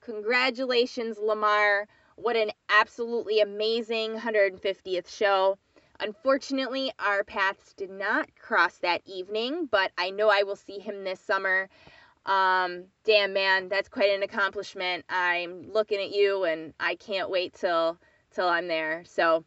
Congratulations, 0.00 1.18
Lamar. 1.18 1.86
What 2.16 2.36
an 2.36 2.50
absolutely 2.70 3.40
amazing 3.40 4.16
150th 4.16 5.08
show. 5.08 5.58
Unfortunately, 6.00 6.92
our 6.98 7.24
paths 7.24 7.74
did 7.74 7.90
not 7.90 8.34
cross 8.36 8.78
that 8.78 9.02
evening, 9.04 9.66
but 9.70 9.92
I 9.98 10.10
know 10.10 10.28
I 10.28 10.42
will 10.42 10.56
see 10.56 10.78
him 10.78 11.04
this 11.04 11.20
summer. 11.20 11.68
Um, 12.26 12.84
damn 13.04 13.32
man, 13.32 13.68
that's 13.68 13.88
quite 13.88 14.10
an 14.10 14.22
accomplishment. 14.22 15.04
I'm 15.08 15.70
looking 15.70 16.00
at 16.00 16.10
you 16.10 16.44
and 16.44 16.72
I 16.80 16.94
can't 16.94 17.30
wait 17.30 17.54
till 17.54 17.98
till 18.34 18.48
I'm 18.48 18.66
there. 18.68 19.04
So, 19.06 19.44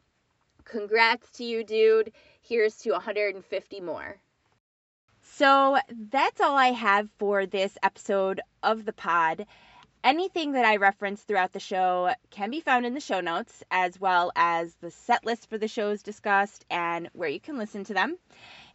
congrats 0.63 1.31
to 1.33 1.43
you, 1.43 1.63
dude. 1.63 2.11
Here's 2.41 2.77
to 2.77 2.91
150 2.91 3.81
more. 3.81 4.17
So, 5.21 5.77
that's 5.91 6.39
all 6.39 6.55
I 6.55 6.67
have 6.67 7.09
for 7.17 7.45
this 7.45 7.77
episode 7.83 8.41
of 8.63 8.85
the 8.85 8.93
pod. 8.93 9.45
Anything 10.03 10.53
that 10.53 10.63
I 10.63 10.77
reference 10.77 11.23
throughout 11.23 11.51
the 11.51 11.59
show 11.59 12.13
can 12.29 12.49
be 12.49 12.61
found 12.61 12.85
in 12.85 12.93
the 12.93 12.99
show 12.99 13.19
notes, 13.19 13.63
as 13.71 13.99
well 13.99 14.31
as 14.35 14.75
the 14.75 14.91
set 14.91 15.25
list 15.25 15.49
for 15.49 15.57
the 15.57 15.67
shows 15.67 16.01
discussed 16.01 16.63
and 16.69 17.09
where 17.13 17.27
you 17.27 17.41
can 17.41 17.57
listen 17.57 17.83
to 17.85 17.93
them. 17.93 18.17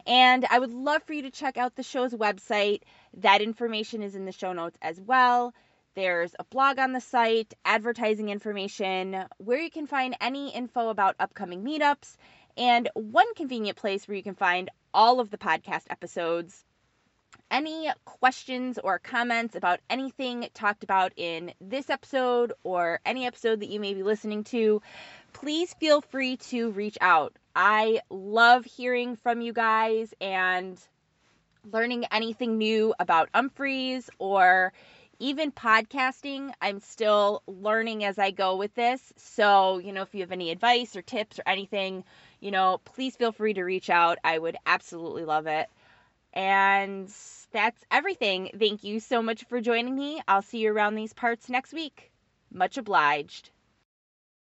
And 0.06 0.46
I 0.50 0.58
would 0.58 0.72
love 0.72 1.02
for 1.04 1.12
you 1.12 1.22
to 1.22 1.30
check 1.30 1.56
out 1.56 1.76
the 1.76 1.82
show's 1.82 2.12
website. 2.12 2.82
That 3.18 3.40
information 3.40 4.02
is 4.02 4.14
in 4.14 4.24
the 4.24 4.32
show 4.32 4.52
notes 4.52 4.78
as 4.82 5.00
well. 5.00 5.54
There's 5.94 6.34
a 6.38 6.44
blog 6.44 6.78
on 6.78 6.92
the 6.92 7.00
site, 7.00 7.52
advertising 7.64 8.30
information, 8.30 9.24
where 9.38 9.60
you 9.60 9.70
can 9.70 9.86
find 9.86 10.16
any 10.20 10.50
info 10.54 10.88
about 10.88 11.16
upcoming 11.20 11.62
meetups, 11.62 12.16
and 12.56 12.88
one 12.94 13.34
convenient 13.34 13.76
place 13.76 14.08
where 14.08 14.16
you 14.16 14.22
can 14.22 14.34
find 14.34 14.70
all 14.94 15.20
of 15.20 15.30
the 15.30 15.38
podcast 15.38 15.84
episodes 15.90 16.64
any 17.50 17.90
questions 18.06 18.78
or 18.82 18.98
comments 18.98 19.54
about 19.54 19.80
anything 19.90 20.48
talked 20.54 20.82
about 20.82 21.12
in 21.16 21.52
this 21.60 21.90
episode 21.90 22.52
or 22.64 22.98
any 23.04 23.26
episode 23.26 23.60
that 23.60 23.68
you 23.68 23.78
may 23.78 23.92
be 23.94 24.02
listening 24.02 24.42
to, 24.42 24.80
please 25.34 25.74
feel 25.74 26.00
free 26.00 26.36
to 26.38 26.70
reach 26.70 26.96
out. 27.00 27.36
I 27.54 28.00
love 28.10 28.64
hearing 28.64 29.16
from 29.16 29.40
you 29.40 29.52
guys 29.52 30.14
and 30.20 30.80
learning 31.70 32.04
anything 32.10 32.58
new 32.58 32.94
about 32.98 33.30
Umphrey's 33.32 34.10
or 34.18 34.72
even 35.18 35.52
podcasting. 35.52 36.52
I'm 36.60 36.80
still 36.80 37.42
learning 37.46 38.04
as 38.04 38.18
I 38.18 38.32
go 38.32 38.56
with 38.56 38.74
this. 38.74 39.12
So, 39.16 39.78
you 39.78 39.92
know, 39.92 40.02
if 40.02 40.14
you 40.14 40.20
have 40.22 40.32
any 40.32 40.50
advice 40.50 40.96
or 40.96 41.02
tips 41.02 41.38
or 41.38 41.44
anything, 41.46 42.04
you 42.40 42.50
know, 42.50 42.80
please 42.84 43.14
feel 43.16 43.32
free 43.32 43.54
to 43.54 43.62
reach 43.62 43.88
out. 43.88 44.18
I 44.24 44.38
would 44.38 44.56
absolutely 44.66 45.24
love 45.24 45.46
it. 45.46 45.68
And 46.32 47.08
that's 47.52 47.84
everything. 47.90 48.50
Thank 48.58 48.82
you 48.82 48.98
so 48.98 49.22
much 49.22 49.44
for 49.44 49.60
joining 49.60 49.94
me. 49.94 50.20
I'll 50.26 50.42
see 50.42 50.58
you 50.58 50.72
around 50.72 50.96
these 50.96 51.12
parts 51.12 51.48
next 51.48 51.72
week. 51.72 52.10
Much 52.50 52.76
obliged. 52.76 53.51